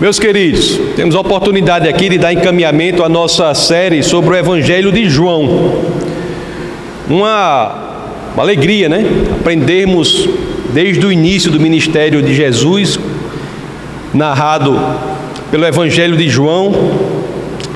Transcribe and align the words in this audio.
Meus 0.00 0.18
queridos, 0.18 0.80
temos 0.96 1.14
a 1.14 1.20
oportunidade 1.20 1.86
aqui 1.86 2.08
de 2.08 2.16
dar 2.16 2.32
encaminhamento 2.32 3.04
à 3.04 3.08
nossa 3.08 3.52
série 3.52 4.02
sobre 4.02 4.30
o 4.30 4.34
Evangelho 4.34 4.90
de 4.90 5.06
João. 5.10 5.74
Uma, 7.06 8.00
uma 8.32 8.42
alegria, 8.42 8.88
né? 8.88 9.04
Aprendermos 9.38 10.26
desde 10.72 11.04
o 11.04 11.12
início 11.12 11.50
do 11.50 11.60
ministério 11.60 12.22
de 12.22 12.34
Jesus, 12.34 12.98
narrado 14.14 14.80
pelo 15.50 15.66
Evangelho 15.66 16.16
de 16.16 16.30
João. 16.30 16.72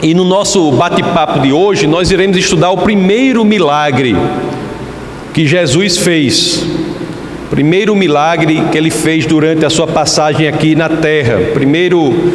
E 0.03 0.15
no 0.15 0.25
nosso 0.25 0.73
bate-papo 0.73 1.41
de 1.41 1.53
hoje, 1.53 1.87
nós 1.87 2.11
iremos 2.11 2.39
estudar 2.39 2.71
o 2.71 2.79
primeiro 2.79 3.45
milagre 3.45 4.17
que 5.35 5.47
Jesus 5.47 5.99
fez 5.99 6.65
Primeiro 7.51 7.95
milagre 7.95 8.63
que 8.73 8.79
ele 8.79 8.91
fez 8.91 9.27
durante 9.27 9.65
a 9.65 9.71
sua 9.71 9.87
passagem 9.87 10.49
aqui 10.49 10.75
na 10.75 10.89
terra. 10.89 11.39
Primeiro 11.53 12.33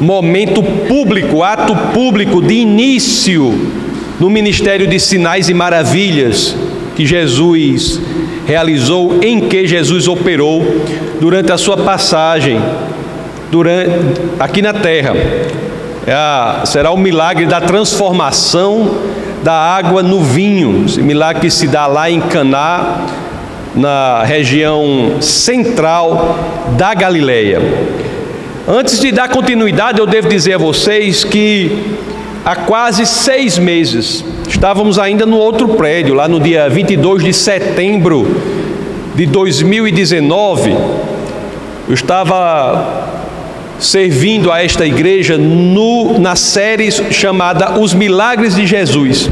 momento 0.00 0.62
público, 0.62 1.42
ato 1.42 1.74
público 1.94 2.42
de 2.42 2.54
início 2.54 3.54
no 4.18 4.28
ministério 4.28 4.86
de 4.86 4.98
sinais 4.98 5.48
e 5.48 5.54
maravilhas 5.54 6.56
que 6.94 7.06
Jesus 7.06 8.00
realizou, 8.46 9.18
em 9.22 9.40
que 9.48 9.66
Jesus 9.66 10.08
operou 10.08 10.62
durante 11.20 11.52
a 11.52 11.56
sua 11.56 11.76
passagem 11.76 12.60
durante, 13.50 13.90
aqui 14.38 14.60
na 14.60 14.72
terra. 14.72 15.14
É 16.06 16.66
será 16.66 16.90
o 16.90 16.96
milagre 16.96 17.46
da 17.46 17.60
transformação 17.60 18.98
da 19.42 19.54
água 19.54 20.02
no 20.02 20.20
vinho, 20.20 20.84
esse 20.86 21.00
milagre 21.00 21.42
que 21.42 21.50
se 21.50 21.66
dá 21.68 21.86
lá 21.86 22.10
em 22.10 22.20
Caná, 22.20 23.06
na 23.74 24.22
região 24.24 25.16
central 25.20 26.38
da 26.76 26.94
Galileia. 26.94 27.60
Antes 28.68 29.00
de 29.00 29.10
dar 29.10 29.28
continuidade, 29.28 29.98
eu 29.98 30.06
devo 30.06 30.28
dizer 30.28 30.54
a 30.54 30.58
vocês 30.58 31.24
que 31.24 31.96
há 32.44 32.54
quase 32.54 33.06
seis 33.06 33.58
meses 33.58 34.24
estávamos 34.46 34.98
ainda 34.98 35.26
no 35.26 35.36
outro 35.36 35.68
prédio, 35.68 36.14
lá 36.14 36.28
no 36.28 36.38
dia 36.38 36.68
22 36.68 37.24
de 37.24 37.32
setembro 37.32 38.40
de 39.14 39.26
2019. 39.26 40.70
Eu 41.88 41.94
estava 41.94 43.10
servindo 43.78 44.52
a 44.52 44.62
esta 44.62 44.86
igreja 44.86 45.36
no, 45.36 46.18
na 46.18 46.36
série 46.36 46.90
chamada 47.12 47.80
Os 47.80 47.92
Milagres 47.92 48.54
de 48.54 48.66
Jesus. 48.66 49.28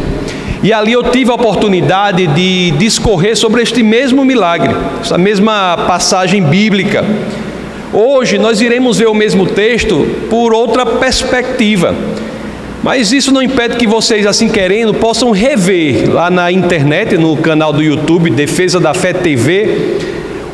E 0.63 0.75
ali 0.75 0.93
eu 0.93 1.03
tive 1.05 1.31
a 1.31 1.35
oportunidade 1.35 2.27
de 2.27 2.71
discorrer 2.73 3.35
sobre 3.35 3.63
este 3.63 3.83
mesmo 3.83 4.25
milagre, 4.25 4.75
essa 5.01 5.17
mesma 5.17 5.77
passagem 5.87 6.43
bíblica. 6.43 7.03
Hoje 7.93 8.37
nós 8.37 8.61
iremos 8.61 8.99
ver 8.99 9.09
o 9.09 9.15
mesmo 9.15 9.47
texto 9.47 10.07
por 10.29 10.53
outra 10.53 10.85
perspectiva. 10.85 11.95
Mas 12.83 13.11
isso 13.11 13.33
não 13.33 13.43
impede 13.43 13.77
que 13.77 13.87
vocês, 13.87 14.27
assim 14.27 14.49
querendo, 14.49 14.93
possam 14.93 15.31
rever 15.31 16.13
lá 16.13 16.31
na 16.31 16.53
internet, 16.53 17.17
no 17.17 17.37
canal 17.39 17.73
do 17.73 17.83
YouTube 17.83 18.31
Defesa 18.31 18.79
da 18.79 18.93
Fé 18.93 19.13
TV, 19.13 19.99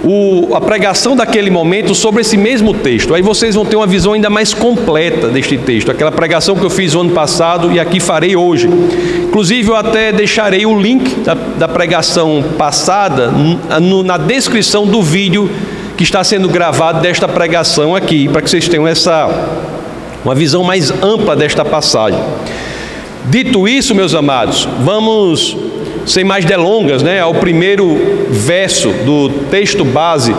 o, 0.04 0.54
a 0.54 0.60
pregação 0.60 1.16
daquele 1.16 1.50
momento 1.50 1.94
sobre 1.94 2.20
esse 2.20 2.36
mesmo 2.36 2.72
texto. 2.72 3.12
Aí 3.12 3.22
vocês 3.22 3.54
vão 3.54 3.64
ter 3.64 3.76
uma 3.76 3.86
visão 3.86 4.12
ainda 4.12 4.30
mais 4.30 4.54
completa 4.54 5.28
deste 5.28 5.58
texto, 5.58 5.90
aquela 5.90 6.12
pregação 6.12 6.54
que 6.54 6.64
eu 6.64 6.70
fiz 6.70 6.94
no 6.94 7.00
ano 7.00 7.10
passado 7.10 7.72
e 7.72 7.80
aqui 7.80 7.98
farei 7.98 8.36
hoje. 8.36 8.68
Inclusive, 9.28 9.68
eu 9.68 9.76
até 9.76 10.12
deixarei 10.12 10.64
o 10.64 10.78
link 10.80 11.16
da, 11.20 11.34
da 11.34 11.68
pregação 11.68 12.44
passada 12.56 13.28
no, 13.28 14.02
na 14.02 14.16
descrição 14.16 14.86
do 14.86 15.02
vídeo 15.02 15.50
que 15.96 16.02
está 16.02 16.22
sendo 16.22 16.48
gravado 16.48 17.00
desta 17.00 17.26
pregação 17.26 17.94
aqui, 17.94 18.28
para 18.28 18.42
que 18.42 18.50
vocês 18.50 18.68
tenham 18.68 18.86
essa 18.86 19.28
uma 20.24 20.34
visão 20.34 20.64
mais 20.64 20.90
ampla 21.02 21.36
desta 21.36 21.64
passagem. 21.64 22.18
Dito 23.26 23.68
isso, 23.68 23.94
meus 23.94 24.14
amados, 24.14 24.68
vamos 24.82 25.56
sem 26.04 26.24
mais 26.24 26.44
delongas, 26.44 27.02
né, 27.02 27.20
ao 27.20 27.34
primeiro 27.34 28.26
verso 28.30 28.90
do 29.04 29.28
texto 29.50 29.84
base 29.84 30.34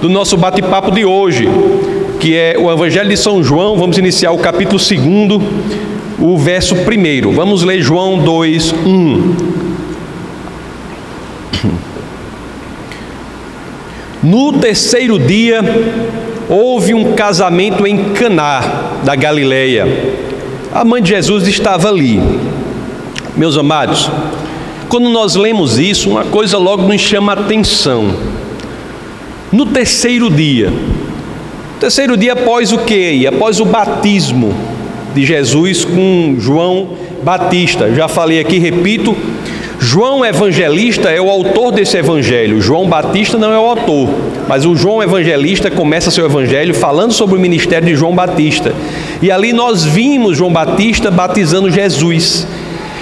do 0.00 0.08
nosso 0.08 0.36
bate-papo 0.36 0.90
de 0.90 1.04
hoje, 1.04 1.48
que 2.18 2.34
é 2.34 2.56
o 2.58 2.70
Evangelho 2.70 3.08
de 3.08 3.16
São 3.16 3.42
João. 3.42 3.76
Vamos 3.76 3.98
iniciar 3.98 4.32
o 4.32 4.38
capítulo 4.38 4.78
2, 4.78 4.90
o 6.20 6.36
verso 6.36 6.74
1. 6.74 7.32
Vamos 7.32 7.62
ler 7.62 7.80
João 7.80 8.18
2, 8.18 8.72
1. 8.72 9.60
No 14.22 14.52
terceiro 14.52 15.18
dia, 15.18 15.62
houve 16.46 16.92
um 16.92 17.14
casamento 17.14 17.86
em 17.86 18.12
Caná 18.12 18.98
da 19.02 19.16
Galileia. 19.16 19.86
A 20.74 20.84
mãe 20.84 21.02
de 21.02 21.08
Jesus 21.08 21.48
estava 21.48 21.88
ali. 21.88 22.20
Meus 23.34 23.56
amados, 23.56 24.10
quando 24.90 25.08
nós 25.08 25.36
lemos 25.36 25.78
isso, 25.78 26.10
uma 26.10 26.24
coisa 26.24 26.58
logo 26.58 26.82
nos 26.82 27.00
chama 27.00 27.32
a 27.32 27.40
atenção. 27.40 28.14
No 29.50 29.64
terceiro 29.64 30.28
dia, 30.28 30.70
terceiro 31.80 32.14
dia 32.14 32.34
após 32.34 32.72
o 32.72 32.78
que? 32.80 33.26
Após 33.26 33.58
o 33.58 33.64
batismo 33.64 34.69
de 35.14 35.24
Jesus 35.24 35.84
com 35.84 36.36
João 36.38 36.90
Batista. 37.22 37.92
Já 37.94 38.08
falei 38.08 38.40
aqui, 38.40 38.58
repito, 38.58 39.16
João 39.78 40.24
Evangelista 40.24 41.08
é 41.08 41.20
o 41.20 41.30
autor 41.30 41.72
desse 41.72 41.96
evangelho. 41.96 42.60
João 42.60 42.86
Batista 42.86 43.38
não 43.38 43.50
é 43.50 43.58
o 43.58 43.64
autor, 43.64 44.10
mas 44.46 44.66
o 44.66 44.76
João 44.76 45.02
Evangelista 45.02 45.70
começa 45.70 46.10
seu 46.10 46.26
evangelho 46.26 46.74
falando 46.74 47.12
sobre 47.12 47.36
o 47.36 47.40
ministério 47.40 47.88
de 47.88 47.96
João 47.96 48.14
Batista. 48.14 48.74
E 49.22 49.30
ali 49.30 49.54
nós 49.54 49.82
vimos 49.82 50.36
João 50.36 50.52
Batista 50.52 51.10
batizando 51.10 51.70
Jesus. 51.70 52.46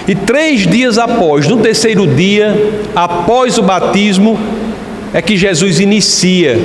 E 0.06 0.14
três 0.14 0.66
dias 0.66 0.98
após, 0.98 1.48
no 1.48 1.58
terceiro 1.58 2.06
dia, 2.06 2.56
após 2.94 3.58
o 3.58 3.62
batismo, 3.62 4.38
é 5.12 5.20
que 5.20 5.36
Jesus 5.36 5.80
inicia 5.80 6.58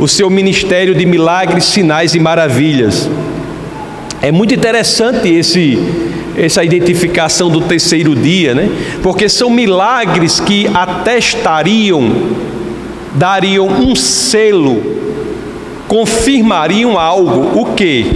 o 0.00 0.08
seu 0.08 0.30
ministério 0.30 0.94
de 0.94 1.04
milagres, 1.04 1.64
sinais 1.64 2.14
e 2.14 2.18
maravilhas. 2.18 3.08
É 4.20 4.32
muito 4.32 4.54
interessante 4.54 5.28
esse, 5.28 5.78
essa 6.36 6.64
identificação 6.64 7.48
do 7.48 7.60
terceiro 7.60 8.14
dia, 8.14 8.54
né? 8.54 8.68
Porque 9.02 9.28
são 9.28 9.48
milagres 9.48 10.40
que 10.40 10.68
atestariam, 10.74 12.10
dariam 13.14 13.66
um 13.66 13.94
selo, 13.94 14.82
confirmariam 15.86 16.98
algo, 16.98 17.60
o 17.60 17.66
que? 17.74 18.06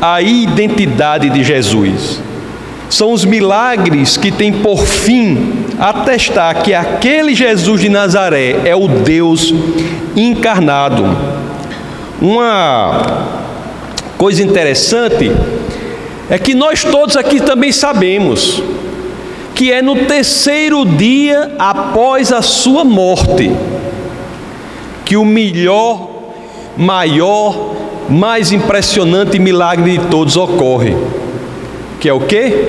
A 0.00 0.20
identidade 0.22 1.30
de 1.30 1.44
Jesus 1.44 2.20
são 2.92 3.12
os 3.12 3.24
milagres 3.24 4.18
que 4.18 4.30
têm 4.30 4.52
por 4.52 4.84
fim 4.84 5.64
atestar 5.78 6.62
que 6.62 6.74
aquele 6.74 7.34
Jesus 7.34 7.80
de 7.80 7.88
Nazaré 7.88 8.56
é 8.66 8.76
o 8.76 8.86
Deus 8.86 9.54
encarnado. 10.14 11.04
Uma 12.20 13.41
coisa 14.22 14.40
interessante 14.40 15.32
é 16.30 16.38
que 16.38 16.54
nós 16.54 16.84
todos 16.84 17.16
aqui 17.16 17.40
também 17.40 17.72
sabemos 17.72 18.62
que 19.52 19.72
é 19.72 19.82
no 19.82 19.96
terceiro 20.04 20.84
dia 20.84 21.50
após 21.58 22.30
a 22.30 22.40
sua 22.40 22.84
morte 22.84 23.50
que 25.04 25.16
o 25.16 25.24
melhor, 25.24 26.08
maior, 26.76 27.74
mais 28.08 28.52
impressionante 28.52 29.40
milagre 29.40 29.98
de 29.98 30.06
todos 30.06 30.36
ocorre 30.36 30.94
que 31.98 32.08
é 32.08 32.12
o 32.12 32.20
que? 32.20 32.68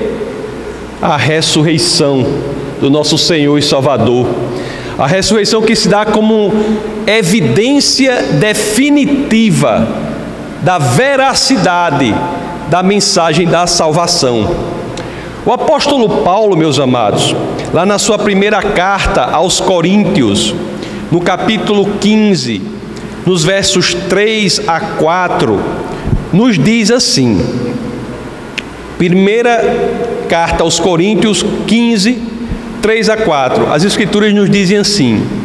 A 1.00 1.16
ressurreição 1.18 2.26
do 2.82 2.90
nosso 2.90 3.16
Senhor 3.16 3.60
e 3.60 3.62
Salvador. 3.62 4.26
A 4.98 5.06
ressurreição 5.06 5.62
que 5.62 5.76
se 5.76 5.88
dá 5.88 6.04
como 6.04 6.52
evidência 7.06 8.24
definitiva 8.40 10.13
da 10.64 10.78
veracidade 10.78 12.16
da 12.70 12.82
mensagem 12.82 13.46
da 13.46 13.68
salvação. 13.68 14.50
O 15.46 15.52
apóstolo 15.52 16.24
Paulo, 16.24 16.56
meus 16.56 16.80
amados, 16.80 17.36
lá 17.74 17.86
na 17.86 18.00
sua 18.00 18.18
primeira 18.18 18.62
carta 18.62 19.24
aos 19.24 19.60
Coríntios, 19.60 20.56
no 21.12 21.20
capítulo 21.20 21.86
15, 22.00 22.62
nos 23.26 23.44
versos 23.44 23.94
3 23.94 24.62
a 24.66 24.80
4, 24.80 25.60
nos 26.32 26.58
diz 26.58 26.90
assim: 26.90 27.46
Primeira 28.98 29.62
carta 30.30 30.64
aos 30.64 30.80
Coríntios 30.80 31.46
15, 31.68 32.24
3 32.82 33.10
a 33.10 33.18
4. 33.18 33.74
As 33.74 33.84
Escrituras 33.84 34.34
nos 34.34 34.50
dizem 34.50 34.78
assim: 34.78 35.43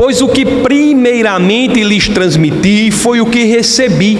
Pois 0.00 0.22
o 0.22 0.28
que 0.28 0.46
primeiramente 0.46 1.84
lhes 1.84 2.08
transmiti 2.08 2.90
foi 2.90 3.20
o 3.20 3.26
que 3.26 3.44
recebi, 3.44 4.18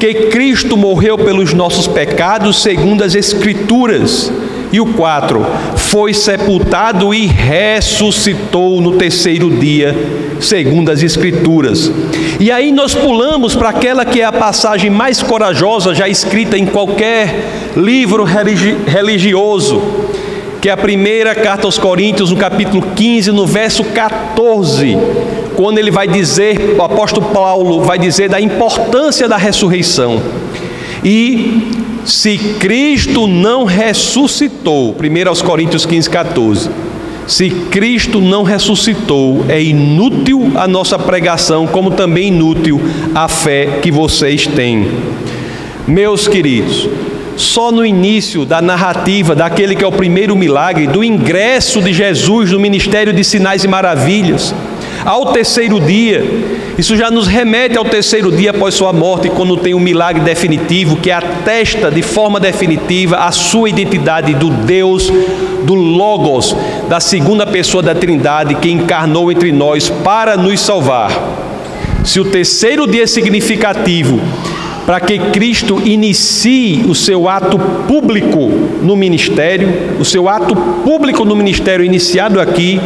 que 0.00 0.14
Cristo 0.30 0.74
morreu 0.74 1.18
pelos 1.18 1.52
nossos 1.52 1.86
pecados, 1.86 2.62
segundo 2.62 3.04
as 3.04 3.14
Escrituras, 3.14 4.32
E 4.72 4.80
o 4.80 4.86
4: 4.86 5.44
Foi 5.76 6.14
sepultado 6.14 7.12
e 7.12 7.26
ressuscitou 7.26 8.80
no 8.80 8.92
terceiro 8.92 9.50
dia, 9.50 9.94
segundo 10.40 10.90
as 10.90 11.02
Escrituras. 11.02 11.92
E 12.40 12.50
aí 12.50 12.72
nós 12.72 12.94
pulamos 12.94 13.54
para 13.54 13.68
aquela 13.68 14.06
que 14.06 14.22
é 14.22 14.24
a 14.24 14.32
passagem 14.32 14.88
mais 14.88 15.22
corajosa 15.22 15.94
já 15.94 16.08
escrita 16.08 16.56
em 16.56 16.64
qualquer 16.64 17.34
livro 17.76 18.24
religi 18.24 18.74
religioso, 18.86 19.82
que 20.62 20.68
é 20.68 20.72
a 20.72 20.76
primeira 20.76 21.34
carta 21.34 21.66
aos 21.66 21.76
Coríntios, 21.76 22.30
no 22.30 22.36
capítulo 22.36 22.84
15, 22.94 23.32
no 23.32 23.44
verso 23.44 23.82
14, 23.82 24.96
quando 25.56 25.78
ele 25.78 25.90
vai 25.90 26.06
dizer, 26.06 26.76
o 26.78 26.82
apóstolo 26.82 27.26
Paulo 27.30 27.80
vai 27.82 27.98
dizer 27.98 28.28
da 28.28 28.40
importância 28.40 29.26
da 29.26 29.36
ressurreição. 29.36 30.22
E 31.04 31.66
se 32.04 32.38
Cristo 32.60 33.26
não 33.26 33.64
ressuscitou, 33.64 34.94
1 34.94 35.28
aos 35.28 35.42
Coríntios 35.42 35.84
15, 35.84 36.08
14. 36.08 36.70
Se 37.26 37.50
Cristo 37.50 38.20
não 38.20 38.44
ressuscitou, 38.44 39.44
é 39.48 39.60
inútil 39.60 40.52
a 40.54 40.68
nossa 40.68 40.96
pregação, 40.96 41.66
como 41.66 41.90
também 41.90 42.28
inútil 42.28 42.80
a 43.12 43.26
fé 43.26 43.80
que 43.82 43.90
vocês 43.90 44.46
têm. 44.46 44.86
Meus 45.88 46.28
queridos, 46.28 46.88
só 47.42 47.72
no 47.72 47.84
início 47.84 48.44
da 48.44 48.62
narrativa 48.62 49.34
daquele 49.34 49.74
que 49.74 49.84
é 49.84 49.86
o 49.86 49.92
primeiro 49.92 50.36
milagre, 50.36 50.86
do 50.86 51.02
ingresso 51.02 51.82
de 51.82 51.92
Jesus 51.92 52.52
no 52.52 52.60
ministério 52.60 53.12
de 53.12 53.24
sinais 53.24 53.64
e 53.64 53.68
maravilhas, 53.68 54.54
ao 55.04 55.32
terceiro 55.32 55.80
dia, 55.80 56.24
isso 56.78 56.96
já 56.96 57.10
nos 57.10 57.26
remete 57.26 57.76
ao 57.76 57.84
terceiro 57.84 58.30
dia 58.30 58.50
após 58.50 58.74
sua 58.74 58.92
morte, 58.92 59.28
quando 59.28 59.56
tem 59.56 59.74
um 59.74 59.80
milagre 59.80 60.22
definitivo 60.22 60.96
que 60.96 61.10
atesta 61.10 61.90
de 61.90 62.02
forma 62.02 62.38
definitiva 62.38 63.16
a 63.16 63.32
sua 63.32 63.68
identidade 63.68 64.32
do 64.34 64.48
Deus, 64.48 65.12
do 65.64 65.74
Logos, 65.74 66.56
da 66.88 67.00
segunda 67.00 67.46
pessoa 67.46 67.82
da 67.82 67.94
Trindade 67.94 68.54
que 68.54 68.70
encarnou 68.70 69.30
entre 69.32 69.50
nós 69.50 69.88
para 69.88 70.36
nos 70.36 70.60
salvar. 70.60 71.10
Se 72.04 72.20
o 72.20 72.24
terceiro 72.24 72.86
dia 72.86 73.02
é 73.02 73.06
significativo 73.06 74.20
para 74.86 75.00
que 75.00 75.18
Cristo 75.18 75.80
inicie 75.84 76.84
o 76.88 76.94
seu 76.94 77.28
ato 77.28 77.58
público 77.86 78.50
no 78.82 78.96
ministério, 78.96 79.68
o 80.00 80.04
seu 80.04 80.28
ato 80.28 80.56
público 80.56 81.24
no 81.24 81.36
ministério 81.36 81.84
iniciado 81.84 82.40
aqui, 82.40 82.80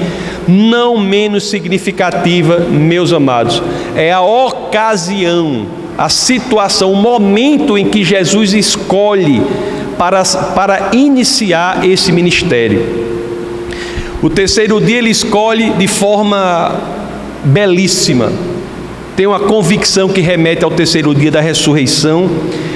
não 0.47 0.99
menos 0.99 1.49
significativa, 1.49 2.59
meus 2.59 3.13
amados, 3.13 3.63
é 3.95 4.13
a 4.13 4.21
ocasião, 4.21 5.67
a 5.97 6.09
situação, 6.09 6.93
o 6.93 6.97
momento 6.97 7.79
em 7.79 7.87
que 7.87 8.05
Jesus 8.05 8.53
escolhe 8.53 9.43
para, 9.97 10.23
para 10.55 10.91
iniciar 10.93 11.87
esse 11.87 12.13
ministério. 12.13 13.07
O 14.23 14.29
terceiro 14.29 14.81
dia 14.81 14.99
ele 14.99 15.11
escolhe 15.11 15.71
de 15.71 15.89
forma 15.89 16.75
belíssima, 17.45 18.31
tem 19.17 19.27
uma 19.27 19.41
convicção 19.41 20.09
que 20.09 20.21
remete 20.21 20.63
ao 20.63 20.71
terceiro 20.71 21.15
dia 21.15 21.31
da 21.31 21.41
ressurreição, 21.41 22.31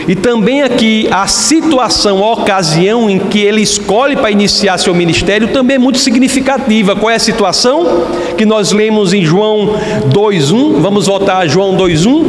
e 0.09 0.15
também 0.15 0.63
aqui 0.63 1.07
a 1.11 1.27
situação, 1.27 2.25
a 2.25 2.33
ocasião 2.33 3.11
em 3.11 3.19
que 3.19 3.39
ele 3.39 3.61
escolhe 3.61 4.17
para 4.17 4.31
iniciar 4.31 4.79
seu 4.79 4.95
ministério 4.95 5.49
também 5.49 5.77
é 5.77 5.79
muito 5.79 5.99
significativa. 5.99 6.97
Qual 6.97 7.11
é 7.11 7.17
a 7.17 7.19
situação? 7.19 8.07
Que 8.39 8.47
nós 8.47 8.73
lemos 8.73 9.13
em 9.13 9.23
João 9.23 9.75
2:1. 10.11 10.81
Vamos 10.81 11.07
voltar 11.07 11.39
a 11.39 11.47
João 11.47 11.77
2:1. 11.77 12.25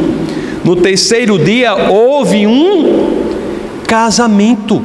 No 0.62 0.76
terceiro 0.76 1.38
dia 1.38 1.74
houve 1.74 2.46
um 2.46 3.24
casamento. 3.86 4.82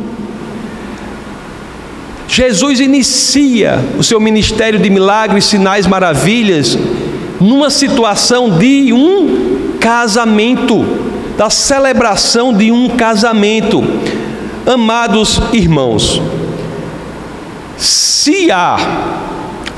Jesus 2.28 2.80
inicia 2.80 3.80
o 3.98 4.04
seu 4.04 4.20
ministério 4.20 4.80
de 4.80 4.90
milagres, 4.90 5.46
sinais, 5.46 5.86
maravilhas 5.86 6.78
numa 7.40 7.70
situação 7.70 8.50
de 8.50 8.92
um 8.94 9.78
casamento, 9.80 10.86
da 11.38 11.50
celebração 11.50 12.54
de 12.54 12.72
um 12.72 12.90
casamento. 12.90 13.84
Amados 14.66 15.40
irmãos, 15.54 16.22
se 17.78 18.52
há 18.52 18.78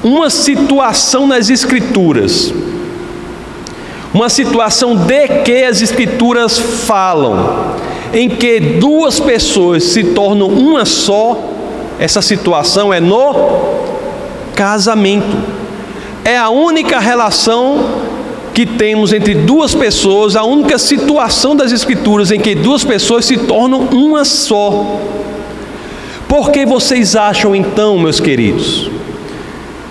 uma 0.03 0.29
situação 0.29 1.27
nas 1.27 1.49
Escrituras, 1.49 2.53
uma 4.13 4.29
situação 4.29 4.95
de 4.95 5.27
que 5.43 5.63
as 5.63 5.81
Escrituras 5.81 6.57
falam, 6.57 7.75
em 8.13 8.29
que 8.29 8.59
duas 8.59 9.19
pessoas 9.19 9.83
se 9.83 10.03
tornam 10.05 10.47
uma 10.47 10.85
só, 10.85 11.37
essa 11.99 12.21
situação 12.21 12.93
é 12.93 12.99
no 12.99 13.35
casamento 14.55 15.58
é 16.23 16.37
a 16.37 16.49
única 16.49 16.99
relação 16.99 18.01
que 18.53 18.65
temos 18.65 19.13
entre 19.13 19.33
duas 19.35 19.73
pessoas, 19.73 20.35
a 20.35 20.43
única 20.43 20.77
situação 20.77 21.55
das 21.55 21.71
Escrituras 21.71 22.31
em 22.31 22.39
que 22.39 22.55
duas 22.55 22.83
pessoas 22.83 23.25
se 23.25 23.37
tornam 23.37 23.81
uma 23.91 24.25
só. 24.25 24.99
Por 26.27 26.51
que 26.51 26.65
vocês 26.65 27.15
acham 27.15 27.55
então, 27.55 27.97
meus 27.97 28.19
queridos, 28.19 28.89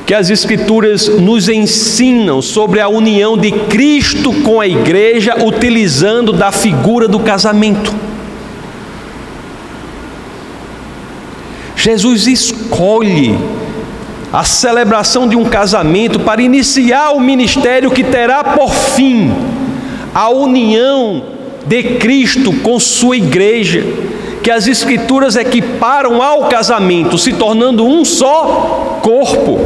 que 0.07 0.15
as 0.15 0.31
Escrituras 0.31 1.09
nos 1.09 1.49
ensinam 1.49 2.41
sobre 2.43 2.81
a 2.81 2.89
união 2.89 3.37
de 3.37 3.51
Cristo 3.51 4.33
com 4.43 4.61
a 4.61 4.67
igreja, 4.67 5.37
utilizando 5.45 6.33
da 6.33 6.53
figura 6.53 7.09
do 7.09 7.19
casamento? 7.21 7.95
Jesus 11.75 12.27
escolhe 12.27 13.39
a 14.33 14.45
celebração 14.45 15.27
de 15.27 15.37
um 15.37 15.45
casamento 15.45 16.21
para 16.21 16.43
iniciar 16.43 17.13
o 17.13 17.21
ministério 17.21 17.91
que 17.91 18.05
terá 18.05 18.45
por 18.45 18.71
fim 18.71 19.33
a 20.15 20.29
união 20.29 21.23
de 21.67 21.83
Cristo 21.83 22.53
com 22.53 22.79
sua 22.81 23.17
igreja, 23.17 23.85
que 24.43 24.51
as 24.51 24.67
Escrituras 24.67 25.37
equiparam 25.37 26.23
ao 26.23 26.49
casamento, 26.49 27.19
se 27.19 27.33
tornando 27.33 27.87
um 27.87 28.05
só 28.05 28.99
corpo. 29.03 29.61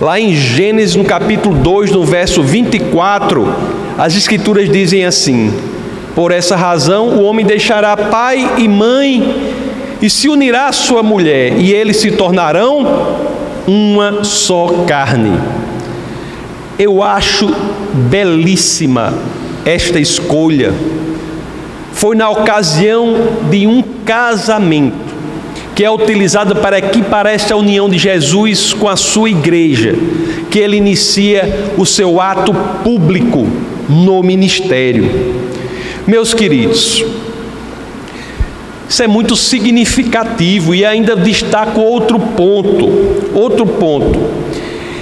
Lá 0.00 0.18
em 0.20 0.34
Gênesis, 0.34 0.94
no 0.94 1.04
capítulo 1.04 1.56
2, 1.56 1.90
no 1.90 2.04
verso 2.04 2.42
24, 2.42 3.52
as 3.96 4.16
Escrituras 4.16 4.70
dizem 4.70 5.04
assim: 5.04 5.52
Por 6.14 6.30
essa 6.30 6.54
razão 6.54 7.08
o 7.08 7.22
homem 7.24 7.44
deixará 7.44 7.96
pai 7.96 8.48
e 8.58 8.68
mãe 8.68 9.47
e 10.00 10.08
se 10.08 10.28
unirá 10.28 10.66
à 10.66 10.72
sua 10.72 11.02
mulher, 11.02 11.58
e 11.58 11.72
eles 11.72 11.96
se 11.98 12.10
tornarão 12.12 13.16
uma 13.66 14.24
só 14.24 14.84
carne. 14.86 15.38
Eu 16.78 17.02
acho 17.02 17.52
belíssima 18.08 19.12
esta 19.64 19.98
escolha. 19.98 20.72
Foi 21.92 22.14
na 22.14 22.30
ocasião 22.30 23.16
de 23.50 23.66
um 23.66 23.82
casamento, 24.04 24.96
que 25.74 25.84
é 25.84 25.90
utilizado 25.90 26.56
para 26.56 26.78
equiparar 26.78 27.34
esta 27.34 27.56
união 27.56 27.88
de 27.88 27.98
Jesus 27.98 28.72
com 28.72 28.88
a 28.88 28.96
sua 28.96 29.28
igreja, 29.28 29.94
que 30.50 30.58
ele 30.58 30.76
inicia 30.76 31.72
o 31.76 31.84
seu 31.84 32.20
ato 32.20 32.54
público 32.84 33.46
no 33.88 34.22
ministério. 34.22 35.10
Meus 36.06 36.32
queridos, 36.32 37.04
isso 38.88 39.02
é 39.02 39.06
muito 39.06 39.36
significativo 39.36 40.74
e 40.74 40.84
ainda 40.84 41.14
destaco 41.14 41.80
outro 41.80 42.18
ponto, 42.18 42.88
outro 43.34 43.66
ponto. 43.66 44.18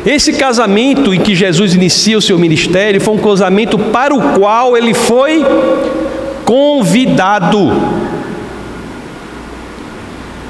Esse 0.05 0.33
casamento 0.33 1.15
em 1.15 1.21
que 1.21 1.35
Jesus 1.35 1.75
inicia 1.75 2.19
o 2.19 2.23
seu 2.23 2.39
ministério 2.39 3.01
foi 3.01 3.15
um 3.15 3.19
casamento 3.19 3.79
para 3.79 4.15
o 4.15 4.39
qual 4.39 4.77
ele 4.77 4.93
foi 4.93 5.45
convidado. 6.45 7.73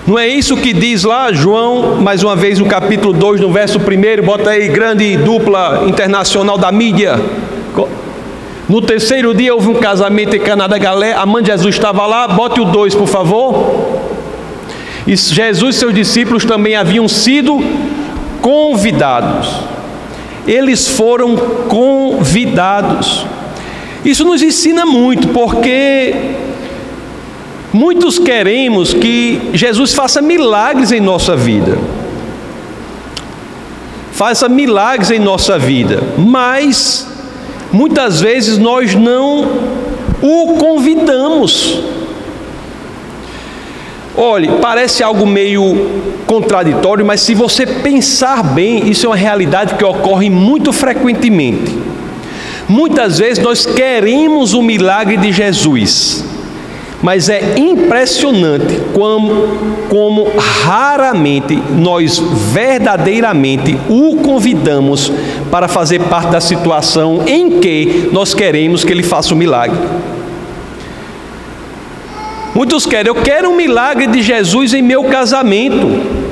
Não 0.06 0.18
é 0.18 0.28
isso 0.28 0.56
que 0.56 0.72
diz 0.72 1.04
lá 1.04 1.32
João, 1.32 1.96
mais 1.96 2.22
uma 2.22 2.36
vez 2.36 2.58
no 2.58 2.66
capítulo 2.66 3.12
2, 3.12 3.40
no 3.40 3.50
verso 3.50 3.78
1, 3.78 4.24
bota 4.24 4.50
aí 4.50 4.68
grande 4.68 5.16
dupla 5.16 5.84
internacional 5.86 6.56
da 6.56 6.70
mídia. 6.70 7.20
No 8.68 8.80
terceiro 8.80 9.32
dia 9.32 9.54
houve 9.54 9.68
um 9.68 9.74
casamento 9.74 10.34
em 10.34 10.40
Cana 10.40 10.66
da 10.66 10.76
Galé, 10.76 11.12
a 11.12 11.24
mãe 11.24 11.42
de 11.42 11.50
Jesus 11.50 11.76
estava 11.76 12.04
lá, 12.04 12.26
bote 12.26 12.60
o 12.60 12.64
dois, 12.64 12.94
por 12.94 13.06
favor. 13.06 13.96
E 15.06 15.14
Jesus 15.14 15.76
e 15.76 15.78
seus 15.78 15.94
discípulos 15.94 16.44
também 16.44 16.74
haviam 16.74 17.06
sido 17.06 17.62
convidados. 18.40 19.48
Eles 20.48 20.88
foram 20.88 21.36
convidados. 21.68 23.24
Isso 24.04 24.24
nos 24.24 24.42
ensina 24.42 24.84
muito, 24.84 25.28
porque 25.28 26.14
muitos 27.72 28.18
queremos 28.18 28.92
que 28.92 29.50
Jesus 29.54 29.94
faça 29.94 30.20
milagres 30.20 30.90
em 30.90 31.00
nossa 31.00 31.36
vida. 31.36 31.78
Faça 34.10 34.48
milagres 34.48 35.12
em 35.12 35.20
nossa 35.20 35.56
vida, 35.56 36.02
mas 36.18 37.15
muitas 37.76 38.22
vezes 38.22 38.56
nós 38.56 38.94
não 38.94 39.44
o 40.22 40.56
convidamos. 40.58 41.78
Olhe, 44.16 44.48
parece 44.62 45.02
algo 45.02 45.26
meio 45.26 45.90
contraditório, 46.26 47.04
mas 47.04 47.20
se 47.20 47.34
você 47.34 47.66
pensar 47.66 48.42
bem, 48.42 48.88
isso 48.88 49.04
é 49.04 49.10
uma 49.10 49.16
realidade 49.16 49.74
que 49.74 49.84
ocorre 49.84 50.30
muito 50.30 50.72
frequentemente. 50.72 51.70
Muitas 52.66 53.18
vezes 53.18 53.44
nós 53.44 53.66
queremos 53.66 54.54
o 54.54 54.62
milagre 54.62 55.18
de 55.18 55.30
Jesus, 55.30 56.24
mas 57.02 57.28
é 57.28 57.58
impressionante 57.58 58.80
como, 58.94 59.30
como 59.90 60.26
raramente 60.64 61.54
nós 61.76 62.18
verdadeiramente 62.18 63.78
o 63.88 64.16
convidamos 64.16 65.12
para 65.50 65.68
fazer 65.68 66.00
parte 66.00 66.30
da 66.30 66.40
situação 66.40 67.22
em 67.26 67.60
que 67.60 68.08
nós 68.12 68.34
queremos 68.34 68.84
que 68.84 68.92
ele 68.92 69.02
faça 69.02 69.34
o 69.34 69.36
milagre. 69.36 69.78
Muitos 72.54 72.86
querem, 72.86 73.08
eu 73.08 73.14
quero 73.14 73.50
um 73.50 73.56
milagre 73.56 74.06
de 74.06 74.22
Jesus 74.22 74.72
em 74.72 74.80
meu 74.80 75.04
casamento. 75.04 76.26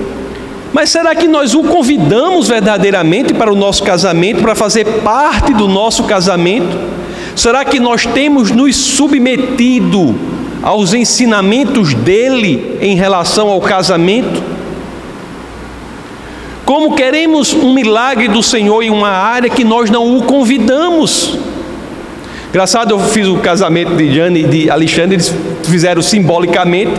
Mas 0.73 0.90
será 0.90 1.14
que 1.14 1.28
nós 1.28 1.54
o 1.54 1.62
convidamos 1.62 2.49
verdadeiramente 2.49 3.35
para 3.35 3.52
o 3.52 3.54
nosso 3.54 3.83
casamento, 3.83 4.40
para 4.40 4.54
fazer 4.54 4.85
parte 5.02 5.52
do 5.52 5.68
nosso 5.68 6.04
casamento? 6.04 6.76
Será 7.37 7.64
que 7.64 7.78
nós 7.78 8.06
temos 8.06 8.50
nos 8.50 8.75
submetido 8.75 10.14
aos 10.62 10.94
ensinamentos 10.94 11.92
dele 11.92 12.78
em 12.80 12.97
relação 12.97 13.49
ao 13.49 13.61
casamento? 13.61 14.53
Como 16.64 16.94
queremos 16.94 17.52
um 17.52 17.75
milagre 17.75 18.26
do 18.26 18.42
Senhor 18.42 18.83
em 18.83 18.90
uma 18.90 19.11
área 19.11 19.50
que 19.50 19.62
nós 19.62 19.90
não 19.90 20.16
o 20.16 20.23
convidamos? 20.23 21.38
Engraçado, 22.49 22.92
eu 22.92 23.00
fiz 23.00 23.28
o 23.28 23.37
casamento 23.37 23.94
de 23.97 24.14
Jane 24.14 24.40
e 24.40 24.49
de 24.49 24.71
Alexandre, 24.71 25.16
eles 25.16 25.35
fizeram 25.64 26.00
simbolicamente, 26.00 26.92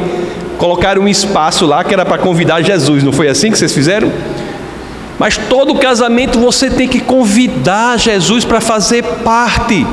colocaram 0.58 1.02
um 1.02 1.08
espaço 1.08 1.66
lá 1.66 1.84
que 1.84 1.94
era 1.94 2.06
para 2.06 2.18
convidar 2.18 2.62
Jesus, 2.62 3.04
não 3.04 3.12
foi 3.12 3.28
assim 3.28 3.50
que 3.50 3.58
vocês 3.58 3.74
fizeram? 3.74 4.12
Mas 5.18 5.38
todo 5.38 5.74
casamento 5.76 6.40
você 6.40 6.70
tem 6.70 6.88
que 6.88 7.00
convidar 7.00 7.98
Jesus 7.98 8.44
para 8.44 8.60
fazer 8.62 9.04
parte. 9.24 9.88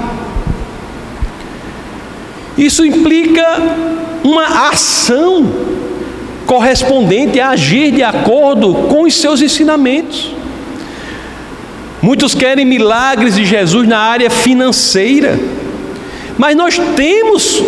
Isso 2.58 2.84
implica 2.84 3.62
uma 4.22 4.68
ação 4.68 5.71
correspondente 6.52 7.40
a 7.40 7.48
agir 7.48 7.90
de 7.92 8.02
acordo 8.02 8.74
com 8.74 9.04
os 9.04 9.14
seus 9.14 9.40
ensinamentos. 9.40 10.34
Muitos 12.02 12.34
querem 12.34 12.66
milagres 12.66 13.36
de 13.36 13.46
Jesus 13.46 13.88
na 13.88 13.98
área 13.98 14.28
financeira, 14.28 15.40
mas 16.36 16.54
nós 16.54 16.78
temos 16.94 17.62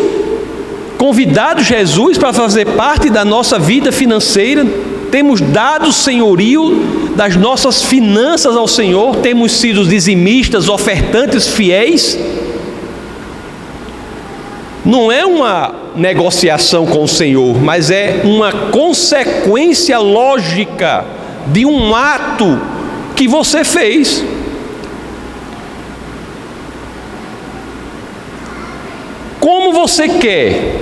convidado 0.98 1.62
Jesus 1.62 2.18
para 2.18 2.34
fazer 2.34 2.66
parte 2.66 3.08
da 3.08 3.24
nossa 3.24 3.58
vida 3.58 3.90
financeira, 3.90 4.66
temos 5.10 5.40
dado 5.40 5.90
senhorio 5.90 6.82
das 7.16 7.36
nossas 7.36 7.82
finanças 7.82 8.54
ao 8.54 8.68
Senhor, 8.68 9.16
temos 9.16 9.52
sido 9.52 9.86
dizimistas, 9.86 10.68
ofertantes 10.68 11.48
fiéis. 11.48 12.18
Não 14.84 15.10
é 15.10 15.24
uma 15.24 15.74
negociação 15.96 16.84
com 16.84 17.04
o 17.04 17.08
Senhor, 17.08 17.60
mas 17.60 17.90
é 17.90 18.20
uma 18.24 18.52
consequência 18.52 19.98
lógica 19.98 21.04
de 21.46 21.64
um 21.64 21.94
ato 21.94 22.60
que 23.16 23.26
você 23.26 23.64
fez. 23.64 24.22
Como 29.40 29.72
você 29.72 30.08
quer 30.08 30.80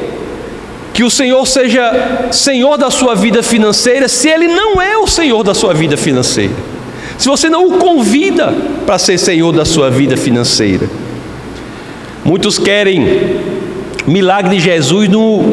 que 0.92 1.04
o 1.04 1.10
Senhor 1.10 1.46
seja 1.46 2.28
Senhor 2.32 2.76
da 2.76 2.90
sua 2.90 3.14
vida 3.14 3.42
financeira, 3.42 4.08
se 4.08 4.28
Ele 4.28 4.48
não 4.48 4.80
é 4.80 4.96
o 4.96 5.06
Senhor 5.06 5.42
da 5.44 5.54
sua 5.54 5.72
vida 5.72 5.96
financeira? 5.96 6.54
Se 7.18 7.28
você 7.28 7.48
não 7.48 7.68
o 7.68 7.78
convida 7.78 8.52
para 8.84 8.98
ser 8.98 9.18
Senhor 9.18 9.52
da 9.52 9.64
sua 9.64 9.90
vida 9.90 10.16
financeira? 10.16 10.88
Muitos 12.24 12.58
querem 12.58 13.51
milagre 14.06 14.56
de 14.56 14.62
Jesus 14.62 15.08
no. 15.08 15.52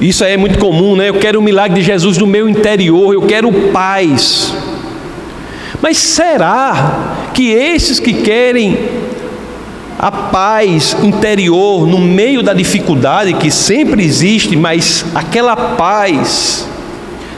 Isso 0.00 0.22
é 0.22 0.36
muito 0.36 0.58
comum, 0.58 0.94
né? 0.94 1.08
Eu 1.08 1.14
quero 1.14 1.40
o 1.40 1.42
milagre 1.42 1.80
de 1.80 1.86
Jesus 1.86 2.18
no 2.18 2.26
meu 2.26 2.48
interior, 2.48 3.12
eu 3.12 3.22
quero 3.22 3.50
paz. 3.72 4.54
Mas 5.80 5.98
será 5.98 7.30
que 7.34 7.50
esses 7.50 7.98
que 8.00 8.12
querem 8.12 8.76
a 9.98 10.12
paz 10.12 10.96
interior 11.02 11.86
no 11.86 11.98
meio 11.98 12.42
da 12.42 12.54
dificuldade 12.54 13.34
que 13.34 13.50
sempre 13.50 14.04
existe, 14.04 14.54
mas 14.54 15.04
aquela 15.12 15.56
paz, 15.56 16.68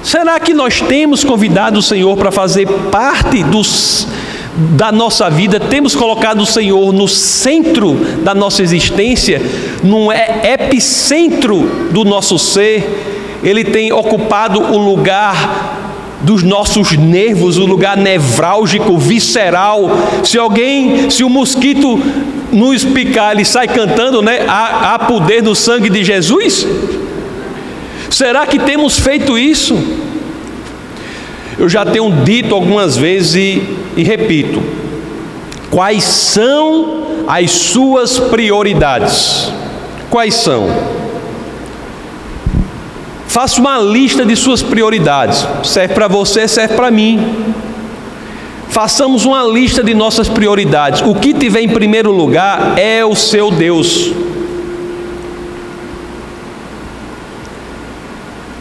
será 0.02 0.38
que 0.38 0.52
nós 0.52 0.80
temos 0.80 1.25
convidado 1.25 1.78
o 1.78 1.82
Senhor 1.82 2.16
para 2.18 2.30
fazer 2.30 2.66
parte 2.90 3.42
dos, 3.44 4.06
da 4.76 4.93
nossa 4.93 5.31
vida, 5.31 5.59
temos 5.59 5.95
colocado 5.95 6.43
o 6.43 6.47
Senhor 6.47 6.93
no 6.93 7.09
centro 7.09 7.95
da 8.23 8.35
nossa 8.35 8.62
existência, 8.62 9.40
no 9.83 10.12
epicentro 10.12 11.88
do 11.90 12.05
nosso 12.05 12.38
ser, 12.38 13.38
Ele 13.43 13.64
tem 13.64 13.93
ocupado 13.93 14.61
o 14.61 14.76
lugar 14.76 15.79
dos 16.23 16.43
nossos 16.43 16.93
nervos, 16.93 17.57
o 17.57 17.64
lugar 17.64 17.97
nevrálgico, 17.97 18.99
visceral. 18.99 19.90
Se 20.23 20.38
alguém, 20.38 21.09
se 21.09 21.25
o 21.25 21.31
mosquito 21.31 21.99
nos 22.52 22.85
picar, 22.85 23.33
ele 23.33 23.45
sai 23.45 23.67
cantando, 23.67 24.21
né? 24.21 24.45
Há, 24.47 24.95
há 24.95 24.99
poder 24.99 25.43
no 25.43 25.55
sangue 25.55 25.88
de 25.88 26.05
Jesus? 26.05 26.67
Será 28.11 28.47
que 28.47 28.59
temos 28.59 28.99
feito 28.99 29.38
isso? 29.38 29.79
Eu 31.61 31.69
já 31.69 31.85
tenho 31.85 32.11
dito 32.25 32.55
algumas 32.55 32.97
vezes 32.97 33.35
e, 33.35 33.76
e 33.95 34.02
repito: 34.02 34.62
quais 35.71 36.02
são 36.02 37.25
as 37.29 37.50
suas 37.50 38.19
prioridades? 38.19 39.52
Quais 40.09 40.37
são? 40.37 40.71
Faça 43.26 43.61
uma 43.61 43.76
lista 43.76 44.25
de 44.25 44.35
suas 44.37 44.62
prioridades. 44.62 45.47
Serve 45.62 45.93
para 45.93 46.09
você, 46.09 46.49
serve 46.49 46.76
para 46.76 46.90
mim. 46.90 47.52
Façamos 48.71 49.26
uma 49.26 49.43
lista 49.45 49.85
de 49.85 49.93
nossas 49.93 50.31
prioridades. 50.31 51.02
O 51.02 51.14
que 51.14 51.35
tiver 51.35 51.61
em 51.61 51.69
primeiro 51.69 52.11
lugar 52.11 52.79
é 52.79 53.05
o 53.05 53.14
seu 53.14 53.50
Deus. 53.50 54.12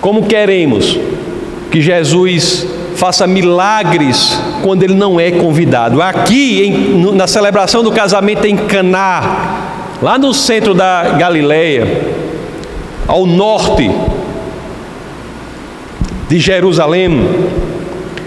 Como 0.02 0.28
queremos 0.28 1.00
que 1.72 1.82
Jesus 1.82 2.79
faça 3.00 3.26
milagres 3.26 4.38
quando 4.62 4.84
ele 4.84 4.94
não 4.94 5.18
é 5.18 5.32
convidado? 5.32 6.02
Aqui, 6.02 6.62
em, 6.62 7.16
na 7.16 7.28
celebração 7.28 7.82
do 7.82 7.92
casamento 7.92 8.46
em 8.46 8.58
Caná, 8.58 9.96
lá 10.02 10.18
no 10.18 10.34
centro 10.34 10.74
da 10.74 11.04
Galileia, 11.18 12.04
ao 13.08 13.26
norte 13.26 13.90
de 16.28 16.40
Jerusalém, 16.40 17.22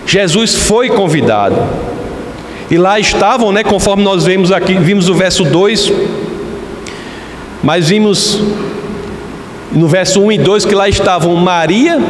Jesus 0.06 0.54
foi 0.54 0.88
convidado. 0.88 1.56
E 2.70 2.78
lá 2.78 2.98
estavam, 2.98 3.52
né, 3.52 3.62
conforme 3.62 4.02
nós 4.02 4.24
vemos 4.24 4.50
aqui, 4.50 4.74
vimos 4.78 5.10
o 5.10 5.14
verso 5.14 5.44
2, 5.44 5.92
mas 7.62 7.90
vimos 7.90 8.40
no 9.70 9.86
verso 9.86 10.22
1 10.22 10.32
e 10.32 10.38
2 10.38 10.64
que 10.64 10.74
lá 10.74 10.88
estavam 10.88 11.36
Maria, 11.36 12.00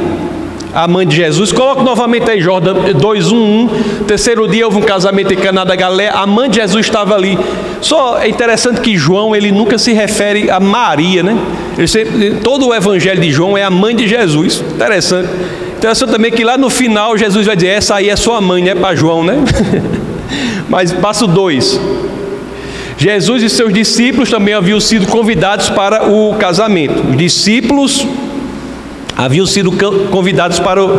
a 0.74 0.88
mãe 0.88 1.06
de 1.06 1.16
Jesus. 1.16 1.52
Coloque 1.52 1.82
novamente 1.82 2.30
aí, 2.30 2.40
Jordan 2.40 2.74
2, 2.94 3.32
1, 3.32 3.36
1. 3.36 3.68
Terceiro 4.06 4.48
dia 4.48 4.64
houve 4.64 4.78
um 4.78 4.82
casamento 4.82 5.32
em 5.32 5.36
Caná 5.36 5.64
da 5.64 5.76
Galileia, 5.76 6.12
a 6.12 6.26
mãe 6.26 6.48
de 6.48 6.56
Jesus 6.56 6.86
estava 6.86 7.14
ali. 7.14 7.38
Só 7.80 8.18
é 8.18 8.28
interessante 8.28 8.80
que 8.80 8.96
João, 8.96 9.36
ele 9.36 9.52
nunca 9.52 9.76
se 9.78 9.92
refere 9.92 10.50
a 10.50 10.58
Maria, 10.58 11.22
né? 11.22 11.36
Sempre, 11.86 12.36
todo 12.42 12.68
o 12.68 12.74
evangelho 12.74 13.20
de 13.20 13.30
João 13.30 13.56
é 13.56 13.62
a 13.62 13.70
mãe 13.70 13.94
de 13.94 14.08
Jesus. 14.08 14.62
Interessante. 14.74 15.28
Interessante 15.76 16.10
também 16.10 16.30
que 16.30 16.44
lá 16.44 16.56
no 16.56 16.70
final 16.70 17.18
Jesus 17.18 17.46
vai 17.46 17.56
dizer: 17.56 17.68
essa 17.68 17.96
aí 17.96 18.08
é 18.08 18.16
sua 18.16 18.40
mãe, 18.40 18.62
né? 18.62 18.74
Para 18.74 18.94
João, 18.94 19.22
né? 19.22 19.36
Mas 20.68 20.92
passo 20.92 21.26
2. 21.26 21.80
Jesus 22.96 23.42
e 23.42 23.50
seus 23.50 23.72
discípulos 23.72 24.30
também 24.30 24.54
haviam 24.54 24.78
sido 24.78 25.06
convidados 25.08 25.68
para 25.68 26.08
o 26.08 26.34
casamento. 26.34 27.02
Os 27.10 27.16
discípulos 27.16 28.06
haviam 29.16 29.46
sido 29.46 29.72
convidados 30.10 30.58
para 30.58 30.82
o, 30.84 30.98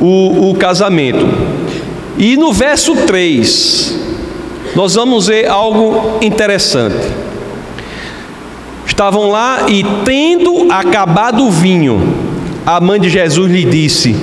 o, 0.00 0.50
o 0.50 0.54
casamento. 0.54 1.26
E 2.18 2.36
no 2.36 2.52
verso 2.52 2.94
3, 2.94 3.98
nós 4.74 4.94
vamos 4.94 5.26
ver 5.26 5.48
algo 5.48 6.18
interessante. 6.20 7.08
Estavam 8.86 9.30
lá 9.30 9.66
e, 9.68 9.84
tendo 10.04 10.70
acabado 10.70 11.44
o 11.46 11.50
vinho, 11.50 12.14
a 12.66 12.80
mãe 12.80 13.00
de 13.00 13.08
Jesus 13.08 13.50
lhe 13.50 13.64
disse: 13.64 14.14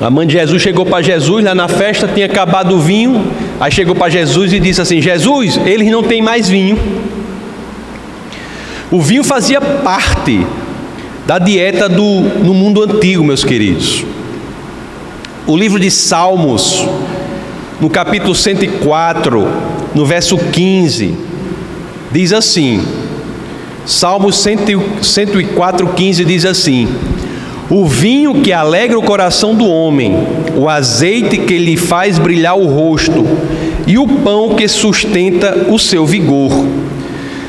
a 0.00 0.10
mãe 0.10 0.26
de 0.26 0.32
Jesus 0.32 0.60
chegou 0.60 0.84
para 0.84 1.02
Jesus 1.02 1.44
lá 1.44 1.54
na 1.54 1.68
festa, 1.68 2.08
tinha 2.08 2.26
acabado 2.26 2.74
o 2.74 2.80
vinho. 2.80 3.24
Aí 3.60 3.70
chegou 3.70 3.94
para 3.94 4.10
Jesus 4.10 4.52
e 4.52 4.58
disse 4.58 4.80
assim: 4.80 5.00
Jesus, 5.00 5.60
eles 5.64 5.90
não 5.90 6.02
têm 6.02 6.20
mais 6.20 6.48
vinho. 6.48 6.76
O 8.90 9.00
vinho 9.00 9.22
fazia 9.22 9.60
parte 9.60 10.44
da 11.26 11.38
dieta 11.38 11.88
do, 11.88 12.20
no 12.20 12.52
mundo 12.52 12.82
antigo, 12.82 13.24
meus 13.24 13.42
queridos. 13.42 14.04
O 15.46 15.56
livro 15.56 15.80
de 15.80 15.90
Salmos, 15.90 16.86
no 17.80 17.88
capítulo 17.88 18.34
104, 18.34 19.46
no 19.94 20.04
verso 20.04 20.36
15, 20.36 21.14
diz 22.12 22.32
assim: 22.32 22.82
Salmos 23.86 24.36
104, 24.36 25.86
15 25.88 26.24
diz 26.24 26.44
assim: 26.44 26.88
O 27.70 27.86
vinho 27.86 28.42
que 28.42 28.52
alegra 28.52 28.98
o 28.98 29.02
coração 29.02 29.54
do 29.54 29.66
homem, 29.66 30.14
o 30.56 30.68
azeite 30.68 31.38
que 31.38 31.56
lhe 31.58 31.76
faz 31.76 32.18
brilhar 32.18 32.58
o 32.58 32.66
rosto, 32.66 33.26
e 33.86 33.96
o 33.96 34.06
pão 34.06 34.54
que 34.54 34.68
sustenta 34.68 35.68
o 35.70 35.78
seu 35.78 36.04
vigor. 36.04 36.66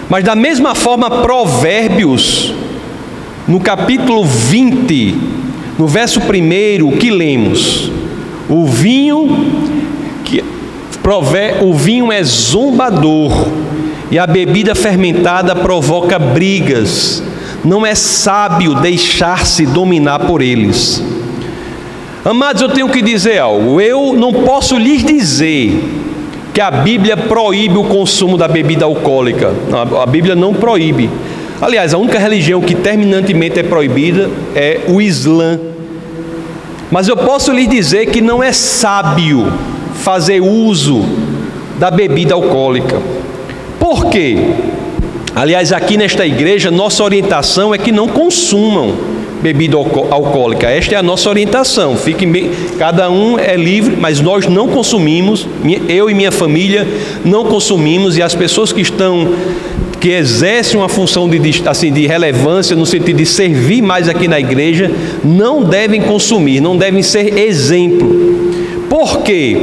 Mas 0.07 0.23
da 0.23 0.35
mesma 0.35 0.75
forma, 0.75 1.09
Provérbios, 1.09 2.53
no 3.47 3.59
capítulo 3.59 4.23
20, 4.23 5.17
no 5.77 5.87
verso 5.87 6.19
1, 6.19 6.87
o 6.87 6.97
que 6.97 7.11
lemos? 7.11 7.91
O 8.49 8.65
vinho 8.65 9.27
que 10.23 10.43
o 11.61 11.73
vinho 11.73 12.11
é 12.11 12.23
zombador 12.23 13.47
e 14.09 14.17
a 14.17 14.25
bebida 14.25 14.73
fermentada 14.73 15.55
provoca 15.55 16.17
brigas. 16.17 17.21
Não 17.63 17.85
é 17.85 17.93
sábio 17.93 18.75
deixar-se 18.75 19.65
dominar 19.65 20.19
por 20.19 20.41
eles. 20.41 21.03
Amados, 22.23 22.61
eu 22.63 22.69
tenho 22.69 22.89
que 22.89 23.03
dizer 23.03 23.37
algo. 23.37 23.79
Eu 23.79 24.13
não 24.13 24.33
posso 24.33 24.77
lhes 24.77 25.03
dizer 25.03 25.79
que 26.51 26.61
a 26.61 26.71
Bíblia 26.71 27.17
proíbe 27.17 27.77
o 27.77 27.83
consumo 27.83 28.37
da 28.37 28.47
bebida 28.47 28.85
alcoólica. 28.85 29.53
A 30.01 30.05
Bíblia 30.05 30.35
não 30.35 30.53
proíbe. 30.53 31.09
Aliás, 31.61 31.93
a 31.93 31.97
única 31.97 32.19
religião 32.19 32.61
que 32.61 32.75
terminantemente 32.75 33.59
é 33.59 33.63
proibida 33.63 34.29
é 34.55 34.81
o 34.87 35.01
Islã. 35.01 35.59
Mas 36.91 37.07
eu 37.07 37.17
posso 37.17 37.51
lhes 37.51 37.67
dizer 37.67 38.07
que 38.07 38.21
não 38.21 38.43
é 38.43 38.51
sábio 38.51 39.51
fazer 39.95 40.41
uso 40.41 41.03
da 41.79 41.89
bebida 41.89 42.33
alcoólica. 42.33 43.01
Por 43.79 44.05
quê? 44.05 44.37
Aliás, 45.35 45.73
aqui 45.73 45.97
nesta 45.97 46.25
igreja, 46.25 46.71
nossa 46.71 47.03
orientação 47.03 47.73
é 47.73 47.77
que 47.77 47.91
não 47.91 48.07
consumam 48.07 48.93
bebida 49.41 49.77
alcoólica. 49.77 50.67
Esta 50.67 50.95
é 50.95 50.97
a 50.97 51.03
nossa 51.03 51.29
orientação. 51.29 51.95
Fiquem 51.95 52.31
bem, 52.31 52.51
cada 52.79 53.09
um 53.09 53.37
é 53.37 53.55
livre, 53.55 53.95
mas 53.99 54.21
nós 54.21 54.47
não 54.47 54.67
consumimos. 54.67 55.47
Eu 55.87 56.09
e 56.09 56.13
minha 56.13 56.31
família 56.31 56.87
não 57.23 57.45
consumimos 57.45 58.17
e 58.17 58.23
as 58.23 58.33
pessoas 58.33 58.71
que 58.71 58.81
estão 58.81 59.33
que 59.99 60.09
exercem 60.09 60.79
uma 60.79 60.89
função 60.89 61.27
de, 61.29 61.39
assim, 61.67 61.91
de 61.91 62.05
relevância 62.05 62.75
no 62.75 62.85
sentido 62.85 63.17
de 63.17 63.25
servir 63.25 63.81
mais 63.81 64.07
aqui 64.07 64.27
na 64.27 64.39
igreja 64.39 64.91
não 65.23 65.63
devem 65.63 66.01
consumir, 66.01 66.61
não 66.61 66.77
devem 66.77 67.01
ser 67.01 67.37
exemplo. 67.37 68.51
Por 68.89 69.23
quê? 69.23 69.57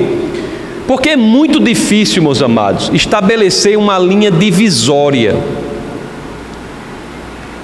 Porque 0.87 1.11
é 1.11 1.17
muito 1.17 1.61
difícil, 1.61 2.23
meus 2.23 2.43
amados, 2.43 2.91
estabelecer 2.93 3.79
uma 3.79 3.99
linha 3.99 4.31
divisória 4.31 5.37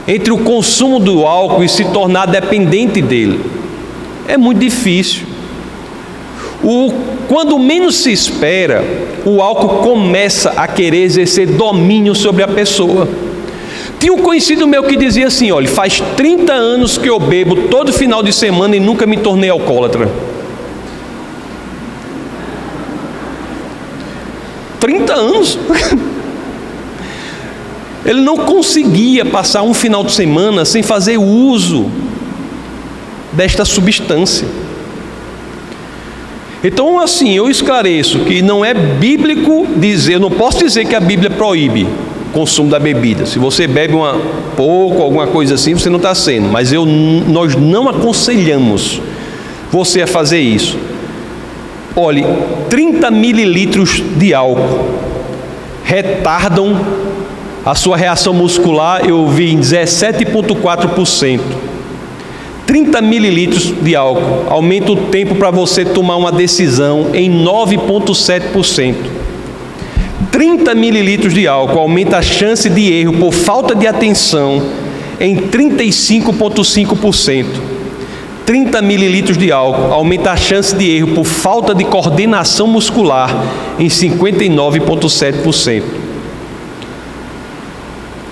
entre 0.06 0.32
o 0.32 0.38
consumo 0.38 0.98
do 0.98 1.26
álcool 1.26 1.62
e 1.62 1.68
se 1.68 1.84
tornar 1.86 2.26
dependente 2.26 3.02
dele. 3.02 3.40
É 4.26 4.38
muito 4.38 4.58
difícil. 4.58 5.27
O, 6.70 6.92
quando 7.28 7.58
menos 7.58 7.96
se 7.96 8.12
espera, 8.12 8.84
o 9.24 9.40
álcool 9.40 9.78
começa 9.78 10.50
a 10.50 10.68
querer 10.68 11.02
exercer 11.02 11.46
domínio 11.46 12.14
sobre 12.14 12.42
a 12.42 12.48
pessoa. 12.48 13.08
Tinha 13.98 14.12
um 14.12 14.18
conhecido 14.18 14.66
meu 14.66 14.82
que 14.82 14.94
dizia 14.94 15.28
assim: 15.28 15.50
olha, 15.50 15.66
faz 15.66 16.02
30 16.14 16.52
anos 16.52 16.98
que 16.98 17.08
eu 17.08 17.18
bebo 17.18 17.56
todo 17.68 17.90
final 17.90 18.22
de 18.22 18.34
semana 18.34 18.76
e 18.76 18.80
nunca 18.80 19.06
me 19.06 19.16
tornei 19.16 19.48
alcoólatra. 19.48 20.10
30 24.78 25.14
anos. 25.14 25.58
Ele 28.04 28.20
não 28.20 28.36
conseguia 28.36 29.24
passar 29.24 29.62
um 29.62 29.72
final 29.72 30.04
de 30.04 30.12
semana 30.12 30.66
sem 30.66 30.82
fazer 30.82 31.16
uso 31.16 31.90
desta 33.32 33.64
substância. 33.64 34.57
Então, 36.62 36.98
assim, 36.98 37.36
eu 37.36 37.48
esclareço 37.48 38.20
que 38.20 38.42
não 38.42 38.64
é 38.64 38.74
bíblico 38.74 39.66
dizer, 39.76 40.14
eu 40.14 40.20
não 40.20 40.30
posso 40.30 40.58
dizer 40.58 40.86
que 40.86 40.94
a 40.94 41.00
Bíblia 41.00 41.30
proíbe 41.30 41.84
o 41.84 42.32
consumo 42.32 42.68
da 42.68 42.78
bebida. 42.78 43.26
Se 43.26 43.38
você 43.38 43.66
bebe 43.66 43.94
uma 43.94 44.20
pouco, 44.56 45.02
alguma 45.02 45.28
coisa 45.28 45.54
assim, 45.54 45.74
você 45.74 45.88
não 45.88 45.98
está 45.98 46.14
sendo. 46.14 46.48
Mas 46.48 46.72
eu, 46.72 46.84
nós 46.84 47.54
não 47.54 47.88
aconselhamos 47.88 49.00
você 49.70 50.02
a 50.02 50.06
fazer 50.06 50.40
isso. 50.40 50.76
Olhe, 51.94 52.24
30 52.68 53.10
mililitros 53.10 54.02
de 54.16 54.34
álcool 54.34 54.98
retardam 55.84 56.78
a 57.64 57.74
sua 57.74 57.96
reação 57.96 58.32
muscular 58.32 59.04
eu 59.06 59.26
vi 59.26 59.52
em 59.52 59.58
17,4%. 59.58 61.40
30 62.68 63.00
mililitros 63.00 63.72
de 63.82 63.96
álcool 63.96 64.44
aumenta 64.50 64.92
o 64.92 65.06
tempo 65.06 65.34
para 65.36 65.50
você 65.50 65.86
tomar 65.86 66.16
uma 66.16 66.30
decisão 66.30 67.12
em 67.14 67.42
9,7%. 67.42 68.94
30 70.30 70.74
mililitros 70.74 71.32
de 71.32 71.48
álcool 71.48 71.78
aumenta 71.78 72.18
a 72.18 72.22
chance 72.22 72.68
de 72.68 72.92
erro 72.92 73.14
por 73.14 73.32
falta 73.32 73.74
de 73.74 73.86
atenção 73.86 74.62
em 75.18 75.34
35,5%. 75.34 77.46
30 78.44 78.82
mililitros 78.82 79.38
de 79.38 79.50
álcool 79.50 79.94
aumenta 79.94 80.32
a 80.32 80.36
chance 80.36 80.76
de 80.76 80.90
erro 80.90 81.14
por 81.14 81.24
falta 81.24 81.74
de 81.74 81.84
coordenação 81.84 82.66
muscular 82.66 83.46
em 83.78 83.86
59,7%. 83.86 85.82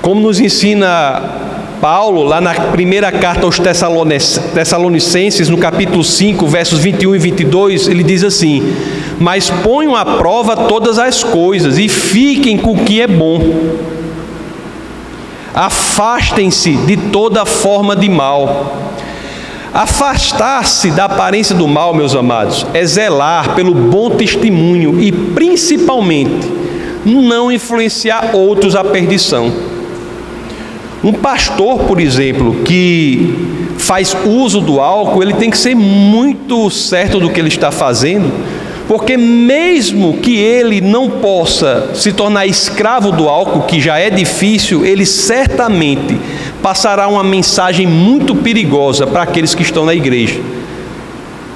Como 0.02 0.20
nos 0.20 0.38
ensina 0.38 1.45
Paulo, 1.80 2.22
lá 2.22 2.40
na 2.40 2.54
primeira 2.54 3.12
carta 3.12 3.44
aos 3.44 3.58
Tessalonicenses, 3.58 5.48
no 5.48 5.58
capítulo 5.58 6.02
5, 6.02 6.46
versos 6.46 6.78
21 6.80 7.14
e 7.14 7.18
22, 7.18 7.88
ele 7.88 8.02
diz 8.02 8.24
assim: 8.24 8.62
Mas 9.18 9.50
ponham 9.50 9.94
à 9.94 10.04
prova 10.04 10.56
todas 10.56 10.98
as 10.98 11.22
coisas 11.22 11.78
e 11.78 11.88
fiquem 11.88 12.56
com 12.56 12.72
o 12.72 12.84
que 12.84 13.00
é 13.00 13.06
bom. 13.06 13.40
Afastem-se 15.54 16.72
de 16.72 16.96
toda 16.96 17.44
forma 17.44 17.96
de 17.96 18.08
mal. 18.08 18.82
Afastar-se 19.72 20.90
da 20.90 21.04
aparência 21.04 21.54
do 21.54 21.68
mal, 21.68 21.92
meus 21.92 22.14
amados, 22.14 22.66
é 22.72 22.84
zelar 22.84 23.54
pelo 23.54 23.74
bom 23.74 24.10
testemunho 24.10 24.98
e, 25.00 25.12
principalmente, 25.12 26.50
não 27.04 27.52
influenciar 27.52 28.30
outros 28.34 28.74
à 28.74 28.82
perdição. 28.82 29.75
Um 31.06 31.12
pastor, 31.12 31.84
por 31.84 32.00
exemplo, 32.00 32.64
que 32.64 33.32
faz 33.78 34.16
uso 34.24 34.60
do 34.60 34.80
álcool, 34.80 35.22
ele 35.22 35.34
tem 35.34 35.48
que 35.48 35.56
ser 35.56 35.72
muito 35.72 36.68
certo 36.68 37.20
do 37.20 37.30
que 37.30 37.38
ele 37.38 37.46
está 37.46 37.70
fazendo, 37.70 38.28
porque 38.88 39.16
mesmo 39.16 40.14
que 40.14 40.36
ele 40.36 40.80
não 40.80 41.08
possa 41.08 41.90
se 41.94 42.12
tornar 42.12 42.44
escravo 42.44 43.12
do 43.12 43.28
álcool, 43.28 43.62
que 43.62 43.80
já 43.80 44.00
é 44.00 44.10
difícil, 44.10 44.84
ele 44.84 45.06
certamente 45.06 46.18
passará 46.60 47.06
uma 47.06 47.22
mensagem 47.22 47.86
muito 47.86 48.34
perigosa 48.34 49.06
para 49.06 49.22
aqueles 49.22 49.54
que 49.54 49.62
estão 49.62 49.84
na 49.84 49.94
igreja. 49.94 50.40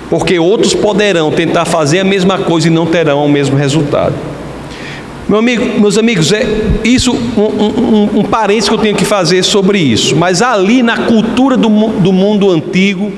Porque 0.08 0.38
outros 0.38 0.74
poderão 0.74 1.32
tentar 1.32 1.64
fazer 1.64 1.98
a 1.98 2.04
mesma 2.04 2.38
coisa 2.38 2.68
e 2.68 2.70
não 2.70 2.86
terão 2.86 3.26
o 3.26 3.28
mesmo 3.28 3.56
resultado. 3.56 4.14
Meu 5.30 5.38
amigo, 5.38 5.80
meus 5.80 5.96
amigos, 5.96 6.32
é 6.32 6.44
isso 6.82 7.12
um, 7.12 7.40
um, 7.40 8.18
um 8.18 8.24
parênteses 8.24 8.68
que 8.68 8.74
eu 8.74 8.78
tenho 8.78 8.96
que 8.96 9.04
fazer 9.04 9.44
sobre 9.44 9.78
isso. 9.78 10.16
Mas 10.16 10.42
ali 10.42 10.82
na 10.82 11.06
cultura 11.06 11.56
do, 11.56 11.68
do 11.68 12.12
mundo 12.12 12.50
antigo, 12.50 13.12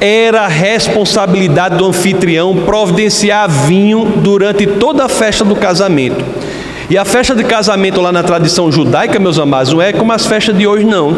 era 0.00 0.46
a 0.46 0.48
responsabilidade 0.48 1.76
do 1.76 1.84
anfitrião 1.84 2.56
providenciar 2.64 3.46
vinho 3.46 4.06
durante 4.24 4.66
toda 4.66 5.04
a 5.04 5.08
festa 5.10 5.44
do 5.44 5.54
casamento. 5.54 6.24
E 6.88 6.96
a 6.96 7.04
festa 7.04 7.34
de 7.34 7.44
casamento 7.44 8.00
lá 8.00 8.10
na 8.10 8.22
tradição 8.22 8.72
judaica, 8.72 9.18
meus 9.18 9.38
amados, 9.38 9.70
não 9.70 9.82
é 9.82 9.92
como 9.92 10.10
as 10.10 10.26
festas 10.26 10.56
de 10.56 10.66
hoje, 10.66 10.86
não. 10.86 11.14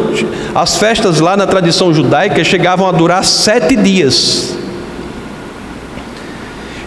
As 0.53 0.75
festas 0.75 1.21
lá 1.21 1.37
na 1.37 1.47
tradição 1.47 1.93
judaica 1.93 2.43
chegavam 2.43 2.85
a 2.85 2.91
durar 2.91 3.23
sete 3.23 3.77
dias. 3.77 4.57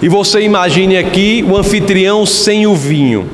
E 0.04 0.08
você 0.08 0.42
imagine 0.42 0.98
aqui 0.98 1.42
o 1.48 1.56
anfitrião 1.56 2.26
sem 2.26 2.66
o 2.66 2.74
vinho. 2.74 3.24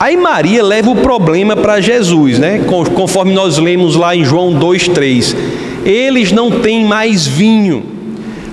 Aí 0.00 0.16
Maria 0.16 0.64
leva 0.64 0.88
o 0.88 0.96
problema 0.96 1.54
para 1.54 1.82
Jesus, 1.82 2.38
né? 2.38 2.62
Conforme 2.94 3.34
nós 3.34 3.58
lemos 3.58 3.94
lá 3.94 4.16
em 4.16 4.24
João 4.24 4.58
2:3. 4.58 5.36
Eles 5.84 6.32
não 6.32 6.50
têm 6.50 6.82
mais 6.86 7.26
vinho. 7.26 7.84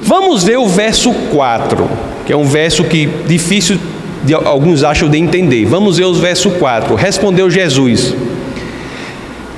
Vamos 0.02 0.44
ver 0.44 0.58
o 0.58 0.68
verso 0.68 1.14
4, 1.32 1.90
que 2.26 2.34
é 2.34 2.36
um 2.36 2.44
verso 2.44 2.84
que 2.84 3.08
difícil 3.26 3.80
de, 4.26 4.34
alguns 4.34 4.84
acham 4.84 5.08
de 5.08 5.18
entender. 5.18 5.64
Vamos 5.64 5.96
ver 5.96 6.08
o 6.08 6.14
verso 6.14 6.50
4. 6.50 6.94
Respondeu 6.94 7.50
Jesus: 7.50 8.14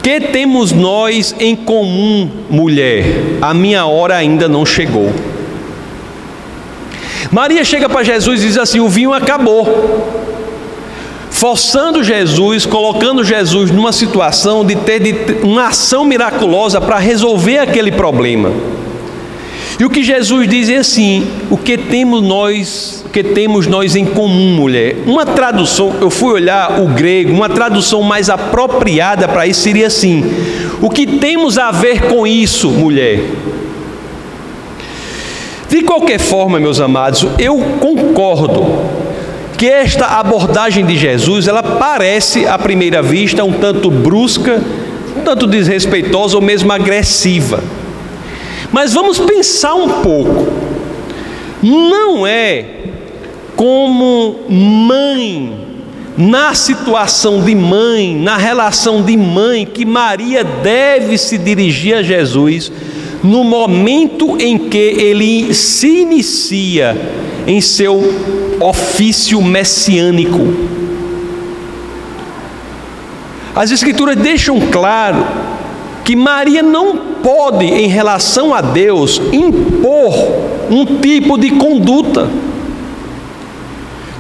Que 0.04 0.20
temos 0.20 0.72
nós 0.72 1.36
em 1.40 1.56
comum, 1.56 2.30
mulher? 2.48 3.06
A 3.42 3.56
minha 3.56 3.88
hora 3.88 4.18
ainda 4.18 4.48
não 4.48 4.68
chegou. 4.68 5.12
Maria 7.32 7.64
chega 7.64 7.90
para 7.90 8.04
Jesus 8.04 8.44
e 8.44 8.48
diz 8.48 8.58
assim: 8.58 8.80
O 8.80 8.90
vinho 8.90 9.14
acabou. 9.14 10.26
Forçando 11.30 12.04
Jesus, 12.04 12.66
colocando 12.66 13.24
Jesus 13.24 13.70
numa 13.70 13.92
situação 13.92 14.66
de 14.66 14.76
ter 14.76 15.00
de, 15.00 15.46
uma 15.46 15.68
ação 15.68 16.04
miraculosa 16.04 16.82
para 16.82 16.98
resolver 16.98 17.60
aquele 17.60 17.92
problema. 17.92 18.52
E 19.80 19.86
o 19.86 19.90
que 19.90 20.04
Jesus 20.04 20.48
diz 20.48 20.70
é 20.70 20.78
assim: 20.78 21.28
o 21.52 21.58
que 21.58 21.78
temos 21.78 22.24
nós, 22.24 23.04
o 23.06 23.10
que 23.10 23.24
temos 23.24 23.68
nós 23.68 23.96
em 23.96 24.06
comum, 24.06 24.56
mulher? 24.56 24.96
Uma 25.06 25.26
tradução, 25.26 25.94
eu 26.02 26.10
fui 26.10 26.34
olhar 26.34 26.82
o 26.82 26.88
grego, 26.88 27.32
uma 27.32 27.50
tradução 27.50 28.02
mais 28.02 28.30
apropriada 28.30 29.28
para 29.28 29.46
isso 29.46 29.62
seria 29.62 29.88
assim: 29.88 30.24
o 30.82 30.90
que 30.90 31.06
temos 31.06 31.60
a 31.60 31.70
ver 31.70 32.04
com 32.04 32.26
isso, 32.26 32.72
mulher? 32.72 33.20
De 35.70 35.82
qualquer 35.82 36.20
forma, 36.20 36.60
meus 36.60 36.80
amados, 36.80 37.28
eu 37.38 37.58
concordo 37.80 38.66
que 39.58 39.68
esta 39.68 40.06
abordagem 40.06 40.86
de 40.86 40.96
Jesus, 40.96 41.48
ela 41.48 41.64
parece 41.64 42.46
à 42.46 42.58
primeira 42.58 43.02
vista 43.02 43.44
um 43.44 43.54
tanto 43.54 43.90
brusca, 43.90 44.62
um 45.18 45.22
tanto 45.22 45.46
desrespeitosa 45.48 46.36
ou 46.36 46.42
mesmo 46.42 46.72
agressiva. 46.72 47.62
Mas 48.72 48.94
vamos 48.94 49.20
pensar 49.20 49.74
um 49.74 50.02
pouco. 50.02 50.48
Não 51.62 52.26
é 52.26 52.66
como 53.56 54.36
mãe, 54.48 55.54
na 56.16 56.54
situação 56.54 57.42
de 57.42 57.56
mãe, 57.56 58.16
na 58.16 58.38
relação 58.38 59.02
de 59.02 59.18
mãe, 59.18 59.66
que 59.66 59.86
Maria 59.86 60.44
deve 60.44 61.18
se 61.18 61.38
dirigir 61.38 61.96
a 61.96 62.04
Jesus 62.04 62.72
no 63.24 63.44
momento 63.44 64.38
em 64.40 64.58
que 64.58 64.78
ele 64.78 65.54
se 65.54 66.02
inicia 66.02 66.96
em 67.46 67.62
seu 67.62 68.02
ofício 68.60 69.42
messiânico. 69.42 70.40
As 73.56 73.72
Escrituras 73.72 74.16
deixam 74.16 74.60
claro 74.72 75.26
que 76.04 76.16
Maria 76.16 76.62
não 76.62 76.96
pode, 77.24 77.66
em 77.66 77.88
relação 77.88 78.54
a 78.54 78.62
Deus, 78.62 79.22
impor 79.34 80.14
um 80.70 80.86
tipo 81.02 81.38
de 81.38 81.50
conduta. 81.52 82.30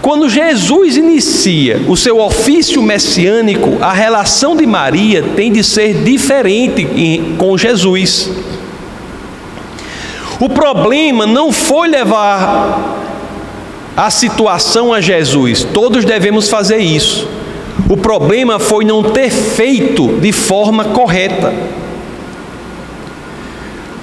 Quando 0.02 0.30
Jesus 0.30 0.98
inicia 0.98 1.82
o 1.88 1.96
seu 1.96 2.20
ofício 2.20 2.82
messiânico, 2.82 3.78
a 3.82 3.94
relação 3.94 4.56
de 4.56 4.66
Maria 4.66 5.24
tem 5.36 5.52
de 5.52 5.64
ser 5.64 6.04
diferente 6.04 6.88
com 7.38 7.58
Jesus. 7.58 8.30
O 10.40 10.48
problema 10.48 11.26
não 11.26 11.52
foi 11.52 11.88
levar 11.88 13.06
a 13.96 14.12
situação 14.12 14.94
a 14.94 15.02
Jesus, 15.02 15.64
todos 15.74 16.06
devemos 16.06 16.50
fazer 16.50 16.78
isso. 16.78 17.28
O 17.90 17.98
problema 17.98 18.60
foi 18.60 18.86
não 18.86 19.02
ter 19.02 19.32
feito 19.32 20.08
de 20.20 20.32
forma 20.32 20.86
correta. 20.86 21.54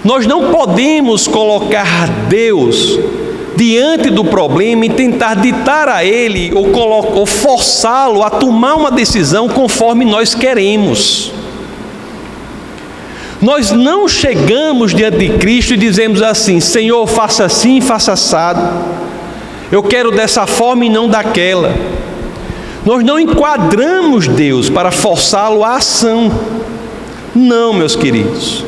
Nós 0.03 0.27
não 0.27 0.51
podemos 0.51 1.29
colocar 1.29 2.09
Deus 2.29 2.99
diante 3.57 4.11
do 4.11 4.25
problema 4.25 4.87
e 4.87 4.91
tentar 4.91 5.35
ditar 5.35 5.89
a 5.89 6.05
Ele 6.05 6.53
ou, 6.55 6.67
ou 7.15 7.25
forçá-lo 7.25 8.23
a 8.23 8.31
tomar 8.31 8.75
uma 8.75 8.91
decisão 8.91 9.49
conforme 9.49 10.05
nós 10.05 10.35
queremos. 10.35 11.33
Nós 13.45 13.71
não 13.71 14.09
chegamos 14.09 14.95
diante 14.95 15.19
de 15.19 15.29
Cristo 15.37 15.75
e 15.75 15.77
dizemos 15.77 16.23
assim: 16.23 16.61
Senhor, 16.61 17.07
faça 17.07 17.45
assim, 17.45 17.79
faça 17.79 18.15
assado. 18.15 18.63
Eu 19.71 19.83
quero 19.83 20.11
dessa 20.11 20.47
forma 20.47 20.87
e 20.87 20.89
não 20.89 21.07
daquela. 21.07 21.75
Nós 22.87 23.05
não 23.05 23.21
enquadramos 23.21 24.27
Deus 24.27 24.71
para 24.71 24.91
forçá-lo 24.91 25.63
à 25.63 25.77
ação. 25.77 26.33
Não, 27.35 27.75
meus 27.75 27.95
queridos. 27.95 28.65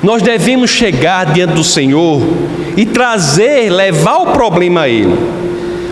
Nós 0.00 0.22
devemos 0.22 0.70
chegar 0.70 1.32
diante 1.32 1.54
do 1.54 1.64
Senhor 1.64 2.22
e 2.76 2.86
trazer, 2.86 3.68
levar 3.68 4.18
o 4.18 4.26
problema 4.26 4.82
a 4.82 4.88
Ele. 4.88 5.18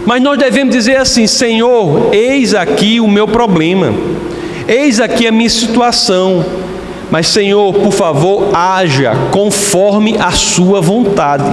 Mas 0.06 0.22
nós 0.22 0.38
devemos 0.38 0.72
dizer 0.72 0.98
assim: 0.98 1.26
Senhor, 1.26 2.10
eis 2.14 2.54
aqui 2.54 3.00
o 3.00 3.08
meu 3.08 3.26
problema, 3.26 3.92
eis 4.68 5.00
aqui 5.00 5.26
a 5.26 5.32
minha 5.32 5.50
situação. 5.50 6.62
Mas, 7.14 7.28
Senhor, 7.28 7.72
por 7.72 7.92
favor, 7.92 8.50
haja 8.52 9.12
conforme 9.30 10.16
a 10.18 10.32
Sua 10.32 10.80
vontade. 10.80 11.48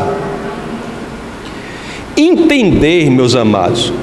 Entender, 2.17 3.12
meus 3.12 3.36
amados, 3.36 3.93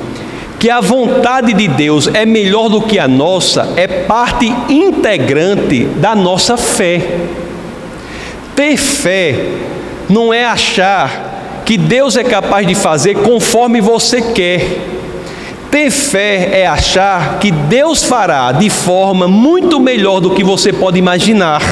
que 0.60 0.70
a 0.70 0.80
vontade 0.80 1.52
de 1.52 1.66
Deus 1.66 2.08
é 2.14 2.24
melhor 2.24 2.68
do 2.68 2.80
que 2.80 2.96
a 2.96 3.08
nossa, 3.08 3.72
é 3.74 3.88
parte 3.88 4.46
integrante 4.68 5.86
da 5.96 6.14
nossa 6.14 6.56
fé. 6.56 7.02
Ter 8.54 8.76
fé 8.76 9.46
não 10.08 10.32
é 10.32 10.44
achar 10.44 11.62
que 11.64 11.76
Deus 11.76 12.16
é 12.16 12.22
capaz 12.22 12.68
de 12.68 12.76
fazer 12.76 13.16
conforme 13.16 13.80
você 13.80 14.22
quer. 14.22 14.97
Ter 15.70 15.90
fé 15.90 16.60
é 16.60 16.66
achar 16.66 17.38
que 17.38 17.50
Deus 17.50 18.02
fará 18.02 18.52
de 18.52 18.70
forma 18.70 19.28
muito 19.28 19.78
melhor 19.78 20.20
do 20.20 20.30
que 20.30 20.42
você 20.42 20.72
pode 20.72 20.98
imaginar. 20.98 21.62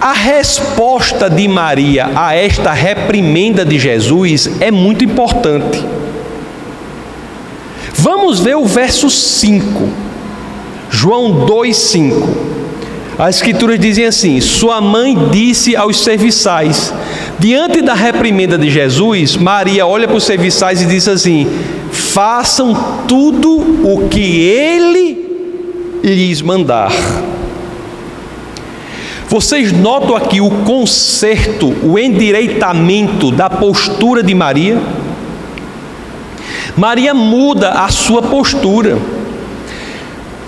A 0.00 0.12
resposta 0.12 1.30
de 1.30 1.46
Maria 1.48 2.10
a 2.14 2.34
esta 2.34 2.72
reprimenda 2.72 3.64
de 3.64 3.78
Jesus 3.78 4.50
é 4.60 4.70
muito 4.70 5.04
importante. 5.04 5.82
Vamos 7.94 8.40
ver 8.40 8.56
o 8.56 8.66
verso 8.66 9.08
5, 9.08 9.88
João 10.90 11.46
2,5. 11.46 12.28
As 13.18 13.36
escrituras 13.36 13.80
dizem 13.80 14.04
assim: 14.04 14.40
Sua 14.40 14.80
mãe 14.80 15.16
disse 15.30 15.74
aos 15.74 16.00
serviçais, 16.00 16.92
diante 17.38 17.82
da 17.82 17.94
reprimenda 17.94 18.56
de 18.56 18.70
Jesus, 18.70 19.36
Maria 19.36 19.86
olha 19.86 20.06
para 20.06 20.16
os 20.16 20.24
serviçais 20.24 20.82
e 20.82 20.86
diz 20.86 21.06
assim: 21.08 21.46
Façam 21.90 22.74
tudo 23.06 23.50
o 23.84 24.08
que 24.08 24.40
ele 24.40 25.26
lhes 26.02 26.42
mandar. 26.42 26.92
Vocês 29.28 29.72
notam 29.72 30.14
aqui 30.14 30.40
o 30.40 30.50
conserto, 30.50 31.74
o 31.82 31.98
endireitamento 31.98 33.30
da 33.32 33.50
postura 33.50 34.22
de 34.22 34.34
Maria? 34.34 34.80
Maria 36.76 37.12
muda 37.12 37.70
a 37.70 37.88
sua 37.88 38.22
postura. 38.22 38.96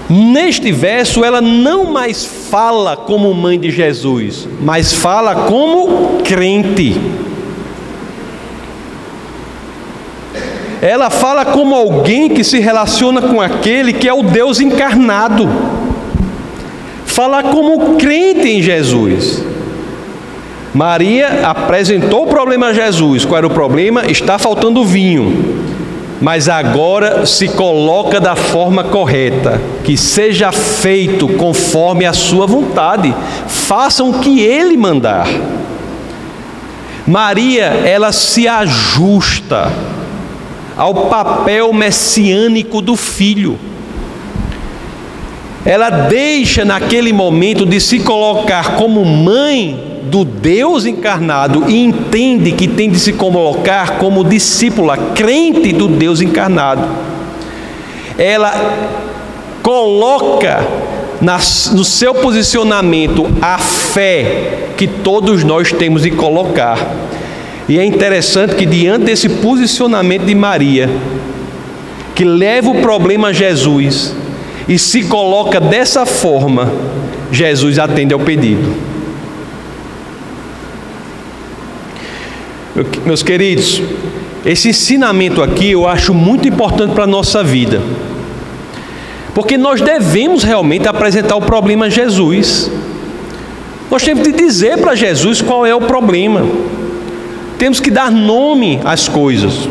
Neste 0.08 0.72
verso, 0.72 1.24
ela 1.24 1.40
não 1.40 1.84
mais 1.92 2.24
fala 2.24 2.96
como 2.96 3.32
mãe 3.34 3.58
de 3.58 3.70
Jesus, 3.70 4.48
mas 4.60 4.92
fala 4.92 5.34
como 5.46 6.22
crente. 6.24 6.96
Ela 10.80 11.10
fala 11.10 11.44
como 11.44 11.74
alguém 11.74 12.28
que 12.28 12.44
se 12.44 12.58
relaciona 12.58 13.20
com 13.20 13.40
aquele 13.40 13.92
que 13.92 14.08
é 14.08 14.14
o 14.14 14.22
Deus 14.22 14.60
encarnado 14.60 15.48
falar 17.18 17.42
como 17.42 17.96
crente 17.96 18.46
em 18.46 18.62
Jesus. 18.62 19.42
Maria 20.72 21.48
apresentou 21.48 22.22
o 22.22 22.26
problema 22.28 22.68
a 22.68 22.72
Jesus. 22.72 23.24
Qual 23.24 23.38
era 23.38 23.46
o 23.48 23.50
problema? 23.50 24.04
Está 24.08 24.38
faltando 24.38 24.84
vinho. 24.84 25.58
Mas 26.20 26.48
agora 26.48 27.24
se 27.24 27.48
coloca 27.48 28.20
da 28.20 28.34
forma 28.34 28.84
correta, 28.84 29.60
que 29.84 29.96
seja 29.96 30.50
feito 30.50 31.28
conforme 31.28 32.04
a 32.04 32.12
sua 32.12 32.46
vontade. 32.46 33.14
Façam 33.46 34.10
o 34.10 34.18
que 34.20 34.40
ele 34.40 34.76
mandar. 34.76 35.28
Maria, 37.06 37.64
ela 37.84 38.12
se 38.12 38.46
ajusta 38.48 39.72
ao 40.76 41.06
papel 41.06 41.72
messiânico 41.72 42.82
do 42.82 42.96
filho 42.96 43.58
ela 45.68 45.90
deixa 45.90 46.64
naquele 46.64 47.12
momento 47.12 47.66
de 47.66 47.78
se 47.78 47.98
colocar 48.00 48.76
como 48.76 49.04
mãe 49.04 49.87
do 50.10 50.24
Deus 50.24 50.86
encarnado 50.86 51.64
e 51.68 51.84
entende 51.84 52.52
que 52.52 52.66
tem 52.66 52.90
de 52.90 52.98
se 52.98 53.12
colocar 53.12 53.98
como 53.98 54.24
discípula, 54.24 54.96
crente 55.14 55.72
do 55.72 55.88
Deus 55.88 56.20
encarnado. 56.20 56.84
Ela 58.16 58.52
coloca 59.62 60.66
no 61.72 61.84
seu 61.84 62.14
posicionamento 62.14 63.26
a 63.42 63.58
fé 63.58 64.68
que 64.76 64.86
todos 64.86 65.44
nós 65.44 65.72
temos 65.72 66.02
de 66.02 66.10
colocar. 66.10 66.78
E 67.68 67.78
é 67.78 67.84
interessante 67.84 68.54
que, 68.54 68.64
diante 68.64 69.04
desse 69.04 69.28
posicionamento 69.28 70.24
de 70.24 70.34
Maria, 70.34 70.88
que 72.14 72.24
leva 72.24 72.70
o 72.70 72.80
problema 72.80 73.28
a 73.28 73.32
Jesus, 73.32 74.14
e 74.66 74.78
se 74.78 75.04
coloca 75.04 75.60
dessa 75.60 76.06
forma, 76.06 76.72
Jesus 77.30 77.78
atende 77.78 78.14
ao 78.14 78.20
pedido. 78.20 78.87
Meus 83.04 83.22
queridos, 83.22 83.82
esse 84.46 84.68
ensinamento 84.68 85.42
aqui 85.42 85.72
eu 85.72 85.86
acho 85.86 86.14
muito 86.14 86.46
importante 86.46 86.92
para 86.94 87.04
a 87.04 87.06
nossa 87.08 87.42
vida. 87.42 87.80
Porque 89.34 89.56
nós 89.56 89.80
devemos 89.80 90.44
realmente 90.44 90.86
apresentar 90.88 91.36
o 91.36 91.40
problema 91.40 91.86
a 91.86 91.88
Jesus. 91.88 92.70
Nós 93.90 94.02
temos 94.02 94.22
que 94.22 94.32
dizer 94.32 94.78
para 94.78 94.94
Jesus 94.94 95.40
qual 95.42 95.66
é 95.66 95.74
o 95.74 95.80
problema. 95.80 96.46
Temos 97.58 97.80
que 97.80 97.90
dar 97.90 98.12
nome 98.12 98.80
às 98.84 99.08
coisas. 99.08 99.68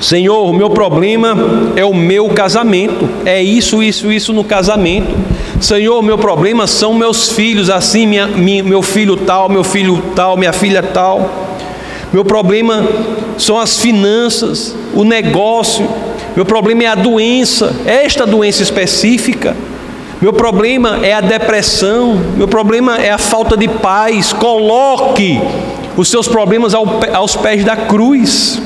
Senhor, 0.00 0.48
o 0.48 0.52
meu 0.52 0.68
problema 0.68 1.36
é 1.76 1.84
o 1.84 1.94
meu 1.94 2.28
casamento. 2.30 3.08
É 3.24 3.40
isso, 3.40 3.80
isso, 3.80 4.10
isso 4.10 4.32
no 4.32 4.42
casamento. 4.42 5.14
Senhor, 5.62 6.02
meu 6.02 6.18
problema 6.18 6.66
são 6.66 6.92
meus 6.92 7.28
filhos, 7.28 7.70
assim, 7.70 8.04
minha, 8.04 8.26
minha, 8.26 8.64
meu 8.64 8.82
filho 8.82 9.16
tal, 9.16 9.48
meu 9.48 9.62
filho 9.62 10.02
tal, 10.12 10.36
minha 10.36 10.52
filha 10.52 10.82
tal. 10.82 11.30
Meu 12.12 12.24
problema 12.24 12.84
são 13.38 13.56
as 13.56 13.78
finanças, 13.78 14.74
o 14.92 15.04
negócio. 15.04 15.88
Meu 16.34 16.44
problema 16.44 16.82
é 16.82 16.86
a 16.88 16.96
doença, 16.96 17.72
esta 17.86 18.26
doença 18.26 18.60
específica. 18.60 19.56
Meu 20.20 20.32
problema 20.32 20.98
é 21.00 21.12
a 21.12 21.20
depressão. 21.20 22.20
Meu 22.36 22.48
problema 22.48 22.98
é 22.98 23.12
a 23.12 23.18
falta 23.18 23.56
de 23.56 23.68
paz. 23.68 24.32
Coloque 24.32 25.40
os 25.96 26.08
seus 26.08 26.26
problemas 26.26 26.74
aos 26.74 27.36
pés 27.36 27.64
da 27.64 27.76
cruz. 27.76 28.60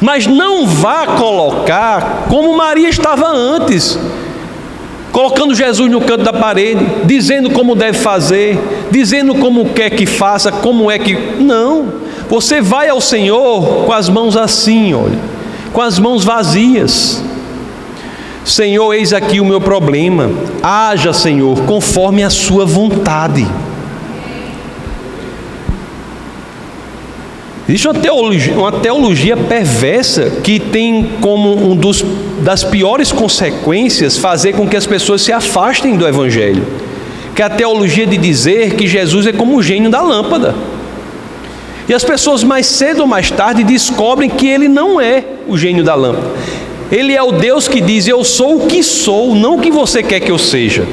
Mas 0.00 0.26
não 0.26 0.66
vá 0.66 1.06
colocar 1.06 2.26
como 2.28 2.56
Maria 2.56 2.88
estava 2.88 3.28
antes, 3.28 3.96
colocando 5.12 5.54
Jesus 5.54 5.90
no 5.90 6.00
canto 6.00 6.24
da 6.24 6.32
parede, 6.32 6.84
dizendo 7.04 7.50
como 7.50 7.76
deve 7.76 7.98
fazer, 7.98 8.58
dizendo 8.90 9.34
como 9.34 9.66
quer 9.66 9.90
que 9.90 10.06
faça, 10.06 10.50
como 10.50 10.90
é 10.90 10.98
que. 10.98 11.14
Não. 11.38 11.86
Você 12.28 12.60
vai 12.60 12.88
ao 12.88 13.00
Senhor 13.00 13.84
com 13.84 13.92
as 13.92 14.08
mãos 14.08 14.36
assim, 14.36 14.94
olha, 14.94 15.18
com 15.72 15.82
as 15.82 15.98
mãos 15.98 16.24
vazias. 16.24 17.22
Senhor, 18.44 18.92
eis 18.94 19.12
aqui 19.12 19.38
o 19.38 19.44
meu 19.44 19.60
problema. 19.60 20.30
Haja, 20.62 21.12
Senhor, 21.12 21.60
conforme 21.64 22.24
a 22.24 22.30
sua 22.30 22.64
vontade. 22.64 23.46
Existe 27.72 27.88
uma 27.88 27.94
teologia, 27.94 28.52
uma 28.52 28.70
teologia 28.70 29.34
perversa 29.34 30.30
que 30.44 30.60
tem 30.60 31.12
como 31.22 31.70
um 31.70 31.74
dos, 31.74 32.04
das 32.42 32.62
piores 32.62 33.10
consequências 33.10 34.18
fazer 34.18 34.52
com 34.52 34.68
que 34.68 34.76
as 34.76 34.84
pessoas 34.84 35.22
se 35.22 35.32
afastem 35.32 35.96
do 35.96 36.06
Evangelho, 36.06 36.62
que 37.34 37.40
é 37.40 37.46
a 37.46 37.48
teologia 37.48 38.06
de 38.06 38.18
dizer 38.18 38.74
que 38.74 38.86
Jesus 38.86 39.26
é 39.26 39.32
como 39.32 39.56
o 39.56 39.62
gênio 39.62 39.88
da 39.88 40.02
lâmpada. 40.02 40.54
E 41.88 41.94
as 41.94 42.04
pessoas 42.04 42.44
mais 42.44 42.66
cedo 42.66 43.00
ou 43.00 43.06
mais 43.06 43.30
tarde 43.30 43.64
descobrem 43.64 44.28
que 44.28 44.46
ele 44.46 44.68
não 44.68 45.00
é 45.00 45.24
o 45.48 45.56
gênio 45.56 45.82
da 45.82 45.94
lâmpada. 45.94 46.28
Ele 46.90 47.14
é 47.14 47.22
o 47.22 47.32
Deus 47.32 47.68
que 47.68 47.80
diz: 47.80 48.06
Eu 48.06 48.22
sou 48.22 48.64
o 48.64 48.66
que 48.66 48.82
sou, 48.82 49.34
não 49.34 49.54
o 49.54 49.60
que 49.60 49.70
você 49.70 50.02
quer 50.02 50.20
que 50.20 50.30
eu 50.30 50.36
seja. 50.36 50.86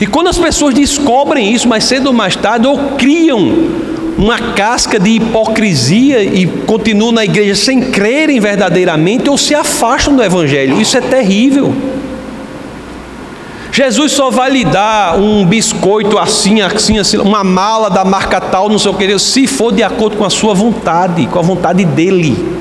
E 0.00 0.06
quando 0.06 0.26
as 0.26 0.36
pessoas 0.36 0.74
descobrem 0.74 1.52
isso 1.52 1.68
mais 1.68 1.84
cedo 1.84 2.08
ou 2.08 2.12
mais 2.12 2.34
tarde, 2.34 2.66
ou 2.66 2.76
criam 2.98 3.86
uma 4.18 4.38
casca 4.54 4.98
de 4.98 5.10
hipocrisia 5.10 6.22
e 6.22 6.46
continuam 6.46 7.12
na 7.12 7.24
igreja 7.24 7.54
sem 7.54 7.90
crerem 7.90 8.40
verdadeiramente 8.40 9.28
ou 9.28 9.36
se 9.36 9.54
afastam 9.54 10.16
do 10.16 10.22
Evangelho. 10.22 10.80
Isso 10.80 10.96
é 10.96 11.00
terrível. 11.00 11.74
Jesus 13.70 14.12
só 14.12 14.30
vai 14.30 14.50
lhe 14.50 14.64
dar 14.64 15.18
um 15.18 15.44
biscoito 15.44 16.16
assim, 16.16 16.62
assim, 16.62 16.98
assim, 16.98 17.18
uma 17.18 17.44
mala 17.44 17.90
da 17.90 18.06
marca 18.06 18.40
tal, 18.40 18.70
não 18.70 18.78
sei 18.78 18.90
o 18.90 18.94
que, 18.94 19.18
se 19.18 19.46
for 19.46 19.70
de 19.70 19.82
acordo 19.82 20.16
com 20.16 20.24
a 20.24 20.30
sua 20.30 20.54
vontade, 20.54 21.26
com 21.26 21.38
a 21.38 21.42
vontade 21.42 21.84
dele. 21.84 22.56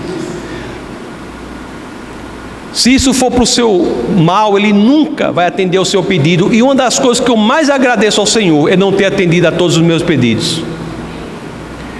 Se 2.74 2.94
isso 2.94 3.14
for 3.14 3.32
para 3.32 3.44
o 3.44 3.48
seu 3.48 4.04
mal, 4.18 4.58
ele 4.58 4.74
nunca 4.74 5.32
vai 5.32 5.48
atender 5.48 5.80
o 5.80 5.86
seu 5.86 6.04
pedido. 6.04 6.54
E 6.54 6.62
uma 6.62 6.76
das 6.76 7.00
coisas 7.00 7.24
que 7.24 7.32
eu 7.32 7.38
mais 7.38 7.70
agradeço 7.70 8.20
ao 8.20 8.28
Senhor 8.28 8.70
é 8.70 8.76
não 8.76 8.92
ter 8.92 9.06
atendido 9.06 9.48
a 9.48 9.52
todos 9.54 9.78
os 9.78 9.82
meus 9.82 10.04
pedidos. 10.04 10.62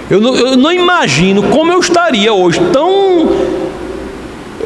Eu 0.08 0.20
não, 0.20 0.34
eu 0.36 0.56
não 0.56 0.72
imagino 0.72 1.42
como 1.44 1.72
eu 1.72 1.80
estaria 1.80 2.32
hoje 2.32 2.60
tão. 2.72 3.28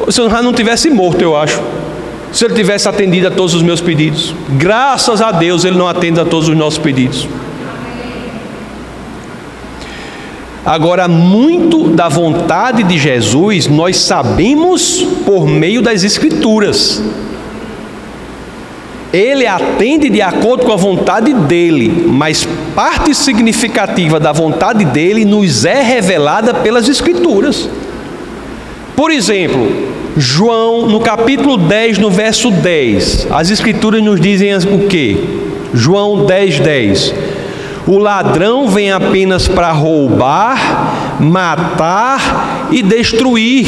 Se 0.09 0.21
eu 0.21 0.29
não 0.29 0.53
tivesse 0.53 0.89
morto, 0.89 1.21
eu 1.21 1.35
acho. 1.35 1.61
Se 2.31 2.45
ele 2.45 2.53
tivesse 2.53 2.87
atendido 2.87 3.27
a 3.27 3.31
todos 3.31 3.53
os 3.53 3.61
meus 3.61 3.81
pedidos. 3.81 4.33
Graças 4.49 5.21
a 5.21 5.31
Deus 5.31 5.65
ele 5.65 5.77
não 5.77 5.87
atende 5.87 6.19
a 6.19 6.25
todos 6.25 6.47
os 6.47 6.55
nossos 6.55 6.79
pedidos. 6.79 7.27
Agora, 10.63 11.07
muito 11.07 11.89
da 11.89 12.07
vontade 12.07 12.83
de 12.83 12.97
Jesus 12.97 13.67
nós 13.67 13.97
sabemos 13.97 15.01
por 15.25 15.47
meio 15.47 15.81
das 15.81 16.03
Escrituras. 16.03 17.01
Ele 19.13 19.45
atende 19.45 20.09
de 20.09 20.21
acordo 20.21 20.65
com 20.65 20.71
a 20.71 20.77
vontade 20.77 21.33
dele, 21.33 22.05
mas 22.07 22.47
parte 22.73 23.13
significativa 23.13 24.19
da 24.19 24.31
vontade 24.31 24.85
dele 24.85 25.25
nos 25.25 25.65
é 25.65 25.81
revelada 25.81 26.53
pelas 26.53 26.87
Escrituras. 26.87 27.69
Por 28.95 29.11
exemplo, 29.11 29.67
João, 30.15 30.87
no 30.87 30.99
capítulo 30.99 31.57
10, 31.57 31.97
no 31.97 32.09
verso 32.09 32.51
10, 32.51 33.27
as 33.31 33.49
Escrituras 33.49 34.01
nos 34.01 34.19
dizem 34.19 34.55
o 34.55 34.87
que? 34.87 35.17
João 35.73 36.25
10, 36.25 36.59
10. 36.59 37.13
O 37.87 37.97
ladrão 37.97 38.67
vem 38.67 38.91
apenas 38.91 39.47
para 39.47 39.71
roubar, 39.71 41.17
matar 41.19 42.67
e 42.71 42.81
destruir. 42.81 43.67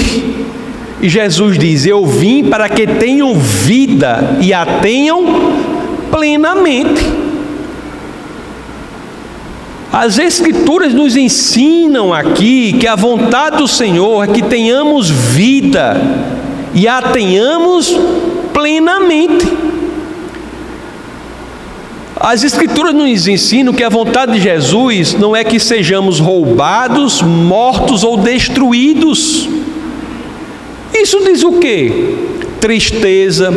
E 1.04 1.10
Jesus 1.10 1.60
diz: 1.60 1.86
Eu 1.86 2.06
vim 2.06 2.46
para 2.46 2.70
que 2.70 2.88
tenham 2.88 3.36
vida 3.36 4.38
e 4.40 4.54
a 4.54 4.66
tenham 4.66 5.22
plenamente. 6.10 7.04
As 9.92 10.18
Escrituras 10.18 10.94
nos 10.94 11.18
ensinam 11.18 12.14
aqui 12.14 12.72
que 12.80 12.88
a 12.88 12.96
vontade 12.96 13.58
do 13.58 13.68
Senhor 13.68 14.24
é 14.24 14.28
que 14.28 14.42
tenhamos 14.42 15.10
vida 15.10 16.02
e 16.74 16.88
a 16.88 17.02
tenhamos 17.02 17.94
plenamente. 18.54 19.46
As 22.16 22.46
Escrituras 22.46 22.96
nos 22.96 23.28
ensinam 23.28 23.74
que 23.74 23.84
a 23.84 23.90
vontade 23.90 24.32
de 24.32 24.40
Jesus 24.40 25.16
não 25.16 25.36
é 25.36 25.44
que 25.44 25.60
sejamos 25.60 26.22
roubados, 26.22 27.22
mortos 27.22 28.06
ou 28.06 28.16
destruídos. 28.16 29.50
Isso 30.94 31.20
diz 31.24 31.44
o 31.44 31.54
que? 31.54 32.16
Tristeza, 32.60 33.52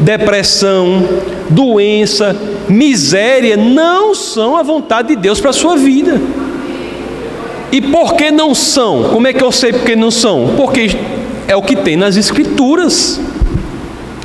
depressão, 0.00 1.08
doença, 1.48 2.36
miséria 2.68 3.56
não 3.56 4.14
são 4.14 4.56
a 4.56 4.62
vontade 4.62 5.08
de 5.08 5.16
Deus 5.16 5.40
para 5.40 5.50
a 5.50 5.54
sua 5.54 5.76
vida. 5.76 6.20
E 7.72 7.80
por 7.80 8.14
que 8.14 8.30
não 8.30 8.54
são? 8.54 9.04
Como 9.04 9.26
é 9.26 9.32
que 9.32 9.42
eu 9.42 9.50
sei 9.50 9.72
por 9.72 9.84
que 9.84 9.96
não 9.96 10.10
são? 10.10 10.54
Porque 10.56 10.90
é 11.48 11.56
o 11.56 11.62
que 11.62 11.74
tem 11.74 11.96
nas 11.96 12.16
Escrituras. 12.16 13.18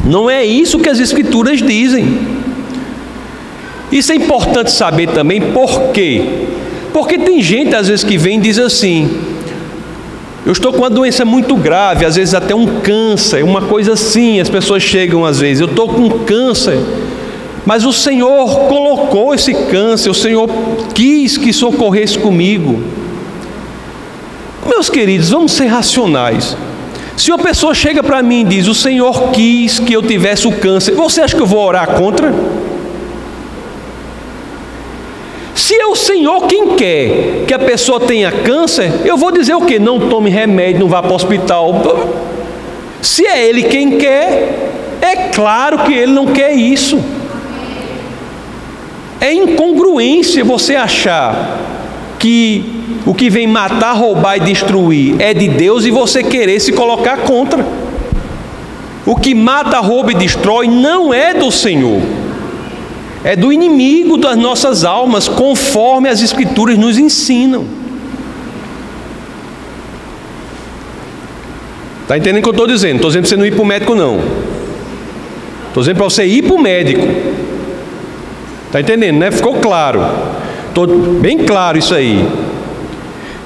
Não 0.03 0.29
é 0.29 0.45
isso 0.45 0.79
que 0.79 0.89
as 0.89 0.99
Escrituras 0.99 1.61
dizem. 1.61 2.19
Isso 3.91 4.11
é 4.11 4.15
importante 4.15 4.71
saber 4.71 5.07
também 5.09 5.39
por 5.39 5.91
quê. 5.91 6.21
Porque 6.91 7.17
tem 7.17 7.41
gente 7.41 7.73
às 7.73 7.87
vezes 7.87 8.03
que 8.03 8.17
vem 8.17 8.37
e 8.37 8.41
diz 8.41 8.59
assim: 8.59 9.09
eu 10.47 10.53
estou 10.53 10.71
com 10.71 10.77
uma 10.77 10.89
doença 10.89 11.25
muito 11.25 11.57
grave, 11.57 12.05
às 12.05 12.15
vezes 12.15 12.33
até 12.33 12.55
um 12.55 12.79
câncer, 12.79 13.43
uma 13.43 13.63
coisa 13.63 13.91
assim. 13.91 14.39
As 14.39 14.49
pessoas 14.49 14.81
chegam 14.81 15.25
às 15.25 15.41
vezes, 15.41 15.59
eu 15.59 15.67
estou 15.67 15.89
com 15.89 16.09
câncer, 16.19 16.79
mas 17.65 17.83
o 17.83 17.91
Senhor 17.91 18.47
colocou 18.69 19.35
esse 19.35 19.53
câncer, 19.53 20.09
o 20.09 20.13
Senhor 20.13 20.49
quis 20.93 21.37
que 21.37 21.51
socorresse 21.51 22.17
comigo. 22.17 22.81
Meus 24.65 24.89
queridos, 24.89 25.31
vamos 25.31 25.51
ser 25.51 25.65
racionais. 25.65 26.55
Se 27.17 27.29
uma 27.29 27.39
pessoa 27.39 27.75
chega 27.75 28.01
para 28.01 28.23
mim 28.23 28.39
e 28.39 28.45
diz: 28.45 28.67
O 28.67 28.73
Senhor 28.73 29.31
quis 29.31 29.79
que 29.79 29.91
eu 29.91 30.01
tivesse 30.01 30.47
o 30.47 30.53
câncer, 30.53 30.93
você 30.93 31.19
acha 31.19 31.35
que 31.35 31.41
eu 31.41 31.45
vou 31.45 31.59
orar 31.59 31.89
contra? 31.89 32.33
Se 35.53 35.75
é 35.75 35.76
o 35.87 35.95
Senhor 35.95 36.47
quem 36.47 36.75
quer 36.75 37.43
que 37.47 37.53
a 37.53 37.59
pessoa 37.59 37.99
tenha 37.99 38.31
câncer, 38.31 38.91
eu 39.05 39.17
vou 39.17 39.31
dizer 39.31 39.55
o 39.55 39.61
que? 39.61 39.79
Não 39.79 40.09
tome 40.09 40.29
remédio, 40.29 40.81
não 40.81 40.87
vá 40.87 41.01
para 41.01 41.11
o 41.11 41.15
hospital. 41.15 41.81
Se 43.01 43.25
é 43.25 43.45
Ele 43.45 43.63
quem 43.63 43.97
quer, 43.97 44.71
é 45.01 45.15
claro 45.33 45.79
que 45.79 45.93
Ele 45.93 46.11
não 46.11 46.27
quer 46.27 46.53
isso. 46.53 46.99
É 49.19 49.33
incongruência 49.33 50.43
você 50.43 50.75
achar 50.75 51.59
que 52.19 52.63
o 53.05 53.13
que 53.13 53.29
vem 53.29 53.47
matar, 53.47 53.93
roubar 53.93 54.37
e 54.37 54.41
destruir 54.41 55.15
é 55.19 55.33
de 55.33 55.47
Deus 55.47 55.85
e 55.85 55.91
você 55.91 56.23
querer 56.23 56.59
se 56.59 56.71
colocar 56.71 57.17
contra. 57.17 57.65
O 59.05 59.15
que 59.15 59.33
mata, 59.33 59.79
rouba 59.79 60.11
e 60.11 60.15
destrói 60.15 60.67
não 60.67 61.13
é 61.13 61.33
do 61.33 61.49
Senhor, 61.49 62.01
é 63.23 63.35
do 63.35 63.51
inimigo 63.51 64.17
das 64.17 64.37
nossas 64.37 64.83
almas, 64.83 65.27
conforme 65.27 66.09
as 66.09 66.21
Escrituras 66.21 66.77
nos 66.77 66.97
ensinam. 66.97 67.65
Está 72.03 72.17
entendendo 72.17 72.39
o 72.39 72.43
que 72.43 72.49
eu 72.49 72.51
estou 72.51 72.67
dizendo? 72.67 72.95
Estou 72.95 73.09
dizendo 73.09 73.23
para 73.23 73.29
você 73.29 73.37
não 73.37 73.45
ir 73.45 73.51
para 73.51 73.61
o 73.61 73.65
médico, 73.65 73.95
não. 73.95 74.19
Estou 75.67 75.83
dizendo 75.83 75.97
para 75.97 76.05
você 76.05 76.25
ir 76.25 76.41
para 76.41 76.55
o 76.55 76.61
médico. 76.61 77.05
Está 78.67 78.79
entendendo, 78.79 79.17
né? 79.17 79.29
Ficou 79.29 79.55
claro. 79.55 80.01
Estou 80.69 80.87
bem 80.87 81.39
claro 81.39 81.77
isso 81.77 81.93
aí. 81.93 82.25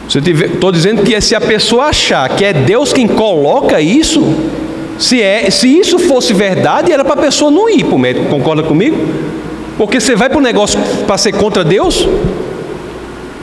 Estou 0.08 0.72
dizendo 0.72 1.02
que 1.04 1.20
se 1.22 1.34
a 1.34 1.42
pessoa 1.42 1.86
achar 1.86 2.30
que 2.30 2.44
é 2.44 2.54
Deus 2.54 2.92
quem 2.92 3.08
coloca 3.08 3.82
isso, 3.82 4.22
se, 5.00 5.22
é, 5.22 5.50
se 5.50 5.68
isso 5.68 5.98
fosse 5.98 6.34
verdade, 6.34 6.92
era 6.92 7.04
para 7.04 7.14
a 7.14 7.24
pessoa 7.24 7.50
não 7.50 7.70
ir 7.70 7.86
para 7.86 7.96
o 7.96 8.00
médico. 8.00 8.28
Concorda 8.28 8.62
comigo? 8.62 8.98
Porque 9.82 10.00
você 10.00 10.16
vai 10.16 10.30
para 10.30 10.38
o 10.38 10.42
negócio 10.42 10.80
para 11.08 11.18
ser 11.18 11.32
contra 11.32 11.64
Deus? 11.64 12.08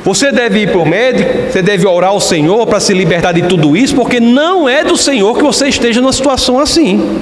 Você 0.04 0.30
deve 0.30 0.60
ir 0.60 0.70
para 0.70 0.78
o 0.78 0.86
médico, 0.86 1.50
você 1.50 1.60
deve 1.60 1.84
orar 1.84 2.10
ao 2.10 2.20
Senhor 2.20 2.64
para 2.64 2.78
se 2.78 2.94
libertar 2.94 3.32
de 3.32 3.42
tudo 3.42 3.76
isso, 3.76 3.92
porque 3.96 4.20
não 4.20 4.68
é 4.68 4.84
do 4.84 4.96
Senhor 4.96 5.36
que 5.36 5.42
você 5.42 5.66
esteja 5.66 6.00
numa 6.00 6.12
situação 6.12 6.60
assim. 6.60 7.18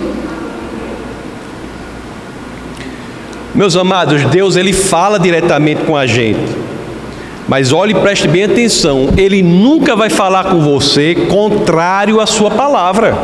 Meus 3.54 3.74
amados, 3.74 4.22
Deus 4.26 4.54
ele 4.54 4.74
fala 4.74 5.18
diretamente 5.18 5.80
com 5.84 5.96
a 5.96 6.04
gente. 6.04 6.54
Mas 7.48 7.72
olhe 7.72 7.92
e 7.92 7.98
preste 7.98 8.28
bem 8.28 8.44
atenção, 8.44 9.14
ele 9.16 9.42
nunca 9.42 9.96
vai 9.96 10.10
falar 10.10 10.44
com 10.44 10.60
você 10.60 11.14
contrário 11.14 12.20
à 12.20 12.26
sua 12.26 12.50
palavra. 12.50 13.16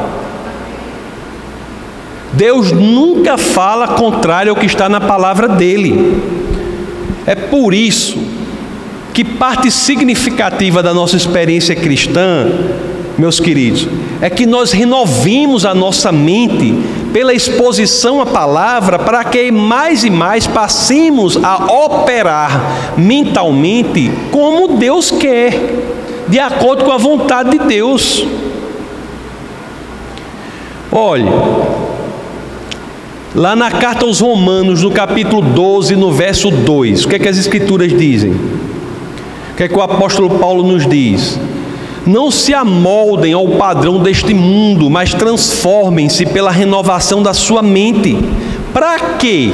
Deus 2.33 2.73
nunca 2.73 3.37
fala 3.37 3.88
contrário 3.88 4.51
ao 4.51 4.57
que 4.57 4.66
está 4.66 4.88
na 4.88 5.01
palavra 5.01 5.49
dele. 5.49 6.23
É 7.27 7.35
por 7.35 7.75
isso 7.75 8.18
que 9.12 9.25
parte 9.25 9.71
significativa 9.71 10.83
da 10.83 10.95
nossa 10.95 11.16
experiência 11.16 11.77
cristã, 11.77 12.47
meus 13.18 13.38
queridos, 13.38 13.87
é 14.21 14.31
que 14.31 14.47
nós 14.47 14.73
renovemos 14.73 15.66
a 15.66 15.75
nossa 15.75 16.11
mente 16.11 16.75
pela 17.12 17.35
exposição 17.35 18.23
à 18.23 18.27
palavra 18.27 18.99
para 18.99 19.23
que 19.25 19.51
mais 19.53 20.03
e 20.03 20.11
mais 20.11 20.47
passemos 20.47 21.37
a 21.42 21.66
operar 21.66 22.95
mentalmente 22.97 24.11
como 24.31 24.79
Deus 24.79 25.11
quer, 25.11 25.53
de 26.27 26.38
acordo 26.38 26.85
com 26.85 26.92
a 26.92 26.97
vontade 26.97 27.51
de 27.51 27.59
Deus. 27.59 28.25
Olhe, 30.90 31.25
lá 33.35 33.57
na 33.57 33.71
carta 33.71 34.05
aos 34.05 34.21
Romanos, 34.21 34.83
no 34.83 34.90
capítulo 34.90 35.42
12, 35.42 35.97
no 35.97 36.12
verso 36.12 36.51
2, 36.51 37.05
o 37.05 37.09
que 37.09 37.16
é 37.16 37.18
que 37.18 37.29
as 37.29 37.38
Escrituras 37.38 37.92
dizem? 37.97 38.33
O 38.33 39.55
que 39.57 39.64
é 39.64 39.68
que 39.68 39.77
o 39.77 39.83
apóstolo 39.83 40.38
Paulo 40.38 40.62
nos 40.62 40.87
diz? 40.87 41.38
Não 42.07 42.31
se 42.31 42.53
amoldem 42.53 43.33
ao 43.33 43.47
padrão 43.49 43.99
deste 43.99 44.35
mundo, 44.35 44.90
mas 44.90 45.14
transformem-se 45.14 46.27
pela 46.27 46.51
renovação 46.51 47.23
da 47.23 47.33
sua 47.33 47.62
mente. 47.62 48.18
Para 48.73 48.99
quê? 49.18 49.53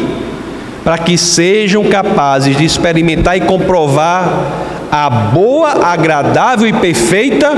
Para 0.82 0.96
que 0.98 1.18
sejam 1.18 1.84
capazes 1.84 2.56
de 2.56 2.64
experimentar 2.64 3.36
e 3.36 3.42
comprovar 3.42 4.88
a 4.90 5.10
boa, 5.10 5.84
agradável 5.84 6.66
e 6.66 6.72
perfeita 6.72 7.52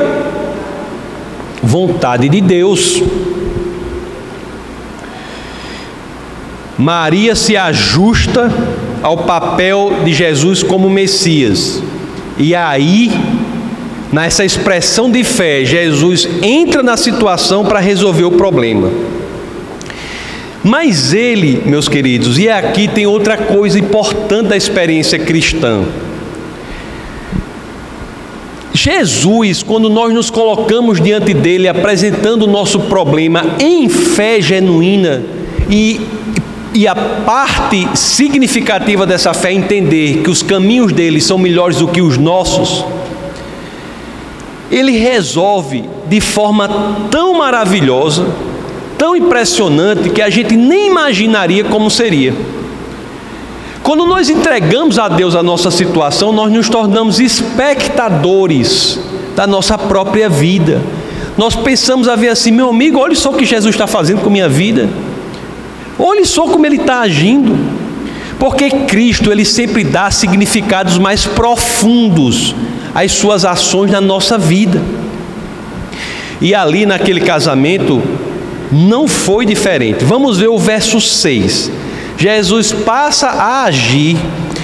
vontade 1.63 2.29
de 2.29 2.41
Deus. 2.41 3.03
Maria 6.81 7.35
se 7.35 7.59
ajusta 7.59 8.51
ao 9.03 9.19
papel 9.19 9.93
de 10.03 10.15
Jesus 10.15 10.63
como 10.63 10.89
Messias. 10.89 11.83
E 12.39 12.55
aí, 12.55 13.13
nessa 14.11 14.47
expressão 14.47 15.11
de 15.11 15.23
fé, 15.23 15.63
Jesus 15.63 16.27
entra 16.43 16.83
na 16.83 16.97
situação 16.97 17.67
para 17.67 17.81
resolver 17.81 18.25
o 18.25 18.33
problema. 18.33 18.91
Mas 20.65 21.13
ele, 21.13 21.63
meus 21.67 21.87
queridos, 21.87 22.39
e 22.39 22.49
aqui 22.49 22.89
tem 22.89 23.07
outra 23.07 23.37
coisa 23.37 23.79
importante 23.79 24.49
da 24.49 24.57
experiência 24.57 25.19
cristã. 25.19 25.83
Jesus, 28.73 29.63
quando 29.63 29.91
nós 29.91 30.15
nos 30.15 30.31
colocamos 30.31 30.99
diante 30.99 31.35
dele, 31.35 31.69
apresentando 31.69 32.45
o 32.45 32.51
nosso 32.51 32.81
problema 32.81 33.45
em 33.59 33.87
fé 33.87 34.41
genuína 34.41 35.23
e 35.69 36.01
e 36.73 36.87
a 36.87 36.95
parte 36.95 37.89
significativa 37.95 39.05
dessa 39.05 39.35
fé 39.35 39.51
é 39.51 39.55
entender 39.55 40.23
que 40.23 40.31
os 40.31 40.43
caminhos 40.43 40.93
dele 40.93 41.21
são 41.21 41.37
melhores 41.37 41.79
do 41.79 41.89
que 41.89 42.01
os 42.01 42.17
nossos. 42.17 42.85
Ele 44.71 44.93
resolve 44.93 45.85
de 46.09 46.21
forma 46.21 46.69
tão 47.11 47.35
maravilhosa, 47.35 48.27
tão 48.97 49.17
impressionante, 49.17 50.11
que 50.11 50.23
a 50.23 50.31
gente 50.31 50.57
nem 50.57 50.89
imaginaria 50.89 51.65
como 51.65 51.91
seria. 51.91 52.35
Quando 53.83 54.07
nós 54.07 54.31
entregamos 54.31 54.99
a 54.99 55.09
Deus 55.09 55.35
a 55.35 55.43
nossa 55.43 55.71
situação, 55.71 56.33
nós 56.33 56.53
nos 56.53 56.69
tornamos 56.69 57.19
espectadores 57.19 59.01
da 59.35 59.47
nossa 59.47 59.77
própria 59.77 60.29
vida. 60.29 60.81
Nós 61.37 61.57
pensamos 61.57 62.07
a 62.07 62.15
ver 62.15 62.29
assim, 62.29 62.53
meu 62.53 62.69
amigo, 62.69 62.99
olha 63.01 63.17
só 63.17 63.31
o 63.31 63.35
que 63.35 63.45
Jesus 63.45 63.75
está 63.75 63.89
fazendo 63.89 64.21
com 64.21 64.31
minha 64.31 64.49
vida. 64.49 64.89
Olhe 66.01 66.25
só 66.25 66.49
como 66.49 66.65
ele 66.65 66.77
está 66.77 67.01
agindo. 67.01 67.57
Porque 68.39 68.71
Cristo, 68.71 69.31
ele 69.31 69.45
sempre 69.45 69.85
dá 69.85 70.11
significados 70.11 70.97
mais 70.97 71.27
profundos 71.27 72.55
às 72.95 73.13
suas 73.13 73.45
ações 73.45 73.91
na 73.91 74.01
nossa 74.01 74.39
vida. 74.39 74.81
E 76.41 76.55
ali 76.55 76.87
naquele 76.87 77.21
casamento 77.21 78.03
não 78.73 79.07
foi 79.07 79.45
diferente. 79.45 80.05
Vamos 80.05 80.39
ver 80.39 80.49
o 80.49 80.59
verso 80.59 81.01
6. 81.01 81.71
Jesus 82.17 82.73
passa 82.73 83.29
a 83.29 83.65
agir 83.65 84.17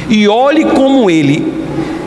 e 0.08 0.26
olhe 0.28 0.64
como 0.64 1.10
ele, 1.10 1.52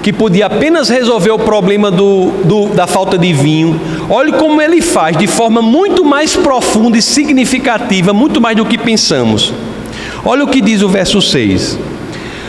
que 0.01 0.13
podia 0.13 0.45
apenas 0.45 0.89
resolver 0.89 1.31
o 1.31 1.39
problema 1.39 1.91
do, 1.91 2.31
do, 2.43 2.67
da 2.67 2.87
falta 2.87 3.17
de 3.17 3.33
vinho, 3.33 3.79
olhe 4.09 4.31
como 4.31 4.61
ele 4.61 4.81
faz 4.81 5.17
de 5.17 5.27
forma 5.27 5.61
muito 5.61 6.05
mais 6.05 6.35
profunda 6.35 6.97
e 6.97 7.01
significativa, 7.01 8.13
muito 8.13 8.39
mais 8.39 8.55
do 8.55 8.65
que 8.65 8.77
pensamos. 8.77 9.53
Olha 10.23 10.43
o 10.43 10.47
que 10.47 10.61
diz 10.61 10.81
o 10.81 10.89
verso 10.89 11.21
6. 11.21 11.77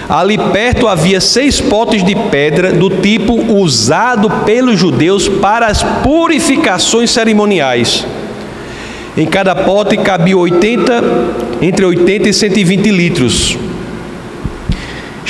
Ali 0.08 0.36
perto 0.36 0.88
havia 0.88 1.20
seis 1.20 1.60
potes 1.60 2.02
de 2.02 2.16
pedra 2.16 2.72
do 2.72 2.90
tipo 2.90 3.34
usado 3.54 4.28
pelos 4.44 4.78
judeus 4.78 5.28
para 5.28 5.66
as 5.66 5.84
purificações 5.84 7.12
cerimoniais. 7.12 8.04
Em 9.16 9.26
cada 9.26 9.54
pote 9.54 9.96
cabia 9.96 10.36
80, 10.36 11.04
entre 11.62 11.84
80 11.84 12.28
e 12.28 12.32
120 12.32 12.90
litros. 12.90 13.56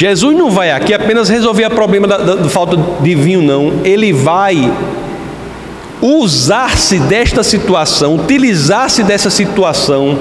Jesus 0.00 0.34
não 0.34 0.50
vai 0.50 0.70
aqui 0.70 0.94
apenas 0.94 1.28
resolver 1.28 1.66
o 1.66 1.70
problema 1.70 2.06
da, 2.06 2.16
da, 2.16 2.34
da 2.36 2.48
falta 2.48 2.74
de 3.02 3.14
vinho, 3.14 3.42
não. 3.42 3.84
Ele 3.84 4.14
vai 4.14 4.72
usar-se 6.00 6.98
desta 7.00 7.42
situação, 7.42 8.14
utilizar-se 8.14 9.02
dessa 9.02 9.28
situação 9.28 10.18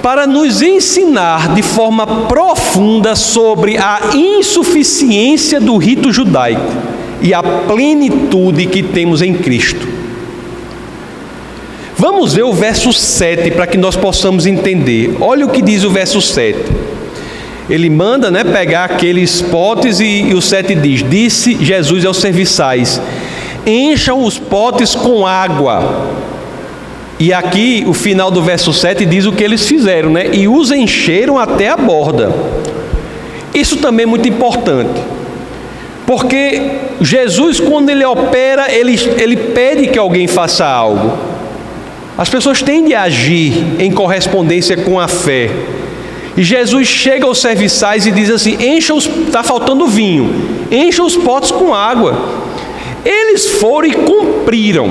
para 0.00 0.26
nos 0.26 0.62
ensinar 0.62 1.52
de 1.52 1.60
forma 1.60 2.06
profunda 2.26 3.14
sobre 3.14 3.76
a 3.76 4.00
insuficiência 4.14 5.60
do 5.60 5.76
rito 5.76 6.10
judaico 6.10 6.72
e 7.20 7.34
a 7.34 7.42
plenitude 7.42 8.64
que 8.64 8.82
temos 8.82 9.20
em 9.20 9.34
Cristo. 9.34 9.86
Vamos 11.98 12.32
ver 12.32 12.44
o 12.44 12.52
verso 12.54 12.94
7 12.94 13.50
para 13.50 13.66
que 13.66 13.76
nós 13.76 13.94
possamos 13.94 14.46
entender. 14.46 15.18
Olha 15.20 15.44
o 15.44 15.50
que 15.50 15.60
diz 15.60 15.84
o 15.84 15.90
verso 15.90 16.22
7 16.22 16.96
ele 17.68 17.90
manda 17.90 18.30
né, 18.30 18.44
pegar 18.44 18.84
aqueles 18.84 19.42
potes 19.42 19.98
e, 20.00 20.22
e 20.28 20.34
o 20.34 20.40
7 20.40 20.74
diz: 20.76 21.02
Disse 21.08 21.56
Jesus 21.60 22.04
aos 22.04 22.18
serviçais: 22.18 23.00
Encham 23.66 24.22
os 24.22 24.38
potes 24.38 24.94
com 24.94 25.26
água. 25.26 26.06
E 27.18 27.32
aqui 27.32 27.82
o 27.86 27.94
final 27.94 28.30
do 28.30 28.42
verso 28.42 28.72
7 28.72 29.06
diz 29.06 29.24
o 29.26 29.32
que 29.32 29.42
eles 29.42 29.66
fizeram, 29.66 30.10
né? 30.10 30.28
E 30.32 30.46
os 30.46 30.70
encheram 30.70 31.38
até 31.38 31.68
a 31.68 31.76
borda. 31.76 32.30
Isso 33.54 33.78
também 33.78 34.04
é 34.04 34.06
muito 34.06 34.28
importante. 34.28 35.00
Porque 36.06 36.62
Jesus, 37.00 37.58
quando 37.58 37.88
ele 37.88 38.04
opera, 38.04 38.70
ele, 38.70 38.94
ele 39.18 39.36
pede 39.36 39.88
que 39.88 39.98
alguém 39.98 40.28
faça 40.28 40.64
algo. 40.64 41.18
As 42.16 42.28
pessoas 42.28 42.62
tendem 42.62 42.94
a 42.94 43.02
agir 43.02 43.64
em 43.78 43.90
correspondência 43.90 44.76
com 44.76 45.00
a 45.00 45.08
fé. 45.08 45.50
Jesus 46.36 46.86
chega 46.86 47.26
aos 47.26 47.38
serviçais 47.38 48.06
e 48.06 48.10
diz 48.10 48.30
assim: 48.30 48.56
encha 48.62 48.94
os, 48.94 49.06
está 49.06 49.42
faltando 49.42 49.86
vinho, 49.86 50.30
encha 50.70 51.02
os 51.02 51.16
potes 51.16 51.50
com 51.50 51.74
água. 51.74 52.16
Eles 53.04 53.46
foram 53.46 53.88
e 53.88 53.92
cumpriram 53.92 54.90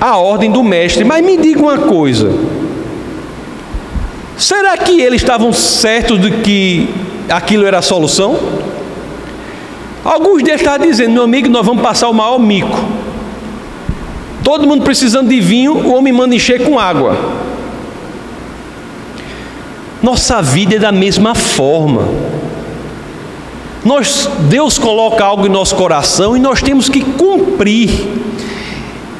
a 0.00 0.16
ordem 0.18 0.50
do 0.50 0.62
mestre. 0.62 1.04
Mas 1.04 1.24
me 1.24 1.36
diga 1.36 1.60
uma 1.60 1.78
coisa: 1.78 2.30
Será 4.36 4.76
que 4.76 5.00
eles 5.00 5.22
estavam 5.22 5.52
certos 5.52 6.20
de 6.20 6.30
que 6.30 6.88
aquilo 7.28 7.66
era 7.66 7.78
a 7.78 7.82
solução? 7.82 8.38
Alguns 10.04 10.42
deles 10.42 10.60
estavam 10.60 10.86
dizendo, 10.86 11.12
meu 11.12 11.22
amigo, 11.22 11.48
nós 11.48 11.64
vamos 11.64 11.82
passar 11.82 12.08
o 12.08 12.12
maior 12.12 12.38
mico. 12.38 12.78
Todo 14.44 14.66
mundo 14.66 14.84
precisando 14.84 15.28
de 15.28 15.40
vinho, 15.40 15.72
o 15.72 15.94
homem 15.94 16.12
manda 16.12 16.34
encher 16.34 16.62
com 16.62 16.78
água. 16.78 17.16
Nossa 20.06 20.40
vida 20.40 20.76
é 20.76 20.78
da 20.78 20.92
mesma 20.92 21.34
forma. 21.34 22.08
Nós, 23.84 24.30
Deus 24.48 24.78
coloca 24.78 25.24
algo 25.24 25.48
em 25.48 25.48
nosso 25.48 25.74
coração 25.74 26.36
e 26.36 26.38
nós 26.38 26.62
temos 26.62 26.88
que 26.88 27.00
cumprir. 27.00 27.90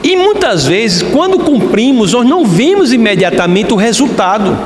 E 0.04 0.14
muitas 0.14 0.64
vezes, 0.64 1.02
quando 1.02 1.40
cumprimos, 1.40 2.12
nós 2.12 2.24
não 2.24 2.44
vemos 2.44 2.92
imediatamente 2.92 3.72
o 3.72 3.76
resultado. 3.76 4.56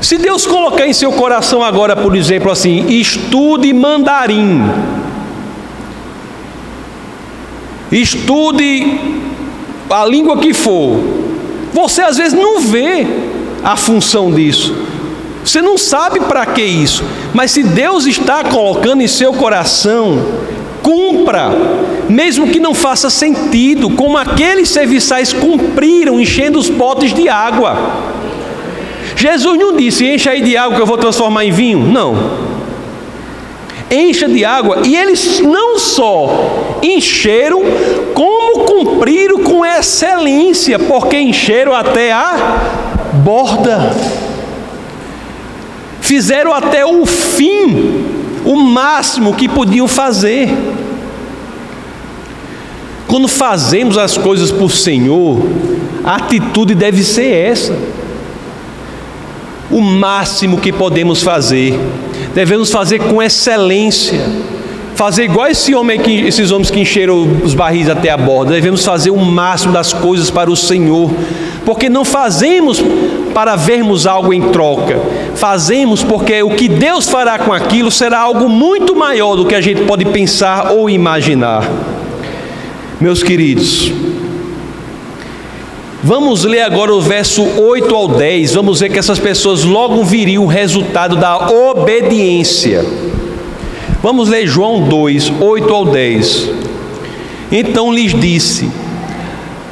Se 0.00 0.18
Deus 0.18 0.46
colocar 0.46 0.86
em 0.86 0.92
seu 0.92 1.10
coração 1.10 1.64
agora, 1.64 1.96
por 1.96 2.14
exemplo, 2.14 2.52
assim, 2.52 2.86
estude 2.86 3.72
mandarim, 3.72 4.62
estude 7.90 9.00
a 9.90 10.04
língua 10.04 10.38
que 10.38 10.54
for, 10.54 11.00
você 11.74 12.02
às 12.02 12.18
vezes 12.18 12.38
não 12.38 12.60
vê 12.60 13.04
a 13.64 13.74
função 13.74 14.30
disso, 14.30 14.87
você 15.48 15.62
não 15.62 15.78
sabe 15.78 16.20
para 16.20 16.44
que 16.44 16.62
isso, 16.62 17.02
mas 17.32 17.50
se 17.50 17.62
Deus 17.62 18.06
está 18.06 18.44
colocando 18.44 19.02
em 19.02 19.08
seu 19.08 19.32
coração, 19.32 20.18
cumpra, 20.82 21.50
mesmo 22.08 22.48
que 22.48 22.60
não 22.60 22.74
faça 22.74 23.08
sentido, 23.08 23.88
como 23.90 24.18
aqueles 24.18 24.68
serviçais 24.68 25.32
cumpriram 25.32 26.20
enchendo 26.20 26.58
os 26.58 26.68
potes 26.68 27.14
de 27.14 27.28
água. 27.28 27.76
Jesus 29.16 29.58
não 29.58 29.74
disse: 29.76 30.06
encha 30.06 30.30
aí 30.30 30.42
de 30.42 30.56
água 30.56 30.76
que 30.76 30.82
eu 30.82 30.86
vou 30.86 30.98
transformar 30.98 31.44
em 31.44 31.50
vinho. 31.50 31.78
Não. 31.78 32.48
Encha 33.90 34.28
de 34.28 34.44
água. 34.44 34.82
E 34.84 34.94
eles 34.94 35.40
não 35.40 35.78
só 35.78 36.78
encheram, 36.82 37.62
como 38.12 38.64
cumpriram 38.64 39.42
com 39.42 39.64
excelência, 39.64 40.78
porque 40.78 41.18
encheram 41.18 41.74
até 41.74 42.12
a 42.12 42.36
borda. 43.24 44.27
Fizeram 46.08 46.54
até 46.54 46.86
o 46.86 47.04
fim, 47.04 48.02
o 48.42 48.56
máximo 48.56 49.34
que 49.34 49.46
podiam 49.46 49.86
fazer. 49.86 50.48
Quando 53.06 53.28
fazemos 53.28 53.98
as 53.98 54.16
coisas 54.16 54.50
por 54.50 54.70
Senhor, 54.70 55.38
a 56.02 56.14
atitude 56.14 56.74
deve 56.74 57.04
ser 57.04 57.30
essa 57.30 57.76
o 59.70 59.82
máximo 59.82 60.58
que 60.58 60.72
podemos 60.72 61.22
fazer. 61.22 61.78
Devemos 62.34 62.70
fazer 62.70 63.00
com 63.00 63.22
excelência. 63.22 64.18
Fazer 64.94 65.24
igual 65.24 65.48
esse 65.48 65.74
homem 65.74 66.00
que, 66.00 66.22
esses 66.22 66.50
homens 66.50 66.70
que 66.70 66.80
encheram 66.80 67.20
os 67.44 67.52
barris 67.52 67.86
até 67.86 68.08
a 68.08 68.16
borda. 68.16 68.54
Devemos 68.54 68.82
fazer 68.82 69.10
o 69.10 69.18
máximo 69.18 69.74
das 69.74 69.92
coisas 69.92 70.30
para 70.30 70.50
o 70.50 70.56
Senhor. 70.56 71.10
Porque 71.66 71.90
não 71.90 72.02
fazemos 72.02 72.82
para 73.28 73.56
vermos 73.56 74.06
algo 74.06 74.32
em 74.32 74.40
troca. 74.50 74.98
Fazemos 75.34 76.02
porque 76.02 76.42
o 76.42 76.50
que 76.50 76.68
Deus 76.68 77.08
fará 77.08 77.38
com 77.38 77.52
aquilo 77.52 77.90
será 77.90 78.20
algo 78.20 78.48
muito 78.48 78.94
maior 78.96 79.36
do 79.36 79.46
que 79.46 79.54
a 79.54 79.60
gente 79.60 79.82
pode 79.82 80.04
pensar 80.06 80.72
ou 80.72 80.90
imaginar. 80.90 81.68
Meus 83.00 83.22
queridos, 83.22 83.92
Vamos 86.02 86.44
ler 86.44 86.62
agora 86.62 86.94
o 86.94 87.00
verso 87.00 87.42
8 87.42 87.92
ao 87.92 88.06
10. 88.06 88.54
Vamos 88.54 88.78
ver 88.78 88.88
que 88.88 89.00
essas 89.00 89.18
pessoas 89.18 89.64
logo 89.64 90.04
viriam 90.04 90.44
o 90.44 90.46
resultado 90.46 91.16
da 91.16 91.36
obediência. 91.48 92.84
Vamos 94.00 94.28
ler 94.28 94.46
João 94.46 94.88
2, 94.88 95.32
8 95.40 95.74
ao 95.74 95.84
10. 95.84 96.50
Então 97.50 97.92
lhes 97.92 98.14
disse: 98.14 98.70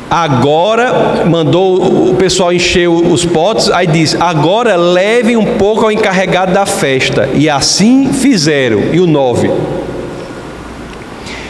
Agora, 0.09 1.25
mandou 1.29 2.11
o 2.11 2.15
pessoal 2.15 2.53
encher 2.53 2.89
os 2.89 3.25
potes, 3.25 3.71
aí 3.71 3.87
diz: 3.87 4.17
Agora 4.21 4.77
levem 4.77 5.37
um 5.37 5.57
pouco 5.57 5.85
ao 5.85 5.91
encarregado 5.91 6.53
da 6.53 6.65
festa. 6.65 7.29
E 7.35 7.49
assim 7.49 8.13
fizeram. 8.13 8.81
E 8.93 9.01
o 9.01 9.07
9. 9.07 9.51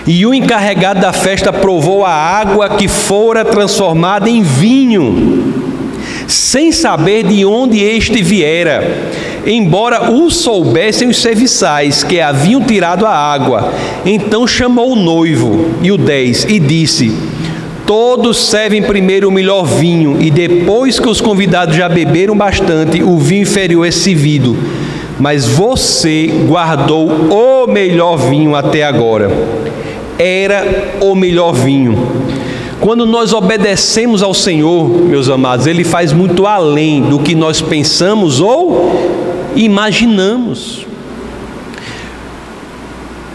E 0.06 0.24
o 0.24 0.32
encarregado 0.32 1.00
da 1.00 1.12
festa 1.12 1.52
provou 1.52 2.04
a 2.04 2.12
água 2.12 2.70
que 2.70 2.86
fora 2.86 3.44
transformada 3.44 4.30
em 4.30 4.40
vinho, 4.40 5.52
sem 6.28 6.70
saber 6.70 7.24
de 7.24 7.44
onde 7.44 7.82
este 7.82 8.22
viera, 8.22 9.02
embora 9.44 10.12
o 10.12 10.30
soubessem 10.30 11.08
os 11.08 11.20
serviçais 11.20 12.04
que 12.04 12.20
haviam 12.20 12.62
tirado 12.62 13.04
a 13.04 13.10
água. 13.10 13.72
Então 14.04 14.46
chamou 14.46 14.92
o 14.92 14.96
noivo, 14.96 15.72
e 15.82 15.90
o 15.90 15.98
10, 15.98 16.44
e 16.44 16.60
disse: 16.60 17.12
Todos 17.86 18.48
servem 18.48 18.82
primeiro 18.82 19.28
o 19.28 19.32
melhor 19.32 19.64
vinho, 19.64 20.20
e 20.20 20.30
depois 20.30 20.98
que 20.98 21.08
os 21.08 21.20
convidados 21.20 21.76
já 21.76 21.88
beberam 21.88 22.36
bastante, 22.36 23.02
o 23.02 23.16
vinho 23.16 23.42
inferior 23.42 23.86
é 23.86 23.90
servido. 23.90 24.56
Mas 25.18 25.46
você 25.46 26.26
guardou 26.46 27.08
o 27.08 27.66
melhor 27.66 28.16
vinho 28.16 28.54
até 28.54 28.82
agora 28.82 29.30
era 30.18 30.96
o 31.00 31.14
melhor 31.14 31.52
vinho. 31.52 31.96
Quando 32.80 33.06
nós 33.06 33.32
obedecemos 33.32 34.22
ao 34.22 34.34
Senhor, 34.34 34.88
meus 34.88 35.28
amados, 35.28 35.66
Ele 35.66 35.84
faz 35.84 36.12
muito 36.12 36.46
além 36.46 37.02
do 37.02 37.18
que 37.18 37.34
nós 37.34 37.60
pensamos 37.60 38.40
ou 38.40 39.52
imaginamos. 39.54 40.86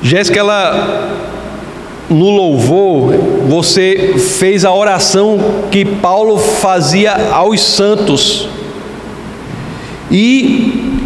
Jéssica, 0.01 0.39
ela 0.39 1.30
no 2.11 2.29
louvor, 2.29 3.13
você 3.47 4.15
fez 4.17 4.65
a 4.65 4.73
oração 4.73 5.39
que 5.71 5.85
Paulo 5.85 6.37
fazia 6.37 7.13
aos 7.31 7.61
santos. 7.61 8.49
E 10.11 10.99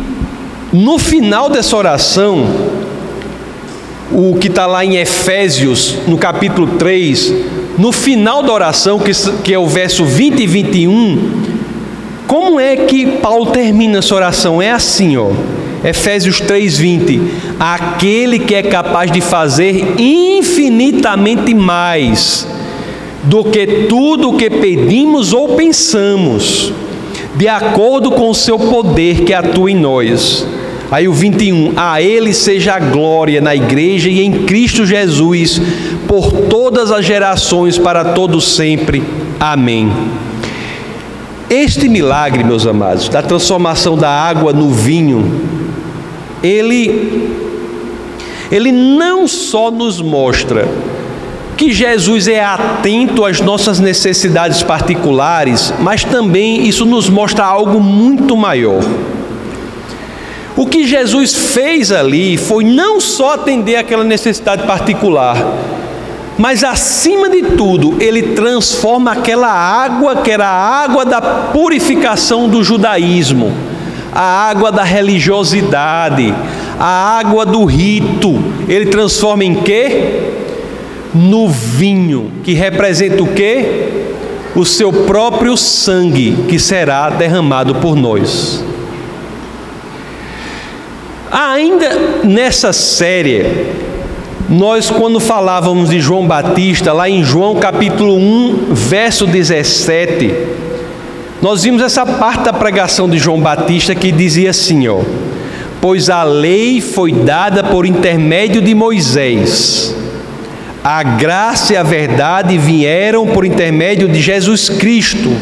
no 0.74 0.98
final 0.98 1.48
dessa 1.48 1.78
oração, 1.78 2.48
o 4.12 4.36
que 4.36 4.48
está 4.48 4.66
lá 4.66 4.84
em 4.84 4.98
Efésios, 4.98 5.96
no 6.08 6.18
capítulo 6.18 6.76
3, 6.78 7.34
no 7.78 7.92
final 7.92 8.42
da 8.42 8.52
oração, 8.52 8.98
que, 8.98 9.12
que 9.44 9.54
é 9.54 9.60
o 9.60 9.68
verso 9.68 10.04
20 10.04 10.40
e 10.40 10.48
21, 10.48 11.44
como 12.28 12.60
é 12.60 12.76
que 12.76 13.06
Paulo 13.18 13.48
termina 13.48 14.00
essa 14.00 14.16
oração? 14.16 14.60
É 14.60 14.72
assim, 14.72 15.16
ó. 15.16 15.30
Efésios 15.86 16.42
3:20, 16.42 17.22
aquele 17.60 18.40
que 18.40 18.56
é 18.56 18.64
capaz 18.64 19.12
de 19.12 19.22
fazer 19.22 19.96
infinitamente 20.00 21.54
mais 21.54 22.48
do 23.24 23.44
que 23.44 23.86
tudo 23.88 24.30
o 24.30 24.38
que 24.38 24.50
pedimos 24.50 25.32
ou 25.32 25.50
pensamos, 25.50 26.74
de 27.36 27.48
acordo 27.48 28.12
com 28.12 28.30
o 28.30 28.36
seu 28.36 28.58
poder 28.58 29.22
que 29.22 29.34
atua 29.34 29.72
em 29.72 29.76
nós. 29.76 30.46
Aí 30.92 31.08
o 31.08 31.14
21, 31.14 31.74
a 31.76 32.02
Ele 32.02 32.34
seja 32.34 32.76
a 32.76 32.80
glória 32.80 33.42
na 33.42 33.56
igreja 33.56 34.10
e 34.10 34.22
em 34.22 34.44
Cristo 34.44 34.86
Jesus, 34.86 35.62
por 36.08 36.32
todas 36.32 36.92
as 36.92 37.06
gerações, 37.06 37.78
para 37.78 38.06
todos 38.06 38.56
sempre. 38.56 39.04
Amém. 39.40 39.92
Este 41.50 41.88
milagre, 41.88 42.44
meus 42.44 42.66
amados, 42.66 43.10
da 43.10 43.22
transformação 43.22 43.96
da 43.96 44.10
água 44.10 44.52
no 44.52 44.70
vinho, 44.70 45.65
ele, 46.46 47.32
ele 48.52 48.72
não 48.72 49.28
só 49.28 49.72
nos 49.72 50.02
mostra 50.02 50.68
que 51.58 51.72
Jesus 51.72 52.28
é 52.28 52.44
atento 52.44 53.26
às 53.26 53.40
nossas 53.40 53.80
necessidades 53.80 54.62
particulares, 54.62 55.74
mas 55.80 56.04
também 56.04 56.68
isso 56.68 56.86
nos 56.86 57.10
mostra 57.10 57.46
algo 57.46 57.80
muito 57.80 58.36
maior. 58.36 58.84
O 60.58 60.66
que 60.66 60.86
Jesus 60.86 61.34
fez 61.34 61.92
ali 61.92 62.38
foi 62.38 62.64
não 62.64 63.00
só 63.00 63.34
atender 63.34 63.76
aquela 63.76 64.04
necessidade 64.04 64.64
particular, 64.64 65.38
mas 66.38 66.64
acima 66.64 67.30
de 67.30 67.42
tudo, 67.42 67.96
ele 68.00 68.22
transforma 68.34 69.12
aquela 69.12 69.52
água 69.52 70.18
que 70.18 70.32
era 70.32 70.48
a 70.48 70.84
água 70.84 71.06
da 71.06 71.22
purificação 71.22 72.50
do 72.50 72.64
judaísmo, 72.64 73.54
a 74.16 74.50
água 74.50 74.72
da 74.72 74.84
religiosidade, 74.84 76.34
a 76.80 77.18
água 77.20 77.46
do 77.46 77.66
rito, 77.66 78.42
ele 78.70 78.86
transforma 78.86 79.44
em 79.44 79.56
quê? 79.56 80.32
No 81.14 81.50
vinho, 81.50 82.32
que 82.42 82.54
representa 82.54 83.22
o 83.22 83.28
quê? 83.28 83.90
O 84.56 84.66
seu 84.66 84.92
próprio 84.92 85.58
sangue 85.58 86.46
que 86.48 86.58
será 86.58 87.10
derramado 87.10 87.76
por 87.76 87.98
nós. 87.98 88.64
Ainda 91.30 91.90
nessa 92.24 92.72
série, 92.72 93.46
nós 94.50 94.90
quando 94.90 95.20
falávamos 95.20 95.90
de 95.90 96.00
João 96.00 96.26
Batista, 96.26 96.94
lá 96.94 97.10
em 97.10 97.22
João 97.22 97.56
capítulo 97.56 98.16
1, 98.16 98.68
verso 98.72 99.28
17, 99.28 100.34
Nós 101.42 101.64
vimos 101.64 101.82
essa 101.82 102.06
parte 102.06 102.44
da 102.44 102.54
pregação 102.54 103.10
de 103.10 103.18
João 103.18 103.40
Batista 103.40 103.94
que 103.94 104.12
dizia 104.12 104.52
assim, 104.52 104.88
ó: 104.88 105.02
Pois 105.82 106.10
a 106.10 106.24
lei 106.24 106.80
foi 106.80 107.12
dada 107.12 107.64
por 107.64 107.86
intermédio 107.86 108.62
de 108.62 108.74
Moisés. 108.74 109.96
A 110.84 111.04
graça 111.04 111.74
e 111.74 111.78
a 111.78 111.84
verdade 111.84 112.58
vieram 112.58 113.28
por 113.28 113.44
intermédio 113.44 114.08
de 114.08 114.22
Jesus 114.22 114.70
Cristo. 114.70 115.36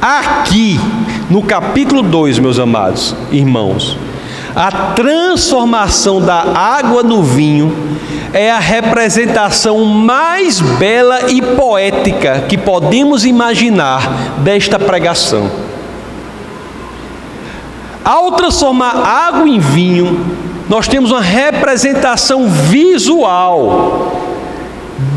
Aqui, 0.00 0.80
no 1.28 1.42
capítulo 1.42 2.02
2, 2.02 2.38
meus 2.38 2.58
amados 2.58 3.14
irmãos, 3.30 3.98
a 4.56 4.70
transformação 4.70 6.20
da 6.20 6.42
água 6.54 7.02
no 7.02 7.22
vinho 7.22 7.76
é 8.32 8.50
a 8.50 8.58
representação 8.58 9.84
mais 9.84 10.60
bela 10.60 11.30
e 11.30 11.42
poética 11.42 12.44
que 12.48 12.56
podemos 12.56 13.24
imaginar 13.24 14.38
desta 14.38 14.78
pregação. 14.78 15.50
Ao 18.04 18.32
transformar 18.32 18.96
água 18.96 19.48
em 19.48 19.58
vinho, 19.58 20.24
nós 20.68 20.88
temos 20.88 21.10
uma 21.10 21.20
representação 21.20 22.48
visual 22.48 24.30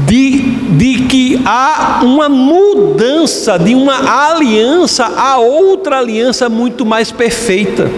de, 0.06 0.40
de 0.40 1.04
que 1.06 1.42
há 1.46 2.02
uma 2.04 2.28
mudança 2.28 3.58
de 3.58 3.76
uma 3.76 4.30
aliança 4.30 5.06
a 5.06 5.38
outra 5.38 6.00
aliança 6.00 6.50
muito 6.50 6.86
mais 6.86 7.12
perfeita. 7.12 7.90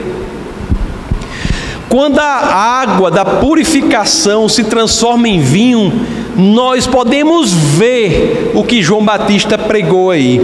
Quando 1.96 2.20
a 2.20 2.26
água 2.26 3.10
da 3.10 3.24
purificação 3.24 4.50
se 4.50 4.66
transforma 4.66 5.30
em 5.30 5.40
vinho, 5.40 5.94
nós 6.36 6.86
podemos 6.86 7.54
ver 7.54 8.52
o 8.54 8.66
que 8.66 8.84
João 8.84 9.02
Batista 9.02 9.58
pregou 9.58 10.12
aí. 10.12 10.42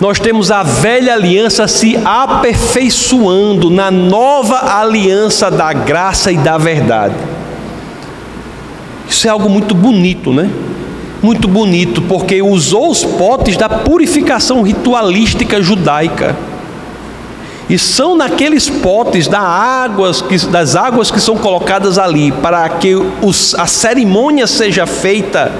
Nós 0.00 0.20
temos 0.20 0.52
a 0.52 0.62
velha 0.62 1.12
aliança 1.12 1.66
se 1.66 1.98
aperfeiçoando 2.04 3.68
na 3.68 3.90
nova 3.90 4.78
aliança 4.78 5.50
da 5.50 5.72
graça 5.72 6.30
e 6.30 6.36
da 6.36 6.56
verdade. 6.56 7.16
Isso 9.08 9.26
é 9.26 9.30
algo 9.30 9.50
muito 9.50 9.74
bonito, 9.74 10.32
né? 10.32 10.48
Muito 11.20 11.48
bonito, 11.48 12.00
porque 12.02 12.40
usou 12.40 12.92
os 12.92 13.02
potes 13.02 13.56
da 13.56 13.68
purificação 13.68 14.62
ritualística 14.62 15.60
judaica. 15.60 16.36
E 17.68 17.78
são 17.78 18.14
naqueles 18.14 18.68
potes 18.68 19.26
das 19.26 19.42
águas 19.42 20.20
que, 20.20 20.36
das 20.46 20.76
águas 20.76 21.10
que 21.10 21.18
são 21.18 21.36
colocadas 21.36 21.98
ali 21.98 22.30
para 22.30 22.68
que 22.68 22.94
os, 22.94 23.54
a 23.54 23.66
cerimônia 23.66 24.46
seja 24.46 24.86
feita, 24.86 25.50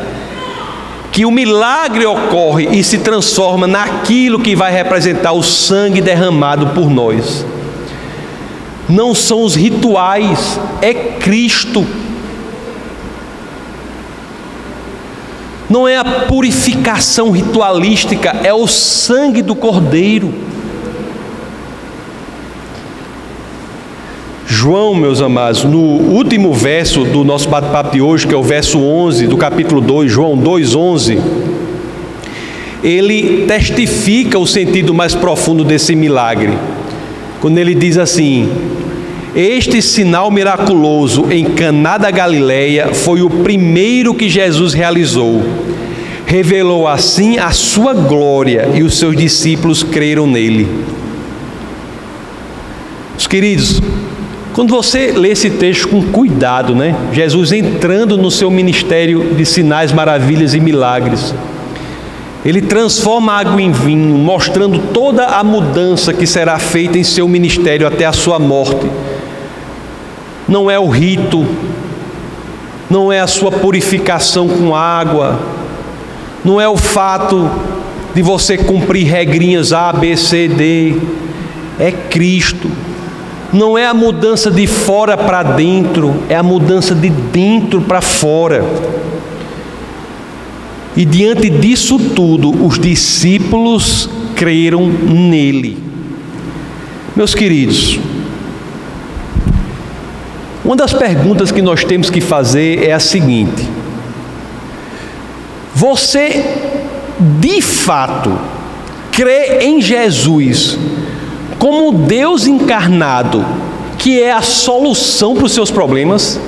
que 1.10 1.24
o 1.24 1.30
milagre 1.30 2.04
ocorre 2.04 2.68
e 2.72 2.84
se 2.84 2.98
transforma 2.98 3.66
naquilo 3.66 4.40
que 4.40 4.54
vai 4.54 4.72
representar 4.72 5.32
o 5.32 5.42
sangue 5.42 6.00
derramado 6.00 6.68
por 6.68 6.90
nós. 6.90 7.46
Não 8.88 9.14
são 9.14 9.42
os 9.42 9.54
rituais, 9.54 10.60
é 10.82 10.92
Cristo. 10.92 11.86
Não 15.70 15.88
é 15.88 15.96
a 15.96 16.04
purificação 16.04 17.30
ritualística, 17.30 18.36
é 18.42 18.52
o 18.52 18.66
sangue 18.66 19.40
do 19.40 19.54
Cordeiro. 19.54 20.34
João, 24.46 24.94
meus 24.94 25.22
amados, 25.22 25.64
no 25.64 25.78
último 25.78 26.52
verso 26.52 27.04
do 27.04 27.24
nosso 27.24 27.48
bate-papo 27.48 27.92
de 27.92 28.02
hoje, 28.02 28.26
que 28.26 28.34
é 28.34 28.36
o 28.36 28.42
verso 28.42 28.78
11 28.78 29.26
do 29.26 29.38
capítulo 29.38 29.80
2, 29.80 30.12
João 30.12 30.36
2:11, 30.36 31.18
ele 32.82 33.46
testifica 33.46 34.38
o 34.38 34.46
sentido 34.46 34.92
mais 34.92 35.14
profundo 35.14 35.64
desse 35.64 35.96
milagre. 35.96 36.52
Quando 37.40 37.56
ele 37.56 37.74
diz 37.74 37.96
assim: 37.96 38.50
Este 39.34 39.80
sinal 39.80 40.30
miraculoso 40.30 41.26
em 41.30 41.44
Caná 41.46 41.96
da 41.96 42.10
Galileia 42.10 42.92
foi 42.92 43.22
o 43.22 43.30
primeiro 43.30 44.14
que 44.14 44.28
Jesus 44.28 44.74
realizou. 44.74 45.42
Revelou 46.26 46.86
assim 46.86 47.38
a 47.38 47.50
sua 47.50 47.94
glória 47.94 48.68
e 48.74 48.82
os 48.82 48.98
seus 48.98 49.16
discípulos 49.16 49.82
creram 49.82 50.26
nele. 50.26 50.68
Os 53.16 53.26
queridos, 53.26 53.80
quando 54.54 54.70
você 54.70 55.10
lê 55.10 55.30
esse 55.30 55.50
texto 55.50 55.88
com 55.88 56.00
cuidado, 56.00 56.76
né? 56.76 56.94
Jesus 57.12 57.50
entrando 57.50 58.16
no 58.16 58.30
seu 58.30 58.48
ministério 58.52 59.34
de 59.34 59.44
sinais, 59.44 59.92
maravilhas 59.92 60.54
e 60.54 60.60
milagres. 60.60 61.34
Ele 62.44 62.62
transforma 62.62 63.32
a 63.32 63.38
água 63.40 63.60
em 63.60 63.72
vinho, 63.72 64.16
mostrando 64.16 64.78
toda 64.92 65.26
a 65.26 65.42
mudança 65.42 66.14
que 66.14 66.24
será 66.24 66.56
feita 66.56 66.96
em 66.96 67.02
seu 67.02 67.26
ministério 67.26 67.84
até 67.84 68.04
a 68.04 68.12
sua 68.12 68.38
morte. 68.38 68.86
Não 70.46 70.70
é 70.70 70.78
o 70.78 70.88
rito, 70.88 71.44
não 72.88 73.10
é 73.10 73.18
a 73.18 73.26
sua 73.26 73.50
purificação 73.50 74.46
com 74.46 74.72
água, 74.72 75.36
não 76.44 76.60
é 76.60 76.68
o 76.68 76.76
fato 76.76 77.50
de 78.14 78.22
você 78.22 78.56
cumprir 78.56 79.04
regrinhas 79.04 79.72
A, 79.72 79.92
B, 79.92 80.16
C, 80.16 80.46
D, 80.46 80.94
é 81.76 81.90
Cristo 81.90 82.70
não 83.54 83.78
é 83.78 83.86
a 83.86 83.94
mudança 83.94 84.50
de 84.50 84.66
fora 84.66 85.16
para 85.16 85.42
dentro, 85.42 86.14
é 86.28 86.34
a 86.34 86.42
mudança 86.42 86.94
de 86.94 87.08
dentro 87.08 87.80
para 87.80 88.00
fora. 88.00 88.64
E 90.96 91.04
diante 91.04 91.48
disso 91.48 91.98
tudo, 91.98 92.50
os 92.64 92.78
discípulos 92.78 94.10
creram 94.34 94.86
nele. 94.86 95.78
Meus 97.14 97.32
queridos, 97.32 97.98
uma 100.64 100.74
das 100.74 100.92
perguntas 100.92 101.52
que 101.52 101.62
nós 101.62 101.84
temos 101.84 102.10
que 102.10 102.20
fazer 102.20 102.84
é 102.84 102.92
a 102.92 102.98
seguinte: 102.98 103.68
Você 105.74 106.44
de 107.40 107.62
fato 107.62 108.36
crê 109.12 109.58
em 109.60 109.80
Jesus 109.80 110.76
como 111.64 111.92
Deus 111.92 112.46
encarnado, 112.46 113.42
que 113.96 114.20
é 114.20 114.30
a 114.30 114.42
solução 114.42 115.34
para 115.34 115.46
os 115.46 115.52
seus 115.52 115.70
problemas? 115.70 116.38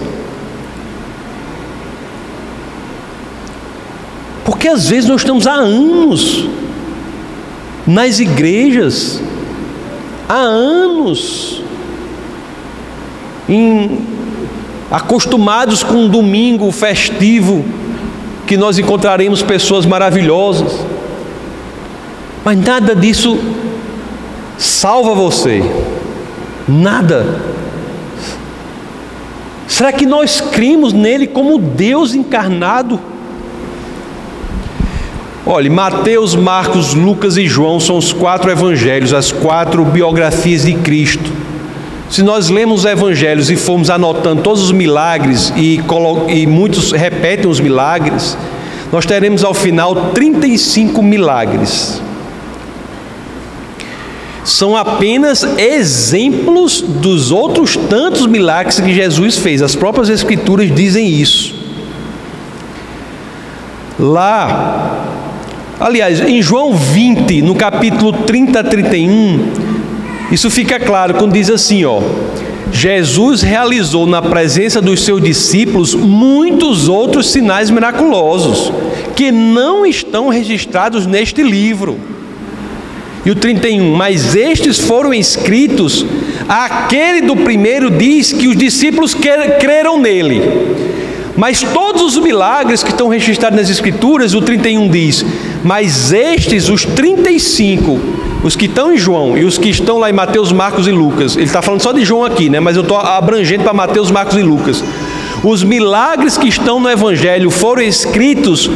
Porque 4.44 4.68
às 4.68 4.86
vezes 4.86 5.08
nós 5.08 5.22
estamos 5.22 5.46
há 5.46 5.54
anos 5.54 6.46
nas 7.86 8.20
igrejas, 8.20 9.22
há 10.28 10.34
anos, 10.34 11.62
em, 13.48 14.06
acostumados 14.90 15.82
com 15.82 15.94
um 15.94 16.08
domingo 16.10 16.70
festivo, 16.70 17.64
que 18.46 18.58
nós 18.58 18.78
encontraremos 18.78 19.40
pessoas 19.40 19.86
maravilhosas, 19.86 20.78
mas 22.44 22.58
nada 22.58 22.94
disso 22.94 23.38
salva 24.58 25.14
você? 25.14 25.62
Nada. 26.68 27.40
Será 29.68 29.92
que 29.92 30.06
nós 30.06 30.40
cremos 30.40 30.92
nele 30.92 31.26
como 31.26 31.58
Deus 31.58 32.14
encarnado? 32.14 33.00
Olhe, 35.44 35.70
Mateus, 35.70 36.34
Marcos, 36.34 36.94
Lucas 36.94 37.36
e 37.36 37.46
João 37.46 37.78
são 37.78 37.96
os 37.96 38.12
quatro 38.12 38.50
evangelhos, 38.50 39.12
as 39.12 39.30
quatro 39.30 39.84
biografias 39.84 40.64
de 40.64 40.74
Cristo. 40.74 41.30
Se 42.10 42.22
nós 42.22 42.48
lemos 42.48 42.80
os 42.80 42.84
evangelhos 42.84 43.50
e 43.50 43.56
formos 43.56 43.90
anotando 43.90 44.42
todos 44.42 44.62
os 44.62 44.72
milagres, 44.72 45.52
e, 45.56 45.80
e 46.28 46.46
muitos 46.46 46.92
repetem 46.92 47.50
os 47.50 47.60
milagres, 47.60 48.36
nós 48.92 49.04
teremos 49.04 49.44
ao 49.44 49.54
final 49.54 50.12
35 50.12 51.02
milagres 51.02 52.00
são 54.46 54.76
apenas 54.76 55.42
exemplos 55.58 56.80
dos 56.80 57.32
outros 57.32 57.76
tantos 57.76 58.26
milagres 58.26 58.78
que 58.78 58.94
Jesus 58.94 59.38
fez. 59.38 59.60
As 59.60 59.74
próprias 59.74 60.08
Escrituras 60.08 60.72
dizem 60.72 61.08
isso. 61.08 61.54
Lá, 63.98 65.04
aliás, 65.80 66.20
em 66.20 66.40
João 66.40 66.74
20, 66.76 67.42
no 67.42 67.56
capítulo 67.56 68.12
30 68.12 68.60
a 68.60 68.64
31, 68.64 69.52
isso 70.30 70.48
fica 70.48 70.78
claro 70.78 71.14
quando 71.14 71.32
diz 71.32 71.50
assim: 71.50 71.84
ó. 71.84 72.00
Jesus 72.70 73.42
realizou 73.42 74.06
na 74.06 74.20
presença 74.20 74.80
dos 74.80 75.02
seus 75.02 75.22
discípulos 75.22 75.94
muitos 75.94 76.88
outros 76.88 77.30
sinais 77.30 77.70
miraculosos 77.70 78.72
que 79.14 79.32
não 79.32 79.86
estão 79.86 80.28
registrados 80.28 81.06
neste 81.06 81.42
livro. 81.42 82.15
E 83.26 83.30
o 83.32 83.34
31, 83.34 83.92
mas 83.92 84.36
estes 84.36 84.78
foram 84.78 85.12
escritos, 85.12 86.06
aquele 86.48 87.22
do 87.22 87.34
primeiro 87.34 87.90
diz 87.90 88.32
que 88.32 88.46
os 88.46 88.56
discípulos 88.56 89.16
creram 89.58 90.00
nele. 90.00 90.40
Mas 91.36 91.60
todos 91.60 92.16
os 92.16 92.22
milagres 92.22 92.84
que 92.84 92.90
estão 92.90 93.08
registrados 93.08 93.58
nas 93.58 93.68
Escrituras, 93.68 94.32
o 94.32 94.40
31 94.40 94.88
diz: 94.88 95.26
Mas 95.64 96.12
estes, 96.12 96.68
os 96.68 96.84
35, 96.84 97.98
os 98.44 98.54
que 98.54 98.66
estão 98.66 98.92
em 98.92 98.96
João 98.96 99.36
e 99.36 99.44
os 99.44 99.58
que 99.58 99.70
estão 99.70 99.98
lá 99.98 100.08
em 100.08 100.12
Mateus, 100.12 100.52
Marcos 100.52 100.86
e 100.86 100.92
Lucas, 100.92 101.34
ele 101.34 101.46
está 101.46 101.60
falando 101.60 101.82
só 101.82 101.90
de 101.90 102.04
João 102.04 102.24
aqui, 102.24 102.48
né? 102.48 102.60
Mas 102.60 102.76
eu 102.76 102.82
estou 102.82 102.96
abrangendo 102.96 103.64
para 103.64 103.74
Mateus, 103.74 104.08
Marcos 104.08 104.36
e 104.36 104.42
Lucas. 104.42 104.84
Os 105.42 105.64
milagres 105.64 106.38
que 106.38 106.48
estão 106.48 106.80
no 106.80 106.88
Evangelho 106.88 107.50
foram 107.50 107.82
escritos 107.82 108.70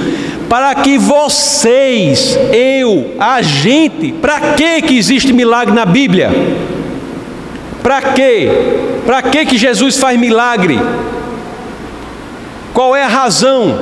para 0.51 0.74
que 0.74 0.98
vocês, 0.98 2.36
eu, 2.53 3.12
a 3.20 3.40
gente, 3.40 4.11
para 4.11 4.55
que 4.57 4.82
que 4.82 4.98
existe 4.98 5.32
milagre 5.32 5.72
na 5.72 5.86
Bíblia? 5.86 6.28
Para 7.84 8.03
quê? 8.03 8.51
Para 9.07 9.22
que 9.22 9.46
que 9.46 9.57
Jesus 9.57 9.96
faz 9.96 10.18
milagre? 10.18 10.76
Qual 12.74 12.96
é 12.96 13.05
a 13.05 13.07
razão? 13.07 13.78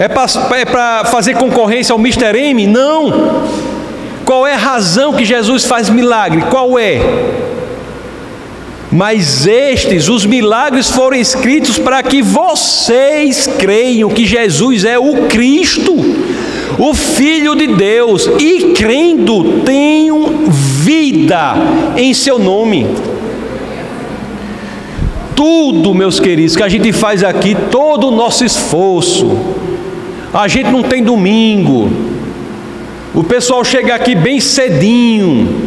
É 0.00 0.08
para 0.08 0.24
é 0.24 1.04
fazer 1.04 1.34
concorrência 1.34 1.92
ao 1.92 1.98
Mr. 2.00 2.36
M? 2.36 2.66
Não. 2.66 3.44
Qual 4.24 4.44
é 4.44 4.54
a 4.54 4.58
razão 4.58 5.12
que 5.12 5.24
Jesus 5.24 5.64
faz 5.64 5.88
milagre? 5.88 6.42
Qual 6.50 6.76
é? 6.76 6.98
Mas 8.94 9.44
estes, 9.44 10.08
os 10.08 10.24
milagres 10.24 10.88
foram 10.88 11.16
escritos 11.16 11.76
para 11.76 12.00
que 12.00 12.22
vocês 12.22 13.44
creiam 13.58 14.08
que 14.08 14.24
Jesus 14.24 14.84
é 14.84 14.96
o 14.96 15.26
Cristo, 15.26 15.92
o 16.78 16.94
Filho 16.94 17.56
de 17.56 17.66
Deus, 17.66 18.30
e 18.38 18.72
crendo 18.72 19.62
tenham 19.64 20.46
vida 20.48 21.54
em 21.96 22.14
seu 22.14 22.38
nome. 22.38 22.86
Tudo, 25.34 25.92
meus 25.92 26.20
queridos, 26.20 26.54
que 26.54 26.62
a 26.62 26.68
gente 26.68 26.92
faz 26.92 27.24
aqui, 27.24 27.56
todo 27.72 28.06
o 28.06 28.12
nosso 28.12 28.44
esforço, 28.44 29.36
a 30.32 30.46
gente 30.46 30.70
não 30.70 30.84
tem 30.84 31.02
domingo, 31.02 31.90
o 33.12 33.24
pessoal 33.24 33.64
chega 33.64 33.92
aqui 33.92 34.14
bem 34.14 34.38
cedinho, 34.38 35.63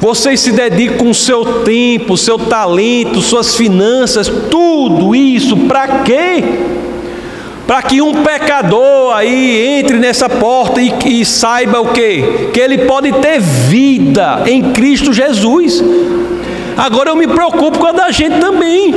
vocês 0.00 0.38
se 0.40 0.52
dedicam 0.52 1.10
o 1.10 1.14
seu 1.14 1.62
tempo, 1.62 2.16
seu 2.16 2.38
talento, 2.38 3.20
suas 3.20 3.56
finanças, 3.56 4.28
tudo 4.50 5.14
isso 5.14 5.56
para 5.56 6.02
quê? 6.04 6.44
Para 7.66 7.82
que 7.82 8.00
um 8.00 8.22
pecador 8.22 9.14
aí 9.14 9.78
entre 9.78 9.98
nessa 9.98 10.28
porta 10.28 10.80
e, 10.80 10.92
e 11.04 11.24
saiba 11.24 11.80
o 11.80 11.92
quê? 11.92 12.48
Que 12.52 12.60
ele 12.60 12.78
pode 12.78 13.12
ter 13.12 13.40
vida 13.40 14.44
em 14.46 14.72
Cristo 14.72 15.12
Jesus. 15.12 15.82
Agora 16.76 17.10
eu 17.10 17.16
me 17.16 17.26
preocupo 17.26 17.78
com 17.78 17.86
a 17.86 17.92
da 17.92 18.10
gente 18.10 18.38
também. 18.38 18.94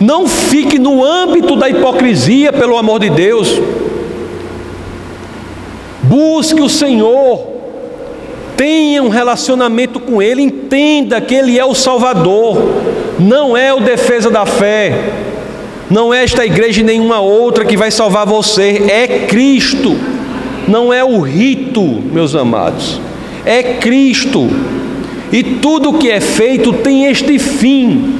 Não 0.00 0.26
fique 0.26 0.78
no 0.78 1.04
âmbito 1.04 1.54
da 1.54 1.70
hipocrisia, 1.70 2.52
pelo 2.52 2.76
amor 2.76 2.98
de 2.98 3.08
Deus. 3.08 3.60
Busque 6.02 6.60
o 6.60 6.68
Senhor, 6.68 7.51
tenha 8.56 9.02
um 9.02 9.08
relacionamento 9.08 10.00
com 10.00 10.22
Ele, 10.22 10.42
entenda 10.42 11.20
que 11.20 11.34
Ele 11.34 11.58
é 11.58 11.64
o 11.64 11.74
Salvador, 11.74 12.58
não 13.18 13.56
é 13.56 13.72
o 13.72 13.80
defesa 13.80 14.30
da 14.30 14.46
fé, 14.46 15.12
não 15.90 16.12
é 16.12 16.24
esta 16.24 16.44
igreja 16.46 16.80
e 16.80 16.84
nenhuma 16.84 17.20
outra 17.20 17.64
que 17.64 17.76
vai 17.76 17.90
salvar 17.90 18.26
você, 18.26 18.84
é 18.88 19.26
Cristo, 19.26 19.96
não 20.66 20.92
é 20.92 21.04
o 21.04 21.20
rito, 21.20 21.82
meus 21.82 22.34
amados, 22.34 23.00
é 23.44 23.62
Cristo, 23.62 24.48
e 25.32 25.42
tudo 25.42 25.94
que 25.94 26.10
é 26.10 26.20
feito 26.20 26.72
tem 26.74 27.06
este 27.06 27.38
fim. 27.38 28.18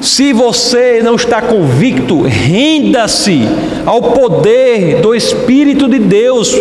Se 0.00 0.34
você 0.34 1.00
não 1.02 1.14
está 1.14 1.40
convicto, 1.40 2.20
renda-se 2.22 3.40
ao 3.86 4.02
poder 4.02 5.00
do 5.00 5.14
Espírito 5.14 5.88
de 5.88 5.98
Deus, 5.98 6.54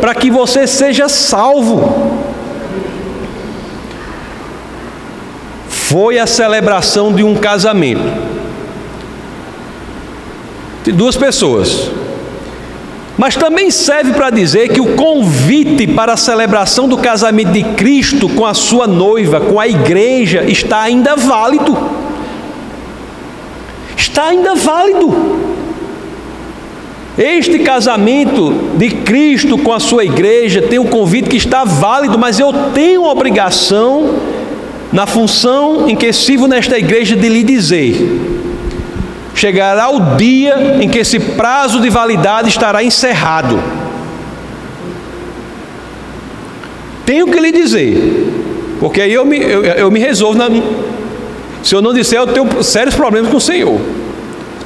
para 0.00 0.14
que 0.16 0.30
você 0.30 0.66
seja 0.66 1.08
salvo. 1.08 2.27
Foi 5.88 6.18
a 6.18 6.26
celebração 6.26 7.14
de 7.14 7.24
um 7.24 7.34
casamento 7.34 8.02
de 10.84 10.92
duas 10.92 11.16
pessoas. 11.16 11.90
Mas 13.16 13.36
também 13.36 13.70
serve 13.70 14.12
para 14.12 14.28
dizer 14.28 14.68
que 14.68 14.82
o 14.82 14.94
convite 14.94 15.86
para 15.86 16.12
a 16.12 16.16
celebração 16.16 16.86
do 16.86 16.98
casamento 16.98 17.52
de 17.52 17.62
Cristo 17.62 18.28
com 18.28 18.44
a 18.44 18.52
sua 18.52 18.86
noiva, 18.86 19.40
com 19.40 19.58
a 19.58 19.66
igreja, 19.66 20.44
está 20.44 20.82
ainda 20.82 21.16
válido. 21.16 21.76
Está 23.96 24.26
ainda 24.26 24.54
válido. 24.54 25.10
Este 27.16 27.60
casamento 27.60 28.52
de 28.76 28.90
Cristo 28.90 29.56
com 29.56 29.72
a 29.72 29.80
sua 29.80 30.04
igreja 30.04 30.60
tem 30.60 30.78
um 30.78 30.86
convite 30.86 31.30
que 31.30 31.36
está 31.36 31.64
válido, 31.64 32.18
mas 32.18 32.38
eu 32.38 32.52
tenho 32.74 33.06
a 33.06 33.10
obrigação 33.10 34.37
na 34.92 35.06
função 35.06 35.88
em 35.88 35.94
que 35.94 36.12
sirvo 36.12 36.46
nesta 36.46 36.78
igreja 36.78 37.14
de 37.14 37.28
lhe 37.28 37.42
dizer: 37.42 37.96
chegará 39.34 39.90
o 39.90 40.16
dia 40.16 40.78
em 40.80 40.88
que 40.88 40.98
esse 40.98 41.18
prazo 41.18 41.80
de 41.80 41.90
validade 41.90 42.48
estará 42.48 42.82
encerrado. 42.82 43.58
Tenho 47.04 47.26
que 47.26 47.40
lhe 47.40 47.52
dizer, 47.52 48.76
porque 48.80 49.00
aí 49.00 49.14
eu 49.14 49.24
me, 49.24 49.38
eu, 49.38 49.64
eu 49.64 49.90
me 49.90 49.98
resolvo. 49.98 50.38
Na, 50.38 50.48
se 51.62 51.74
eu 51.74 51.82
não 51.82 51.92
disser, 51.92 52.18
eu 52.18 52.26
tenho 52.26 52.62
sérios 52.62 52.94
problemas 52.94 53.30
com 53.30 53.38
o 53.38 53.40
Senhor. 53.40 53.80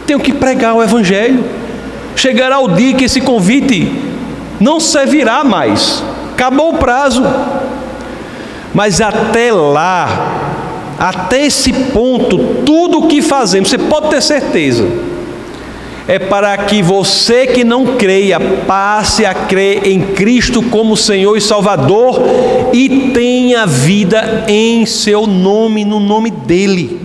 Tenho 0.07 0.18
que 0.20 0.33
pregar 0.33 0.75
o 0.75 0.83
Evangelho. 0.83 1.45
Chegará 2.14 2.59
o 2.59 2.68
dia 2.68 2.95
que 2.95 3.05
esse 3.05 3.20
convite 3.20 3.91
não 4.61 4.79
servirá 4.79 5.43
mais. 5.43 6.03
Acabou 6.33 6.75
o 6.75 6.79
prazo. 6.79 7.23
Mas 8.75 9.01
até 9.01 9.53
lá, 9.53 10.95
até 10.99 11.47
esse 11.47 11.73
ponto, 11.73 12.39
tudo 12.64 13.01
o 13.01 13.09
que 13.09 13.20
fazemos, 13.20 13.68
você 13.68 13.79
pode 13.79 14.09
ter 14.09 14.23
certeza, 14.23 14.87
é 16.09 16.18
para 16.18 16.57
que 16.57 16.83
você 16.83 17.47
que 17.47 17.62
não 17.62 17.97
creia 17.97 18.41
passe 18.41 19.25
a 19.25 19.33
crer 19.35 19.87
em 19.87 20.01
Cristo 20.01 20.62
como 20.62 20.97
Senhor 20.97 21.37
e 21.37 21.41
Salvador 21.41 22.20
e 22.73 23.11
tenha 23.12 23.66
vida 23.66 24.45
em 24.49 24.85
seu 24.85 25.27
nome, 25.27 25.85
no 25.85 26.01
nome 26.01 26.31
dEle. 26.31 27.01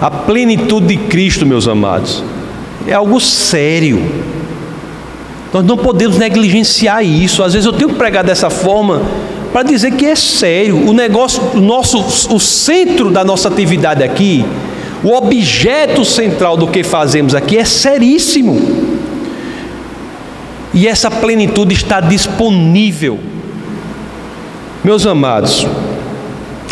A 0.00 0.10
plenitude 0.10 0.88
de 0.88 0.96
Cristo, 0.96 1.46
meus 1.46 1.66
amados, 1.66 2.22
é 2.86 2.92
algo 2.92 3.18
sério. 3.18 4.02
Nós 5.52 5.64
não 5.64 5.78
podemos 5.78 6.18
negligenciar 6.18 7.02
isso. 7.02 7.42
Às 7.42 7.54
vezes 7.54 7.64
eu 7.64 7.72
tenho 7.72 7.88
que 7.88 7.96
pregar 7.96 8.22
dessa 8.22 8.50
forma 8.50 9.00
para 9.56 9.62
dizer 9.62 9.92
que 9.92 10.04
é 10.04 10.14
sério. 10.14 10.86
O 10.86 10.92
negócio, 10.92 11.42
o 11.54 11.60
nosso, 11.62 11.98
o 12.28 12.38
centro 12.38 13.10
da 13.10 13.24
nossa 13.24 13.48
atividade 13.48 14.04
aqui, 14.04 14.44
o 15.02 15.14
objeto 15.16 16.04
central 16.04 16.58
do 16.58 16.66
que 16.66 16.84
fazemos 16.84 17.34
aqui 17.34 17.56
é 17.56 17.64
seríssimo. 17.64 18.60
E 20.74 20.86
essa 20.86 21.10
plenitude 21.10 21.74
está 21.74 22.00
disponível. 22.00 23.18
Meus 24.84 25.06
amados, 25.06 25.66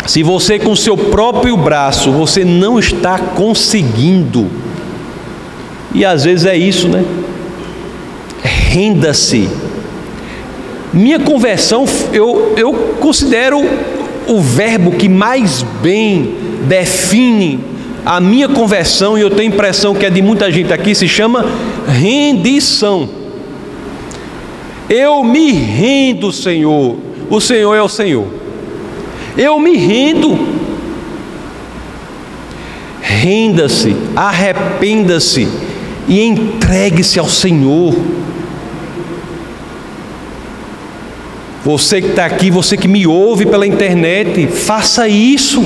se 0.05 0.21
você 0.21 0.59
com 0.59 0.75
seu 0.75 0.95
próprio 0.95 1.57
braço 1.57 2.11
você 2.11 2.45
não 2.45 2.77
está 2.77 3.17
conseguindo, 3.17 4.47
e 5.91 6.05
às 6.05 6.23
vezes 6.23 6.45
é 6.45 6.55
isso, 6.55 6.87
né? 6.87 7.03
Renda-se 8.43 9.49
minha 10.95 11.19
conversão, 11.19 11.85
eu, 12.13 12.53
eu 12.55 12.73
considero 12.99 13.61
o 14.27 14.41
verbo 14.41 14.91
que 14.91 15.09
mais 15.09 15.61
bem 15.81 16.33
define 16.67 17.59
a 18.05 18.21
minha 18.21 18.47
conversão, 18.47 19.17
e 19.17 19.21
eu 19.21 19.29
tenho 19.29 19.53
impressão 19.53 19.93
que 19.95 20.05
é 20.05 20.09
de 20.09 20.21
muita 20.21 20.51
gente 20.51 20.71
aqui, 20.71 20.93
se 20.95 21.07
chama 21.07 21.45
rendição. 21.87 23.09
Eu 24.87 25.23
me 25.23 25.51
rendo, 25.51 26.31
Senhor, 26.31 26.97
o 27.29 27.41
Senhor 27.41 27.73
é 27.73 27.81
o 27.81 27.89
Senhor. 27.89 28.27
Eu 29.37 29.59
me 29.59 29.75
rendo. 29.75 30.37
Renda-se, 33.01 33.95
arrependa-se 34.15 35.47
e 36.07 36.21
entregue-se 36.21 37.19
ao 37.19 37.27
Senhor. 37.27 37.95
Você 41.65 41.99
que 41.99 42.09
está 42.09 42.25
aqui, 42.25 42.51
você 42.51 42.77
que 42.77 42.87
me 42.87 43.07
ouve 43.07 43.43
pela 43.43 43.65
internet, 43.65 44.45
faça 44.45 45.07
isso. 45.07 45.65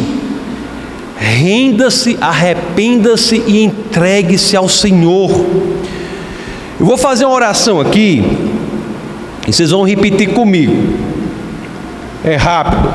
Renda-se, 1.18 2.18
arrependa-se 2.22 3.44
e 3.46 3.66
entregue-se 3.66 4.56
ao 4.56 4.70
Senhor. 4.70 5.30
Eu 6.80 6.86
vou 6.86 6.98
fazer 6.98 7.26
uma 7.26 7.36
oração 7.36 7.82
aqui, 7.82 8.24
e 9.46 9.52
vocês 9.52 9.72
vão 9.72 9.84
repetir 9.84 10.30
comigo. 10.30 10.74
É 12.24 12.38
rápido, 12.38 12.94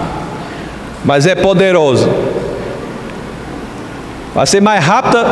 mas 1.05 1.27
é 1.27 1.35
poderoso. 1.35 2.09
Vai 4.35 4.47
ser 4.47 4.63
mais 4.63 4.83
rápida, 4.83 5.27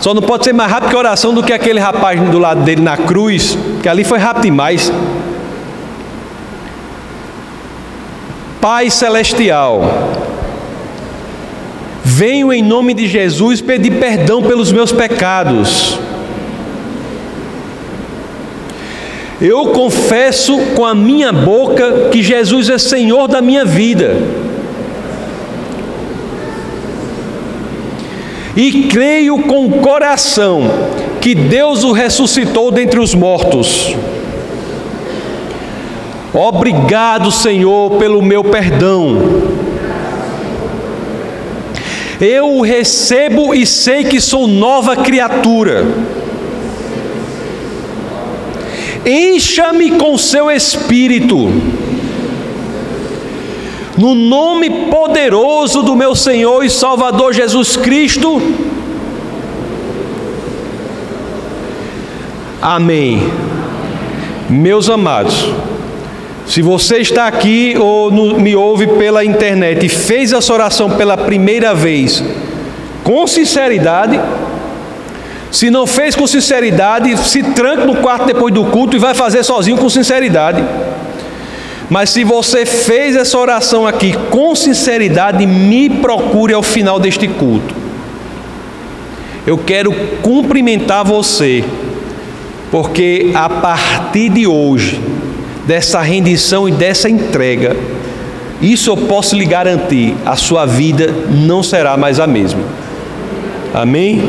só 0.00 0.14
não 0.14 0.22
pode 0.22 0.44
ser 0.44 0.54
mais 0.54 0.70
rápida 0.70 0.88
que 0.88 0.96
a 0.96 1.00
oração 1.00 1.34
do 1.34 1.42
que 1.42 1.52
aquele 1.52 1.78
rapaz 1.78 2.18
do 2.30 2.38
lado 2.38 2.62
dele 2.62 2.80
na 2.80 2.96
cruz, 2.96 3.58
que 3.82 3.88
ali 3.90 4.04
foi 4.04 4.18
rápido 4.18 4.44
demais. 4.44 4.90
Pai 8.64 8.88
Celestial, 8.88 9.82
venho 12.02 12.50
em 12.50 12.62
nome 12.62 12.94
de 12.94 13.06
Jesus 13.06 13.60
pedir 13.60 14.00
perdão 14.00 14.42
pelos 14.42 14.72
meus 14.72 14.90
pecados. 14.90 15.98
Eu 19.38 19.66
confesso 19.66 20.56
com 20.74 20.86
a 20.86 20.94
minha 20.94 21.30
boca 21.30 22.08
que 22.10 22.22
Jesus 22.22 22.70
é 22.70 22.78
Senhor 22.78 23.28
da 23.28 23.42
minha 23.42 23.66
vida. 23.66 24.16
E 28.56 28.84
creio 28.84 29.42
com 29.42 29.66
o 29.66 29.80
coração 29.80 30.62
que 31.20 31.34
Deus 31.34 31.84
o 31.84 31.92
ressuscitou 31.92 32.70
dentre 32.70 32.98
os 32.98 33.14
mortos. 33.14 33.94
Obrigado, 36.34 37.30
Senhor, 37.30 37.92
pelo 37.92 38.20
meu 38.20 38.42
perdão. 38.42 39.16
Eu 42.20 42.56
o 42.56 42.62
recebo 42.62 43.54
e 43.54 43.64
sei 43.64 44.02
que 44.02 44.20
sou 44.20 44.48
nova 44.48 44.96
criatura. 44.96 45.86
Encha-me 49.06 49.92
com 49.92 50.18
seu 50.18 50.50
espírito. 50.50 51.36
No 53.96 54.14
nome 54.14 54.88
poderoso 54.90 55.82
do 55.82 55.94
meu 55.94 56.16
Senhor 56.16 56.64
e 56.64 56.70
Salvador 56.70 57.32
Jesus 57.32 57.76
Cristo. 57.76 58.42
Amém. 62.60 63.22
Meus 64.48 64.90
amados, 64.90 65.48
se 66.46 66.60
você 66.60 66.98
está 66.98 67.26
aqui 67.26 67.74
ou 67.78 68.10
no, 68.10 68.38
me 68.38 68.54
ouve 68.54 68.86
pela 68.86 69.24
internet 69.24 69.86
e 69.86 69.88
fez 69.88 70.32
essa 70.32 70.52
oração 70.52 70.90
pela 70.90 71.16
primeira 71.16 71.74
vez, 71.74 72.22
com 73.02 73.26
sinceridade, 73.26 74.20
se 75.50 75.70
não 75.70 75.86
fez 75.86 76.14
com 76.14 76.26
sinceridade, 76.26 77.16
se 77.16 77.42
tranque 77.42 77.86
no 77.86 77.96
quarto 77.96 78.26
depois 78.26 78.52
do 78.52 78.64
culto 78.64 78.96
e 78.96 78.98
vai 78.98 79.14
fazer 79.14 79.42
sozinho 79.42 79.76
com 79.78 79.88
sinceridade. 79.88 80.62
Mas 81.88 82.10
se 82.10 82.24
você 82.24 82.66
fez 82.66 83.14
essa 83.14 83.38
oração 83.38 83.86
aqui 83.86 84.14
com 84.30 84.54
sinceridade, 84.54 85.46
me 85.46 85.88
procure 85.88 86.52
ao 86.52 86.62
final 86.62 86.98
deste 86.98 87.28
culto. 87.28 87.74
Eu 89.46 89.58
quero 89.58 89.92
cumprimentar 90.22 91.04
você, 91.04 91.62
porque 92.70 93.30
a 93.34 93.48
partir 93.48 94.30
de 94.30 94.46
hoje, 94.46 95.00
dessa 95.66 96.00
rendição 96.00 96.68
e 96.68 96.72
dessa 96.72 97.08
entrega, 97.08 97.76
isso 98.60 98.90
eu 98.90 98.96
posso 98.96 99.36
lhe 99.36 99.44
garantir: 99.44 100.14
a 100.24 100.36
sua 100.36 100.66
vida 100.66 101.08
não 101.30 101.62
será 101.62 101.96
mais 101.96 102.20
a 102.20 102.26
mesma. 102.26 102.62
Amém? 103.72 104.20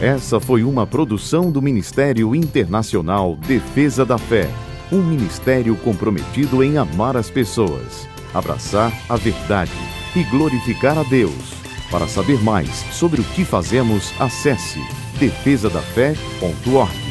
Essa 0.00 0.38
foi 0.38 0.62
uma 0.62 0.86
produção 0.86 1.50
do 1.50 1.62
Ministério 1.62 2.34
Internacional 2.34 3.36
Defesa 3.46 4.04
da 4.04 4.18
Fé, 4.18 4.50
um 4.92 5.02
ministério 5.02 5.74
comprometido 5.76 6.62
em 6.62 6.76
amar 6.76 7.16
as 7.16 7.30
pessoas, 7.30 8.06
abraçar 8.34 8.92
a 9.08 9.16
verdade 9.16 9.72
e 10.14 10.22
glorificar 10.24 10.98
a 10.98 11.02
Deus. 11.04 11.54
Para 11.90 12.06
saber 12.06 12.42
mais 12.42 12.68
sobre 12.92 13.20
o 13.20 13.24
que 13.24 13.44
fazemos, 13.44 14.12
acesse 14.20 14.80
defesadafé.org. 15.20 17.03